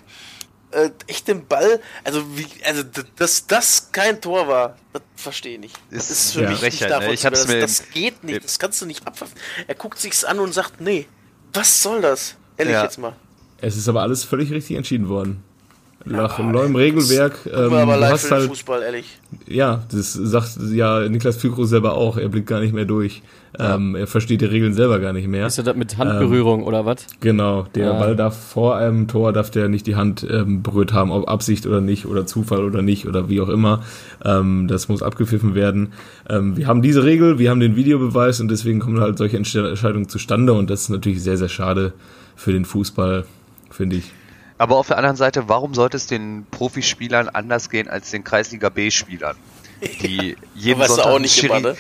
äh, 0.76 0.90
echt 1.08 1.28
den 1.28 1.46
Ball, 1.48 1.80
also 2.04 2.22
wie, 2.38 2.46
also 2.66 2.84
dass 3.18 3.48
das 3.48 3.90
kein 3.92 4.20
Tor 4.22 4.48
war, 4.48 4.76
das 4.94 5.02
verstehe 5.16 5.54
ich 5.56 5.60
nicht. 5.60 5.80
Das 5.92 6.10
Ist 6.10 6.26
ist 6.28 6.32
für 6.34 6.44
ja 6.44 6.50
mich 6.50 6.62
nicht 6.62 6.78
Frechheit, 6.80 7.00
ne? 7.02 7.14
Ich 7.14 7.26
hab's 7.26 7.42
Das, 7.42 7.48
mir 7.48 7.60
das 7.62 7.80
im- 7.82 7.86
geht 7.94 8.24
nicht, 8.24 8.44
das 8.44 8.60
kannst 8.60 8.82
du 8.82 8.86
nicht 8.86 9.06
abpfeifen. 9.08 9.36
Er 9.68 9.76
guckt 9.76 10.00
sich's 10.00 10.24
an 10.24 10.40
und 10.40 10.54
sagt, 10.54 10.82
nee, 10.82 11.08
was 11.54 11.82
soll 11.84 12.02
das? 12.02 12.36
Ehrlich 12.58 12.74
Ja. 12.74 12.84
jetzt 12.84 12.98
mal. 12.98 13.14
Es 13.62 13.78
ist 13.78 13.88
aber 13.88 14.02
alles 14.02 14.24
völlig 14.24 14.52
richtig 14.52 14.76
entschieden 14.78 15.08
worden. 15.10 15.44
Nach 16.06 16.38
neuem 16.40 16.76
Regelwerk. 16.76 17.46
Ähm, 17.46 17.74
aber 17.74 17.94
du 17.94 18.00
live 18.02 18.12
hast 18.12 18.24
für 18.24 18.28
den 18.30 18.38
halt, 18.40 18.50
Fußball, 18.50 18.82
ehrlich. 18.84 19.18
ja, 19.48 19.86
das 19.90 20.12
sagt 20.12 20.58
ja 20.74 21.08
Niklas 21.08 21.38
Füllkrug 21.38 21.66
selber 21.66 21.94
auch. 21.94 22.18
Er 22.18 22.28
blickt 22.28 22.48
gar 22.48 22.60
nicht 22.60 22.74
mehr 22.74 22.84
durch. 22.84 23.22
Ähm, 23.60 23.95
er 23.95 24.08
versteht 24.08 24.41
die 24.41 24.45
Regeln 24.45 24.74
selber 24.74 24.99
gar 24.99 25.14
nicht 25.14 25.28
mehr. 25.28 25.45
Ist 25.45 25.58
ja 25.58 25.64
das 25.64 25.76
mit 25.76 25.97
Handberührung 25.97 26.64
oder 26.64 26.86
was? 26.86 27.06
Genau, 27.20 27.64
der 27.76 27.88
Ja. 27.88 27.93
Ball 27.99 28.16
darf 28.16 28.36
vor 28.36 28.76
einem 28.78 29.08
Tor 29.08 29.32
darf 29.32 29.51
der 29.51 29.70
nicht 29.70 29.86
die 29.86 29.95
Hand 29.95 30.26
ähm, 30.30 30.64
berührt 30.64 30.91
haben, 30.93 31.12
ob 31.12 31.30
Absicht 31.30 31.68
oder 31.68 31.80
nicht 31.80 32.06
oder 32.08 32.26
Zufall 32.26 32.64
oder 32.64 32.82
nicht 32.82 33.06
oder 33.08 33.30
wie 33.30 33.41
auch 33.41 33.49
immer. 33.49 33.84
Ähm, 34.26 34.68
das 34.68 34.88
muss 34.89 35.04
abgepfiffen 35.04 35.54
werden. 35.54 35.93
Ähm, 36.28 36.58
wir 36.58 36.66
haben 36.68 36.82
diese 36.82 37.04
Regel, 37.04 37.38
wir 37.38 37.51
haben 37.51 37.60
den 37.60 37.76
Videobeweis 37.76 38.39
und 38.39 38.49
deswegen 38.49 38.80
kommen 38.80 38.99
halt 38.99 39.18
solche 39.20 39.38
Entscheidungen 39.38 40.10
zustande 40.10 40.54
und 40.54 40.70
das 40.72 40.82
ist 40.82 40.89
natürlich 40.89 41.22
sehr, 41.22 41.38
sehr 41.38 41.49
schade 41.49 41.93
für 42.36 42.54
den 42.54 42.66
Fußball, 42.66 43.26
finde 43.70 43.97
ich. 43.97 44.12
Aber 44.58 44.78
auf 44.78 44.88
der 44.88 44.97
anderen 44.97 45.16
Seite, 45.18 45.43
warum 45.47 45.74
sollte 45.76 45.97
es 45.97 46.08
den 46.08 46.45
Profispielern 46.49 47.28
anders 47.30 47.70
gehen 47.70 47.88
als 47.88 48.10
den 48.12 48.24
Kreisliga 48.24 48.70
B-Spielern? 48.70 49.36
Die 50.01 50.36
jeden 50.56 50.80
weißt 50.80 50.89
du 50.91 50.95
Sonntag 50.95 51.12
auch 51.14 51.20
nicht 51.20 51.38
Schiri- 51.39 51.58
immer, 51.58 51.70
ne? 51.72 51.76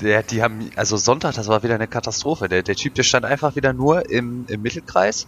Der, 0.00 0.22
die 0.22 0.42
haben, 0.42 0.70
also 0.76 0.96
Sonntag, 0.96 1.34
das 1.34 1.48
war 1.48 1.62
wieder 1.62 1.74
eine 1.74 1.88
Katastrophe. 1.88 2.48
Der, 2.48 2.62
der 2.62 2.76
Typ, 2.76 2.94
der 2.94 3.02
stand 3.02 3.24
einfach 3.24 3.56
wieder 3.56 3.72
nur 3.72 4.10
im, 4.10 4.44
im 4.48 4.62
Mittelkreis 4.62 5.26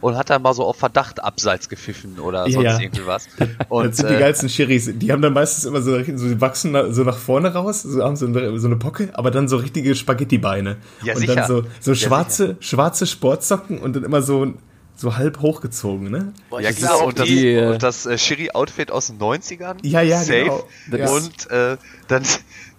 und 0.00 0.16
hat 0.16 0.30
dann 0.30 0.42
mal 0.42 0.54
so 0.54 0.64
auf 0.64 0.76
Verdacht 0.76 1.22
abseits 1.22 1.68
gepfiffen 1.68 2.18
oder 2.18 2.48
sonst 2.50 2.64
ja. 2.64 2.80
irgendwie 2.80 3.06
was. 3.06 3.28
das 3.38 3.48
Und 3.68 3.94
sind 3.94 4.10
die 4.10 4.14
äh, 4.14 4.20
geilsten 4.20 4.48
Schiris. 4.48 4.90
Die 4.94 5.12
haben 5.12 5.22
dann 5.22 5.32
meistens 5.32 5.64
immer 5.64 5.82
so, 5.82 5.92
so 5.92 6.28
die 6.28 6.40
wachsen 6.40 6.76
so 6.92 7.02
nach 7.02 7.16
vorne 7.16 7.52
raus, 7.52 7.82
so 7.82 8.02
haben 8.02 8.16
so 8.16 8.26
eine, 8.26 8.58
so 8.58 8.66
eine 8.66 8.76
Pocke, 8.76 9.10
aber 9.14 9.30
dann 9.30 9.48
so 9.48 9.56
richtige 9.56 9.94
Spaghetti-Beine. 9.94 10.76
Ja, 11.02 11.14
und 11.14 11.20
sicher. 11.20 11.34
dann 11.34 11.48
so, 11.48 11.62
so 11.80 11.92
Ja, 11.92 11.96
schwarze, 11.96 12.56
schwarze 12.60 13.06
Sportsocken 13.06 13.78
und 13.78 13.96
dann 13.96 14.04
immer 14.04 14.22
so, 14.22 14.54
so 14.94 15.16
halb 15.16 15.40
hochgezogen, 15.40 16.10
ne? 16.10 16.32
Boah, 16.50 16.60
ja 16.60 16.72
klar, 16.72 17.04
und 17.04 17.18
das, 17.18 17.26
die, 17.26 17.52
äh, 17.52 17.72
und 17.72 17.82
das 17.82 18.06
äh, 18.06 18.18
Schiri-Outfit 18.18 18.90
aus 18.90 19.08
den 19.08 19.18
90ern. 19.18 19.76
Ja, 19.82 20.02
ja, 20.02 20.18
Safe. 20.18 20.44
genau. 20.44 20.68
Das 20.90 21.10
Und 21.10 21.50
äh, 21.50 21.76
dann, 22.08 22.24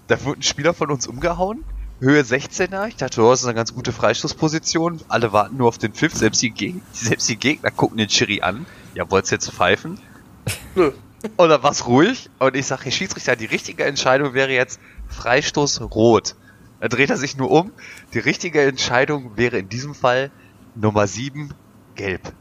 da 0.09 0.23
wurde 0.25 0.39
ein 0.39 0.43
Spieler 0.43 0.73
von 0.73 0.91
uns 0.91 1.07
umgehauen. 1.07 1.63
Höhe 1.99 2.21
16er. 2.21 2.87
Ich 2.87 2.95
dachte, 2.95 3.21
oh, 3.21 3.29
das 3.29 3.41
ist 3.41 3.45
eine 3.45 3.53
ganz 3.53 3.73
gute 3.73 3.91
Freistoßposition. 3.91 5.01
Alle 5.07 5.33
warten 5.33 5.57
nur 5.57 5.67
auf 5.67 5.77
den 5.77 5.93
Pfiff. 5.93 6.15
Selbst 6.15 6.41
die, 6.41 6.49
Geg 6.49 6.75
selbst 6.91 7.29
die 7.29 7.37
Gegner 7.37 7.71
gucken 7.71 7.97
den 7.97 8.09
Schiri 8.09 8.41
an. 8.41 8.65
Ja, 8.95 9.09
wollt's 9.11 9.29
jetzt 9.29 9.51
pfeifen? 9.51 9.99
Nö. 10.75 10.91
Und 11.35 11.49
dann 11.49 11.61
war's 11.61 11.85
ruhig. 11.85 12.29
Und 12.39 12.55
ich 12.55 12.65
sage, 12.65 12.85
Herr 12.85 12.91
Schiedsrichter, 12.91 13.35
die 13.35 13.45
richtige 13.45 13.85
Entscheidung 13.85 14.33
wäre 14.33 14.51
jetzt 14.51 14.79
Freistoß 15.09 15.81
rot. 15.81 16.35
Da 16.79 16.87
dreht 16.87 17.11
er 17.11 17.17
sich 17.17 17.37
nur 17.37 17.51
um. 17.51 17.71
Die 18.13 18.19
richtige 18.19 18.63
Entscheidung 18.63 19.37
wäre 19.37 19.59
in 19.59 19.69
diesem 19.69 19.93
Fall 19.93 20.31
Nummer 20.75 21.05
7 21.05 21.53
gelb. 21.95 22.33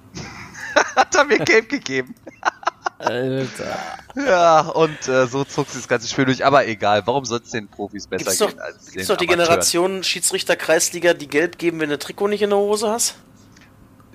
Hat 0.96 1.14
er 1.14 1.24
mir 1.24 1.40
gelb 1.40 1.68
gegeben. 1.68 2.14
Alter. 2.98 3.78
Ja, 4.16 4.60
und 4.60 5.08
äh, 5.08 5.26
so 5.26 5.44
zog 5.44 5.68
sich 5.68 5.80
das 5.82 5.88
ganze 5.88 6.08
Spiel 6.08 6.24
durch. 6.24 6.44
Aber 6.44 6.66
egal, 6.66 7.06
warum 7.06 7.24
soll 7.24 7.40
es 7.44 7.50
den 7.50 7.68
Profis 7.68 8.06
besser 8.06 8.24
Gibt's 8.24 8.38
doch, 8.38 8.48
gehen 8.48 8.60
als 8.60 8.84
den 8.86 8.92
gibt's 8.94 9.08
doch 9.08 9.16
die 9.16 9.28
Amateuren? 9.28 9.48
Generation 9.48 10.04
Schiedsrichter 10.04 10.56
Kreisliga, 10.56 11.14
die 11.14 11.28
gelb 11.28 11.58
geben, 11.58 11.80
wenn 11.80 11.90
du 11.90 11.98
Trikot 11.98 12.28
nicht 12.28 12.42
in 12.42 12.50
der 12.50 12.58
Hose 12.58 12.88
hast? 12.90 13.14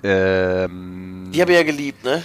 Ähm, 0.02 1.30
Die 1.32 1.40
habe 1.40 1.52
ich 1.52 1.58
ja 1.58 1.64
geliebt, 1.64 2.04
ne? 2.04 2.22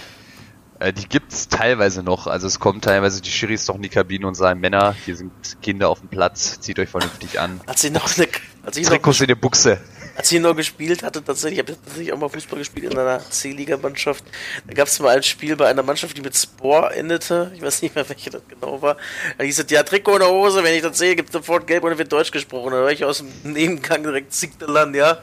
äh, 0.80 0.92
die 0.92 1.08
gibt's 1.08 1.48
teilweise 1.48 2.02
noch. 2.02 2.26
Also 2.26 2.46
es 2.46 2.60
kommen 2.60 2.80
teilweise 2.80 3.22
die 3.22 3.30
Schiris 3.30 3.66
doch 3.66 3.76
in 3.76 3.82
die 3.82 3.88
Kabine 3.88 4.26
und 4.26 4.34
sagen, 4.34 4.60
Männer, 4.60 4.94
hier 5.04 5.16
sind 5.16 5.32
Kinder 5.62 5.88
auf 5.88 6.00
dem 6.00 6.08
Platz, 6.08 6.60
zieht 6.60 6.78
euch 6.78 6.88
vernünftig 6.90 7.40
an. 7.40 7.60
Als 7.66 7.84
ich 7.84 7.92
noch, 7.92 8.16
ne, 8.16 8.28
als 8.64 8.76
ich 8.76 8.84
noch, 8.84 8.92
Trikots 8.92 9.20
in 9.20 9.28
die 9.28 9.34
Buchse. 9.34 9.80
Als 10.20 10.30
ich 10.32 10.38
noch 10.38 10.54
gespielt 10.54 11.02
hatte, 11.02 11.24
tatsächlich, 11.24 11.60
ich 11.60 11.66
habe 11.66 11.78
tatsächlich 11.82 12.12
auch 12.12 12.18
mal 12.18 12.28
Fußball 12.28 12.58
gespielt 12.58 12.92
in 12.92 12.98
einer 12.98 13.20
C-Liga-Mannschaft. 13.30 14.22
Da 14.66 14.74
gab 14.74 14.86
es 14.86 15.00
mal 15.00 15.16
ein 15.16 15.22
Spiel 15.22 15.56
bei 15.56 15.66
einer 15.66 15.82
Mannschaft, 15.82 16.14
die 16.14 16.20
mit 16.20 16.36
Spor 16.36 16.92
endete. 16.92 17.50
Ich 17.54 17.62
weiß 17.62 17.80
nicht 17.80 17.94
mehr, 17.94 18.06
welche 18.08 18.28
das 18.28 18.42
genau 18.46 18.82
war. 18.82 18.98
Da 19.38 19.44
hieß 19.44 19.60
es, 19.60 19.70
ja, 19.70 19.82
Trikot 19.82 20.16
in 20.16 20.18
der 20.18 20.28
Hose, 20.28 20.62
wenn 20.62 20.74
ich 20.74 20.82
das 20.82 20.98
sehe, 20.98 21.16
gibt 21.16 21.32
sofort 21.32 21.66
gelb 21.66 21.84
und 21.84 21.90
dann 21.90 21.98
wird 21.98 22.12
Deutsch 22.12 22.32
gesprochen. 22.32 22.72
Da 22.72 22.82
war 22.82 22.92
ich 22.92 23.02
aus 23.02 23.24
dem 23.42 23.52
Nebengang 23.54 24.02
direkt 24.02 24.34
Zickterland, 24.34 24.94
ja. 24.94 25.16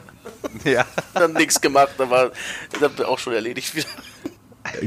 Ja. 0.64 0.84
Dann 1.14 1.32
nichts 1.34 1.60
gemacht, 1.60 1.92
da 1.96 2.10
war 2.10 2.32
das 2.80 2.98
war 2.98 3.08
auch 3.08 3.18
schon 3.20 3.34
erledigt 3.34 3.76
wieder. 3.76 3.86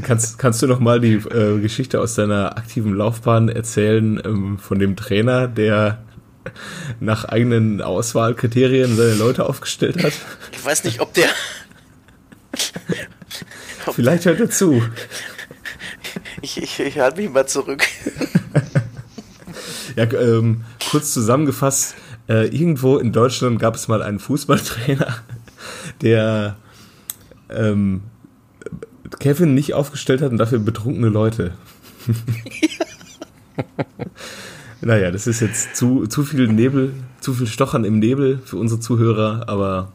Kannst, 0.02 0.38
kannst 0.38 0.60
du 0.60 0.66
noch 0.66 0.78
mal 0.78 1.00
die 1.00 1.14
äh, 1.14 1.58
Geschichte 1.58 2.00
aus 2.00 2.14
deiner 2.14 2.58
aktiven 2.58 2.94
Laufbahn 2.94 3.48
erzählen 3.48 4.20
ähm, 4.24 4.58
von 4.58 4.78
dem 4.78 4.94
Trainer, 4.94 5.48
der 5.48 6.04
nach 7.00 7.24
eigenen 7.24 7.80
Auswahlkriterien 7.80 8.96
seine 8.96 9.14
Leute 9.14 9.46
aufgestellt 9.46 10.02
hat? 10.02 10.12
Ich 10.52 10.64
weiß 10.64 10.84
nicht, 10.84 11.00
ob 11.00 11.14
der. 11.14 11.28
Vielleicht 13.92 14.26
hört 14.26 14.40
er 14.40 14.50
zu. 14.50 14.82
Ich, 16.42 16.60
ich, 16.60 16.80
ich 16.80 16.98
halte 16.98 17.22
mich 17.22 17.30
mal 17.30 17.46
zurück. 17.46 17.84
Ja, 19.96 20.04
ähm, 20.12 20.64
kurz 20.90 21.12
zusammengefasst, 21.12 21.94
äh, 22.28 22.46
irgendwo 22.46 22.98
in 22.98 23.12
Deutschland 23.12 23.58
gab 23.58 23.74
es 23.74 23.88
mal 23.88 24.02
einen 24.02 24.18
Fußballtrainer, 24.18 25.22
der 26.00 26.56
ähm, 27.50 28.02
Kevin 29.20 29.54
nicht 29.54 29.74
aufgestellt 29.74 30.22
hat 30.22 30.30
und 30.32 30.38
dafür 30.38 30.58
betrunkene 30.58 31.08
Leute. 31.08 31.52
Naja, 34.82 35.10
das 35.10 35.26
ist 35.26 35.40
jetzt 35.40 35.76
zu, 35.76 36.06
zu 36.06 36.24
viel 36.24 36.48
Nebel, 36.48 36.94
zu 37.20 37.34
viel 37.34 37.46
Stochern 37.46 37.84
im 37.84 37.98
Nebel 37.98 38.40
für 38.44 38.56
unsere 38.56 38.80
Zuhörer, 38.80 39.48
aber 39.48 39.92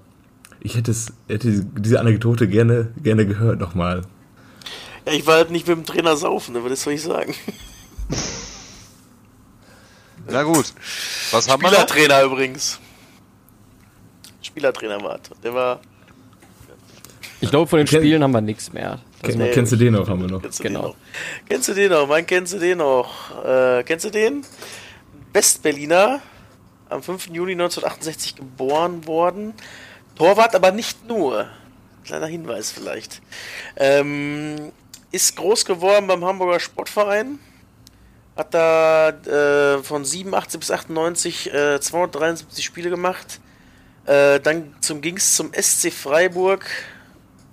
ich 0.62 0.76
hätte, 0.76 0.92
es, 0.92 1.14
hätte 1.28 1.66
diese 1.78 2.00
Anekdote 2.00 2.48
gerne, 2.48 2.92
gerne 3.02 3.26
gehört 3.26 3.60
nochmal. 3.60 4.04
Ja, 5.06 5.14
ich 5.14 5.28
war 5.28 5.36
halt 5.36 5.52
nicht 5.52 5.68
mit 5.68 5.78
dem 5.78 5.86
Trainer 5.86 6.18
saufen, 6.18 6.54
ne? 6.54 6.64
was 6.64 6.84
soll 6.84 6.94
ich 6.94 7.02
sagen? 7.02 7.34
Na 10.30 10.44
gut. 10.44 10.74
Was 11.32 11.50
haben 11.50 11.62
wir 11.62 11.72
noch? 11.72 11.78
Spielertrainer 11.78 12.24
übrigens. 12.24 12.80
Spielertrainer 14.42 15.02
war 15.02 15.20
das. 15.20 15.40
Der 15.42 15.54
war. 15.54 15.80
Ich 17.40 17.50
glaube, 17.50 17.68
von 17.68 17.78
den 17.78 17.88
Spielen 17.88 18.24
haben 18.24 18.32
wir 18.32 18.42
nichts 18.42 18.74
mehr. 18.74 19.00
Ken, 19.24 19.38
nee, 19.38 19.52
kennst 19.52 19.72
du 19.72 19.76
den 19.76 19.94
noch, 19.94 20.08
haben 20.08 20.22
wir 20.22 20.30
noch. 20.30 20.42
Kennst 20.42 20.60
du 20.60 20.64
Genau. 20.64 20.82
den 20.82 20.88
noch? 20.90 20.96
Kennst 21.50 21.68
du 21.70 21.74
den 21.74 21.92
noch? 21.92 22.08
Mein, 22.08 22.26
kennst 22.26 22.54
du 22.54 22.60
den 22.60 22.78
noch? 22.78 23.44
Äh, 23.46 23.84
kennst 23.84 24.06
du 24.06 24.10
den? 24.10 24.46
Westberliner, 25.34 26.22
am 26.90 27.04
5. 27.04 27.28
Juni 27.28 27.52
1968 27.54 28.36
geboren 28.36 29.06
worden. 29.08 29.54
Torwart, 30.16 30.56
aber 30.56 30.72
nicht 30.72 31.08
nur. 31.08 31.48
Kleiner 32.06 32.28
Hinweis 32.28 32.72
vielleicht. 32.72 33.22
Ähm, 33.76 34.72
ist 35.12 35.36
groß 35.36 35.66
geworden 35.66 36.08
beim 36.08 36.24
Hamburger 36.24 36.60
Sportverein. 36.60 37.40
Hat 38.36 38.54
da 38.54 39.10
äh, 39.10 39.84
von 39.84 40.06
87 40.06 40.60
bis 40.60 40.72
98 40.72 41.54
äh, 41.54 41.80
273 41.82 42.64
Spiele 42.64 42.90
gemacht. 42.90 43.40
Äh, 44.06 44.40
dann 44.40 44.76
zum, 44.80 45.02
ging 45.02 45.18
es 45.18 45.36
zum 45.36 45.52
SC 45.54 45.92
Freiburg. 45.92 46.66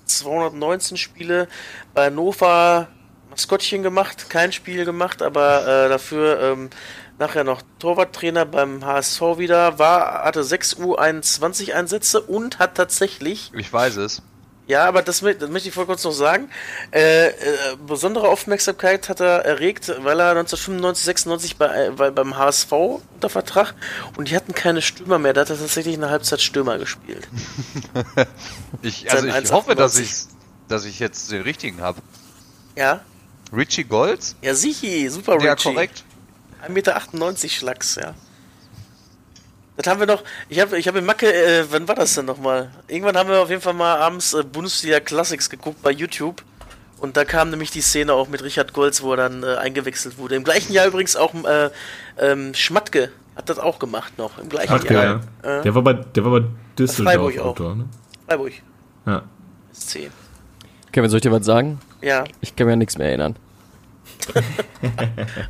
219 0.04 0.96
Spiele. 0.96 1.48
Bei 1.94 2.06
Hannover 2.06 2.88
Maskottchen 3.30 3.82
gemacht, 3.82 4.30
kein 4.30 4.52
Spiel 4.52 4.84
gemacht, 4.84 5.20
aber 5.22 5.66
äh, 5.66 5.88
dafür 5.88 6.40
ähm, 6.40 6.70
nachher 7.18 7.44
noch 7.44 7.62
Torwarttrainer 7.78 8.44
beim 8.44 8.84
HSV 8.84 9.20
wieder. 9.38 9.78
War, 9.78 10.24
hatte 10.24 10.44
6 10.44 10.76
U21 10.76 11.72
Einsätze 11.72 12.20
und 12.20 12.58
hat 12.58 12.76
tatsächlich 12.76 13.50
Ich 13.54 13.72
weiß 13.72 13.96
es. 13.96 14.22
Ja, 14.66 14.86
aber 14.86 15.02
das, 15.02 15.20
das 15.20 15.50
möchte 15.50 15.68
ich 15.68 15.74
voll 15.74 15.86
kurz 15.86 16.04
noch 16.04 16.12
sagen. 16.12 16.48
Äh, 16.90 17.28
äh, 17.28 17.32
besondere 17.86 18.28
Aufmerksamkeit 18.28 19.08
hat 19.08 19.20
er 19.20 19.44
erregt, 19.44 19.88
weil 20.02 20.18
er 20.20 20.30
1995, 20.30 21.04
96 21.04 21.56
bei, 21.56 21.86
äh, 21.86 21.90
bei, 21.90 22.10
beim 22.10 22.36
HSV 22.36 22.72
unter 22.72 23.28
Vertrag 23.28 23.74
und 24.16 24.30
die 24.30 24.36
hatten 24.36 24.54
keine 24.54 24.80
Stürmer 24.80 25.18
mehr. 25.18 25.32
Da 25.34 25.42
hat 25.42 25.50
er 25.50 25.58
tatsächlich 25.58 25.96
eine 25.96 26.10
Halbzeit 26.10 26.40
Stürmer 26.40 26.78
gespielt. 26.78 27.28
Ich, 28.82 29.10
also 29.10 29.26
ich 29.28 29.52
hoffe, 29.52 29.74
dass 29.74 29.96
1,98. 29.96 30.02
ich, 30.02 30.12
dass 30.68 30.84
ich 30.84 30.98
jetzt 30.98 31.30
den 31.30 31.40
richtigen 31.42 31.80
habe. 31.80 32.02
Ja? 32.76 33.00
Richie 33.52 33.84
Golds? 33.84 34.36
Ja, 34.42 34.54
sichi, 34.54 35.08
super 35.08 35.40
Ja, 35.40 35.52
Richie. 35.52 35.72
korrekt. 35.72 36.04
1,98 36.66 36.70
Meter 36.70 37.48
Schlacks, 37.48 37.94
ja. 37.96 38.14
Das 39.76 39.88
haben 39.88 39.98
wir 39.98 40.06
noch, 40.06 40.22
ich 40.48 40.60
habe 40.60 40.78
ich 40.78 40.86
hab 40.86 40.94
in 40.94 41.04
Macke, 41.04 41.32
äh, 41.32 41.64
wann 41.70 41.88
war 41.88 41.96
das 41.96 42.14
denn 42.14 42.26
nochmal? 42.26 42.70
Irgendwann 42.86 43.16
haben 43.16 43.28
wir 43.28 43.40
auf 43.40 43.50
jeden 43.50 43.62
Fall 43.62 43.74
mal 43.74 43.96
abends 43.96 44.32
äh, 44.32 44.44
Bundesliga 44.44 45.00
Classics 45.00 45.50
geguckt 45.50 45.82
bei 45.82 45.90
YouTube. 45.90 46.42
Und 47.00 47.16
da 47.16 47.24
kam 47.24 47.50
nämlich 47.50 47.70
die 47.70 47.80
Szene 47.80 48.12
auch 48.12 48.28
mit 48.28 48.42
Richard 48.42 48.72
Golz, 48.72 49.02
wo 49.02 49.10
er 49.12 49.16
dann 49.16 49.42
äh, 49.42 49.56
eingewechselt 49.56 50.16
wurde. 50.16 50.36
Im 50.36 50.44
gleichen 50.44 50.72
Jahr 50.72 50.86
übrigens 50.86 51.16
auch 51.16 51.34
äh, 51.44 51.70
ähm, 52.18 52.54
Schmatke 52.54 53.10
hat 53.36 53.48
das 53.48 53.58
auch 53.58 53.78
gemacht 53.80 54.16
noch. 54.16 54.38
Im 54.38 54.48
gleichen 54.48 54.72
Ach, 54.72 54.84
Jahr. 54.84 55.20
ja. 55.42 55.60
Der 55.62 55.74
war 55.74 55.82
bei, 55.82 55.94
der 55.94 56.24
war 56.24 56.40
bei 56.40 56.46
Düsseldorf 56.78 57.14
Freiburg 57.14 57.38
auch. 57.40 57.46
Autor, 57.46 57.74
ne? 57.74 57.88
Freiburg. 58.28 58.52
Ja. 59.06 59.22
SC. 59.72 60.10
Kevin, 60.92 61.10
soll 61.10 61.18
ich 61.18 61.22
dir 61.22 61.32
was 61.32 61.44
sagen? 61.44 61.80
Ja. 62.00 62.24
Ich 62.40 62.54
kann 62.54 62.68
mir 62.68 62.74
an 62.74 62.78
nichts 62.78 62.96
mehr 62.96 63.08
erinnern. 63.08 63.36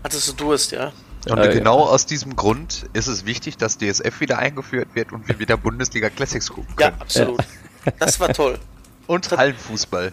Hattest 0.02 0.28
du 0.28 0.32
Durst, 0.32 0.72
ja? 0.72 0.92
Und 1.26 1.38
Äh, 1.38 1.52
genau 1.54 1.80
aus 1.80 2.06
diesem 2.06 2.36
Grund 2.36 2.86
ist 2.92 3.06
es 3.06 3.24
wichtig, 3.24 3.56
dass 3.56 3.78
DSF 3.78 4.20
wieder 4.20 4.38
eingeführt 4.38 4.88
wird 4.94 5.12
und 5.12 5.26
wir 5.28 5.38
wieder 5.38 5.56
Bundesliga 5.56 6.10
Classics 6.10 6.48
gucken 6.50 6.74
Ja, 6.78 6.90
können. 6.90 7.00
absolut. 7.02 7.40
Das 7.98 8.20
war 8.20 8.28
toll. 8.32 8.58
Und 9.06 9.30
Hallenfußball. 9.30 10.12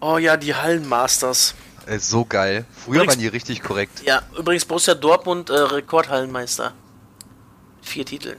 Oh 0.00 0.18
ja, 0.18 0.36
die 0.36 0.54
Hallenmasters. 0.54 1.54
Äh, 1.86 1.98
so 1.98 2.24
geil. 2.24 2.64
Früher 2.74 2.96
Übrigens- 2.96 3.12
waren 3.14 3.20
die 3.20 3.28
richtig 3.28 3.62
korrekt. 3.62 4.02
Ja, 4.04 4.22
übrigens 4.38 4.64
Borussia 4.64 4.94
Dortmund 4.94 5.50
äh, 5.50 5.54
Rekordhallenmeister. 5.54 6.72
Vier 7.82 8.04
Titel. 8.04 8.36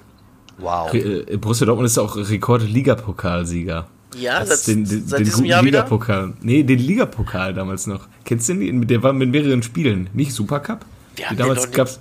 Wow. 0.57 0.93
Äh, 0.93 1.37
Borussia 1.37 1.65
Dortmund 1.65 1.87
ist 1.87 1.97
auch 1.97 2.15
Rekord-Ligapokalsieger. 2.17 3.87
Ja, 4.15 4.39
Das 4.39 4.49
ist 4.51 4.67
den, 4.67 4.85
den, 4.85 5.07
seit 5.07 5.19
den 5.19 5.25
diesem 5.25 5.37
guten 5.39 5.49
Jahr 5.49 5.63
wieder. 5.63 5.79
Ligapokal. 5.79 6.33
Nee, 6.41 6.63
den 6.63 6.79
Ligapokal 6.79 7.53
damals 7.53 7.87
noch. 7.87 8.07
Kennst 8.25 8.49
du 8.49 8.55
den? 8.55 8.87
Der 8.87 9.03
war 9.03 9.13
mit 9.13 9.29
mehreren 9.29 9.61
Spielen. 9.63 10.09
Nicht 10.13 10.33
Supercup? 10.33 10.79
Wir 11.15 11.29
haben 11.29 11.37
damals 11.37 11.71
gab's. 11.71 11.99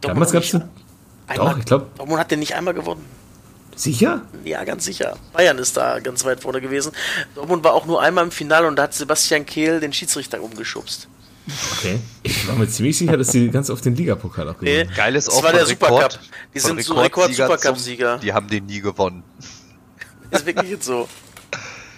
Damals 0.00 0.32
nicht 0.32 0.52
den. 0.52 0.64
einmal- 1.26 1.52
Doch, 1.52 1.58
ich 1.58 1.64
glaube. 1.64 1.86
Dortmund 1.96 2.20
hat 2.20 2.30
den 2.30 2.38
nicht 2.40 2.54
einmal 2.54 2.74
gewonnen. 2.74 3.04
Sicher? 3.74 4.22
Ja, 4.44 4.64
ganz 4.64 4.84
sicher. 4.86 5.16
Bayern 5.34 5.58
ist 5.58 5.76
da 5.76 5.98
ganz 6.00 6.24
weit 6.24 6.40
vorne 6.40 6.60
gewesen. 6.62 6.92
Dortmund 7.34 7.62
war 7.62 7.74
auch 7.74 7.84
nur 7.86 8.00
einmal 8.00 8.24
im 8.24 8.30
Finale 8.30 8.66
und 8.68 8.76
da 8.76 8.84
hat 8.84 8.94
Sebastian 8.94 9.44
Kehl 9.44 9.80
den 9.80 9.92
Schiedsrichter 9.92 10.42
umgeschubst. 10.42 11.08
Okay. 11.78 12.00
Ich 12.22 12.48
war 12.48 12.56
mir 12.56 12.66
ziemlich 12.68 12.96
sicher, 12.98 13.16
dass 13.16 13.28
die 13.28 13.50
ganz 13.50 13.68
oft 13.70 13.84
den 13.84 13.94
Ligapokal 13.94 14.48
auch 14.48 14.60
Nee. 14.62 14.78
gewonnen 14.78 14.88
haben. 14.90 14.96
Geil 14.96 15.16
ist 15.16 15.28
Das 15.28 15.42
war 15.42 15.52
der 15.52 15.66
Supercup. 15.66 15.96
Rekord, 15.98 16.20
Die 16.54 16.60
von 16.60 16.68
sind 16.70 16.82
so 16.84 16.94
Rekord-Supercup-Sieger. 16.94 18.18
Die 18.18 18.32
haben 18.32 18.48
den 18.48 18.66
nie 18.66 18.80
gewonnen. 18.80 19.22
Ist 20.30 20.46
wirklich 20.46 20.70
jetzt 20.70 20.86
so. 20.86 21.06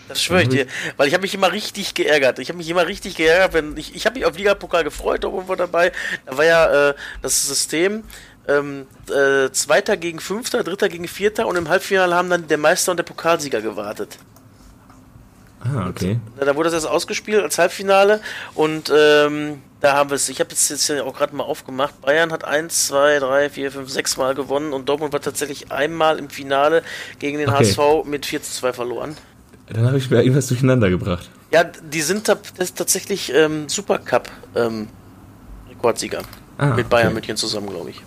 Das 0.08 0.22
schwöre 0.22 0.42
ich 0.42 0.48
dir. 0.48 0.66
Weil 0.96 1.08
ich 1.08 1.14
habe 1.14 1.22
mich 1.22 1.34
immer 1.34 1.52
richtig 1.52 1.94
geärgert. 1.94 2.38
Ich 2.38 2.48
habe 2.48 2.56
mich 2.56 2.68
immer 2.68 2.86
richtig 2.86 3.16
geärgert, 3.16 3.52
wenn 3.52 3.76
ich, 3.76 3.94
ich 3.94 4.06
habe 4.06 4.18
mich 4.18 4.26
auf 4.26 4.36
Ligapokal 4.36 4.84
gefreut, 4.84 5.24
Dortmund 5.24 5.48
war 5.48 5.56
dabei. 5.56 5.92
Da 6.26 6.36
war 6.36 6.44
ja 6.44 6.90
äh, 6.90 6.94
das 7.22 7.46
System 7.46 8.04
ähm, 8.48 8.86
äh, 9.08 9.50
Zweiter 9.50 9.96
gegen 9.96 10.20
Fünfter, 10.20 10.64
Dritter 10.64 10.88
gegen 10.88 11.06
Vierter 11.06 11.46
und 11.46 11.56
im 11.56 11.68
Halbfinale 11.68 12.14
haben 12.14 12.30
dann 12.30 12.48
der 12.48 12.58
Meister 12.58 12.92
und 12.92 12.96
der 12.96 13.04
Pokalsieger 13.04 13.60
gewartet. 13.60 14.18
Ah, 15.60 15.88
okay. 15.88 16.18
Na, 16.38 16.44
Da 16.46 16.56
wurde 16.56 16.70
das 16.70 16.84
erst 16.84 16.86
ausgespielt 16.86 17.42
als 17.42 17.58
Halbfinale 17.58 18.20
und 18.54 18.92
ähm, 18.94 19.60
da 19.80 19.92
haben 19.94 20.10
wir 20.10 20.14
es. 20.14 20.28
Ich 20.28 20.40
habe 20.40 20.50
jetzt, 20.50 20.70
jetzt 20.70 20.90
auch 20.90 21.16
gerade 21.16 21.34
mal 21.34 21.44
aufgemacht. 21.44 22.00
Bayern 22.00 22.32
hat 22.32 22.44
1, 22.44 22.88
2, 22.88 23.18
3, 23.18 23.50
4, 23.50 23.72
5, 23.72 23.90
6 23.90 24.16
Mal 24.16 24.34
gewonnen 24.34 24.72
und 24.72 24.88
Dortmund 24.88 25.12
war 25.12 25.20
tatsächlich 25.20 25.70
einmal 25.70 26.18
im 26.18 26.30
Finale 26.30 26.82
gegen 27.18 27.38
den 27.38 27.48
Okay. 27.48 27.64
HSV 27.64 28.04
mit 28.04 28.24
4 28.26 28.42
zu 28.42 28.52
2 28.52 28.72
verloren. 28.72 29.16
Dann 29.72 29.86
habe 29.86 29.98
ich 29.98 30.10
mir 30.10 30.22
irgendwas 30.22 30.46
durcheinander 30.48 30.88
gebracht. 30.90 31.28
Ja, 31.52 31.64
die 31.64 32.00
sind 32.02 32.24
tatsächlich 32.26 33.32
ähm, 33.34 33.68
Supercup 33.68 34.28
ähm, 34.54 34.88
Rekordsieger 35.70 36.22
Ah, 36.58 36.74
mit 36.74 36.88
Bayern 36.88 37.08
okay. 37.08 37.14
München 37.14 37.36
zusammen, 37.36 37.68
glaube 37.70 37.90
ich. 37.90 38.02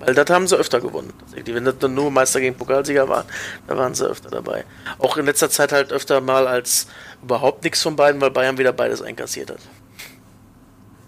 Weil 0.00 0.14
das 0.14 0.28
haben 0.28 0.46
sie 0.46 0.56
öfter 0.56 0.80
gewonnen. 0.80 1.12
Wenn 1.46 1.64
das 1.64 1.78
dann 1.78 1.94
nur 1.94 2.10
Meister 2.10 2.40
gegen 2.40 2.54
Pokalsieger 2.56 3.08
war, 3.08 3.24
da 3.66 3.76
waren 3.76 3.94
sie 3.94 4.06
öfter 4.06 4.28
dabei. 4.28 4.64
Auch 4.98 5.16
in 5.16 5.24
letzter 5.24 5.48
Zeit 5.48 5.72
halt 5.72 5.92
öfter 5.92 6.20
mal 6.20 6.46
als 6.46 6.86
überhaupt 7.22 7.64
nichts 7.64 7.80
von 7.82 7.96
beiden, 7.96 8.20
weil 8.20 8.30
Bayern 8.30 8.58
wieder 8.58 8.72
beides 8.72 9.00
einkassiert 9.00 9.50
hat. 9.50 9.60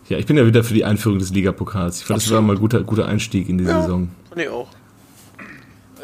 Ja, 0.08 0.16
ich 0.18 0.24
bin 0.26 0.36
ja 0.38 0.46
wieder 0.46 0.62
für 0.64 0.72
die 0.72 0.84
Einführung 0.84 1.18
des 1.18 1.30
Ligapokals. 1.30 1.98
Ich 2.00 2.04
fand, 2.06 2.22
das 2.22 2.30
war 2.30 2.38
Absolut. 2.38 2.46
mal 2.46 2.52
ein 2.54 2.60
guter, 2.60 2.82
guter 2.84 3.06
Einstieg 3.06 3.48
in 3.48 3.58
die 3.58 3.64
Ja. 3.64 3.82
Saison. 3.82 4.08
Fand 4.30 4.40
ich 4.40 4.48
auch. 4.48 4.68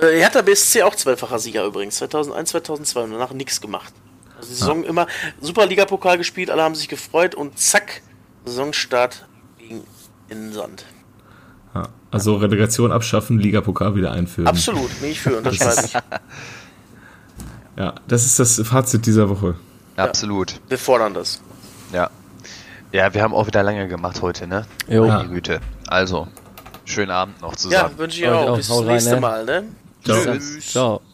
Äh, 0.03 0.19
Hertha 0.19 0.43
BSC 0.43 0.83
auch 0.83 0.95
zweifacher 0.95 1.39
Sieger 1.39 1.65
übrigens. 1.65 1.97
2001, 1.97 2.51
2002 2.51 3.01
und 3.03 3.13
danach 3.13 3.33
nichts 3.33 3.61
gemacht. 3.61 3.93
Also 4.37 4.49
die 4.49 4.55
Saison 4.57 4.85
immer 4.85 5.07
Superliga-Pokal 5.41 6.19
gespielt, 6.19 6.51
alle 6.51 6.63
haben 6.63 6.75
sich 6.75 6.89
gefreut 6.89 7.35
und 7.35 7.59
zack, 7.59 8.03
Saisonstart 8.45 9.27
ging 9.59 9.85
in 10.29 10.43
den 10.47 10.53
Sand. 10.53 10.85
Ja. 11.75 11.89
Also 12.11 12.37
Relegation 12.37 12.91
abschaffen, 12.93 13.39
Ligapokal 13.39 13.95
wieder 13.95 14.11
einführen. 14.13 14.49
Absolut, 14.49 15.01
bin 15.01 15.11
ich 15.11 15.21
für, 15.21 15.37
unterschreibe 15.39 15.83
ich. 15.87 15.95
Ja, 17.75 17.95
das 18.07 18.27
ist 18.27 18.39
das 18.39 18.61
Fazit 18.67 19.07
dieser 19.07 19.31
Woche. 19.31 19.55
Absolut. 19.97 20.61
Wir 20.69 20.77
fordern 20.77 21.15
das. 21.15 21.41
Ja. 21.91 22.11
Ja, 22.93 23.15
wir 23.15 23.23
haben 23.23 23.33
auch 23.33 23.47
wieder 23.47 23.63
lange 23.63 23.89
gemacht 23.89 24.21
heute, 24.21 24.47
ne? 24.47 24.67
Jo. 24.89 25.07
Ja. 25.07 25.17
Meine 25.19 25.31
Güte. 25.31 25.61
Also, 25.87 26.29
schönen 26.85 27.11
Abend 27.11 27.41
noch 27.41 27.53
Ja, 27.53 27.57
zusammen. 27.57 27.97
wünsche 27.97 28.21
ich 28.21 28.29
Euch 28.29 28.35
auch. 28.35 28.57
Bis 28.57 28.67
zum 28.67 28.87
nächsten 28.87 29.15
ne? 29.15 29.21
Mal, 29.21 29.45
ne? 29.47 29.65
Ciao. 30.05 30.39
Ciao. 30.61 31.12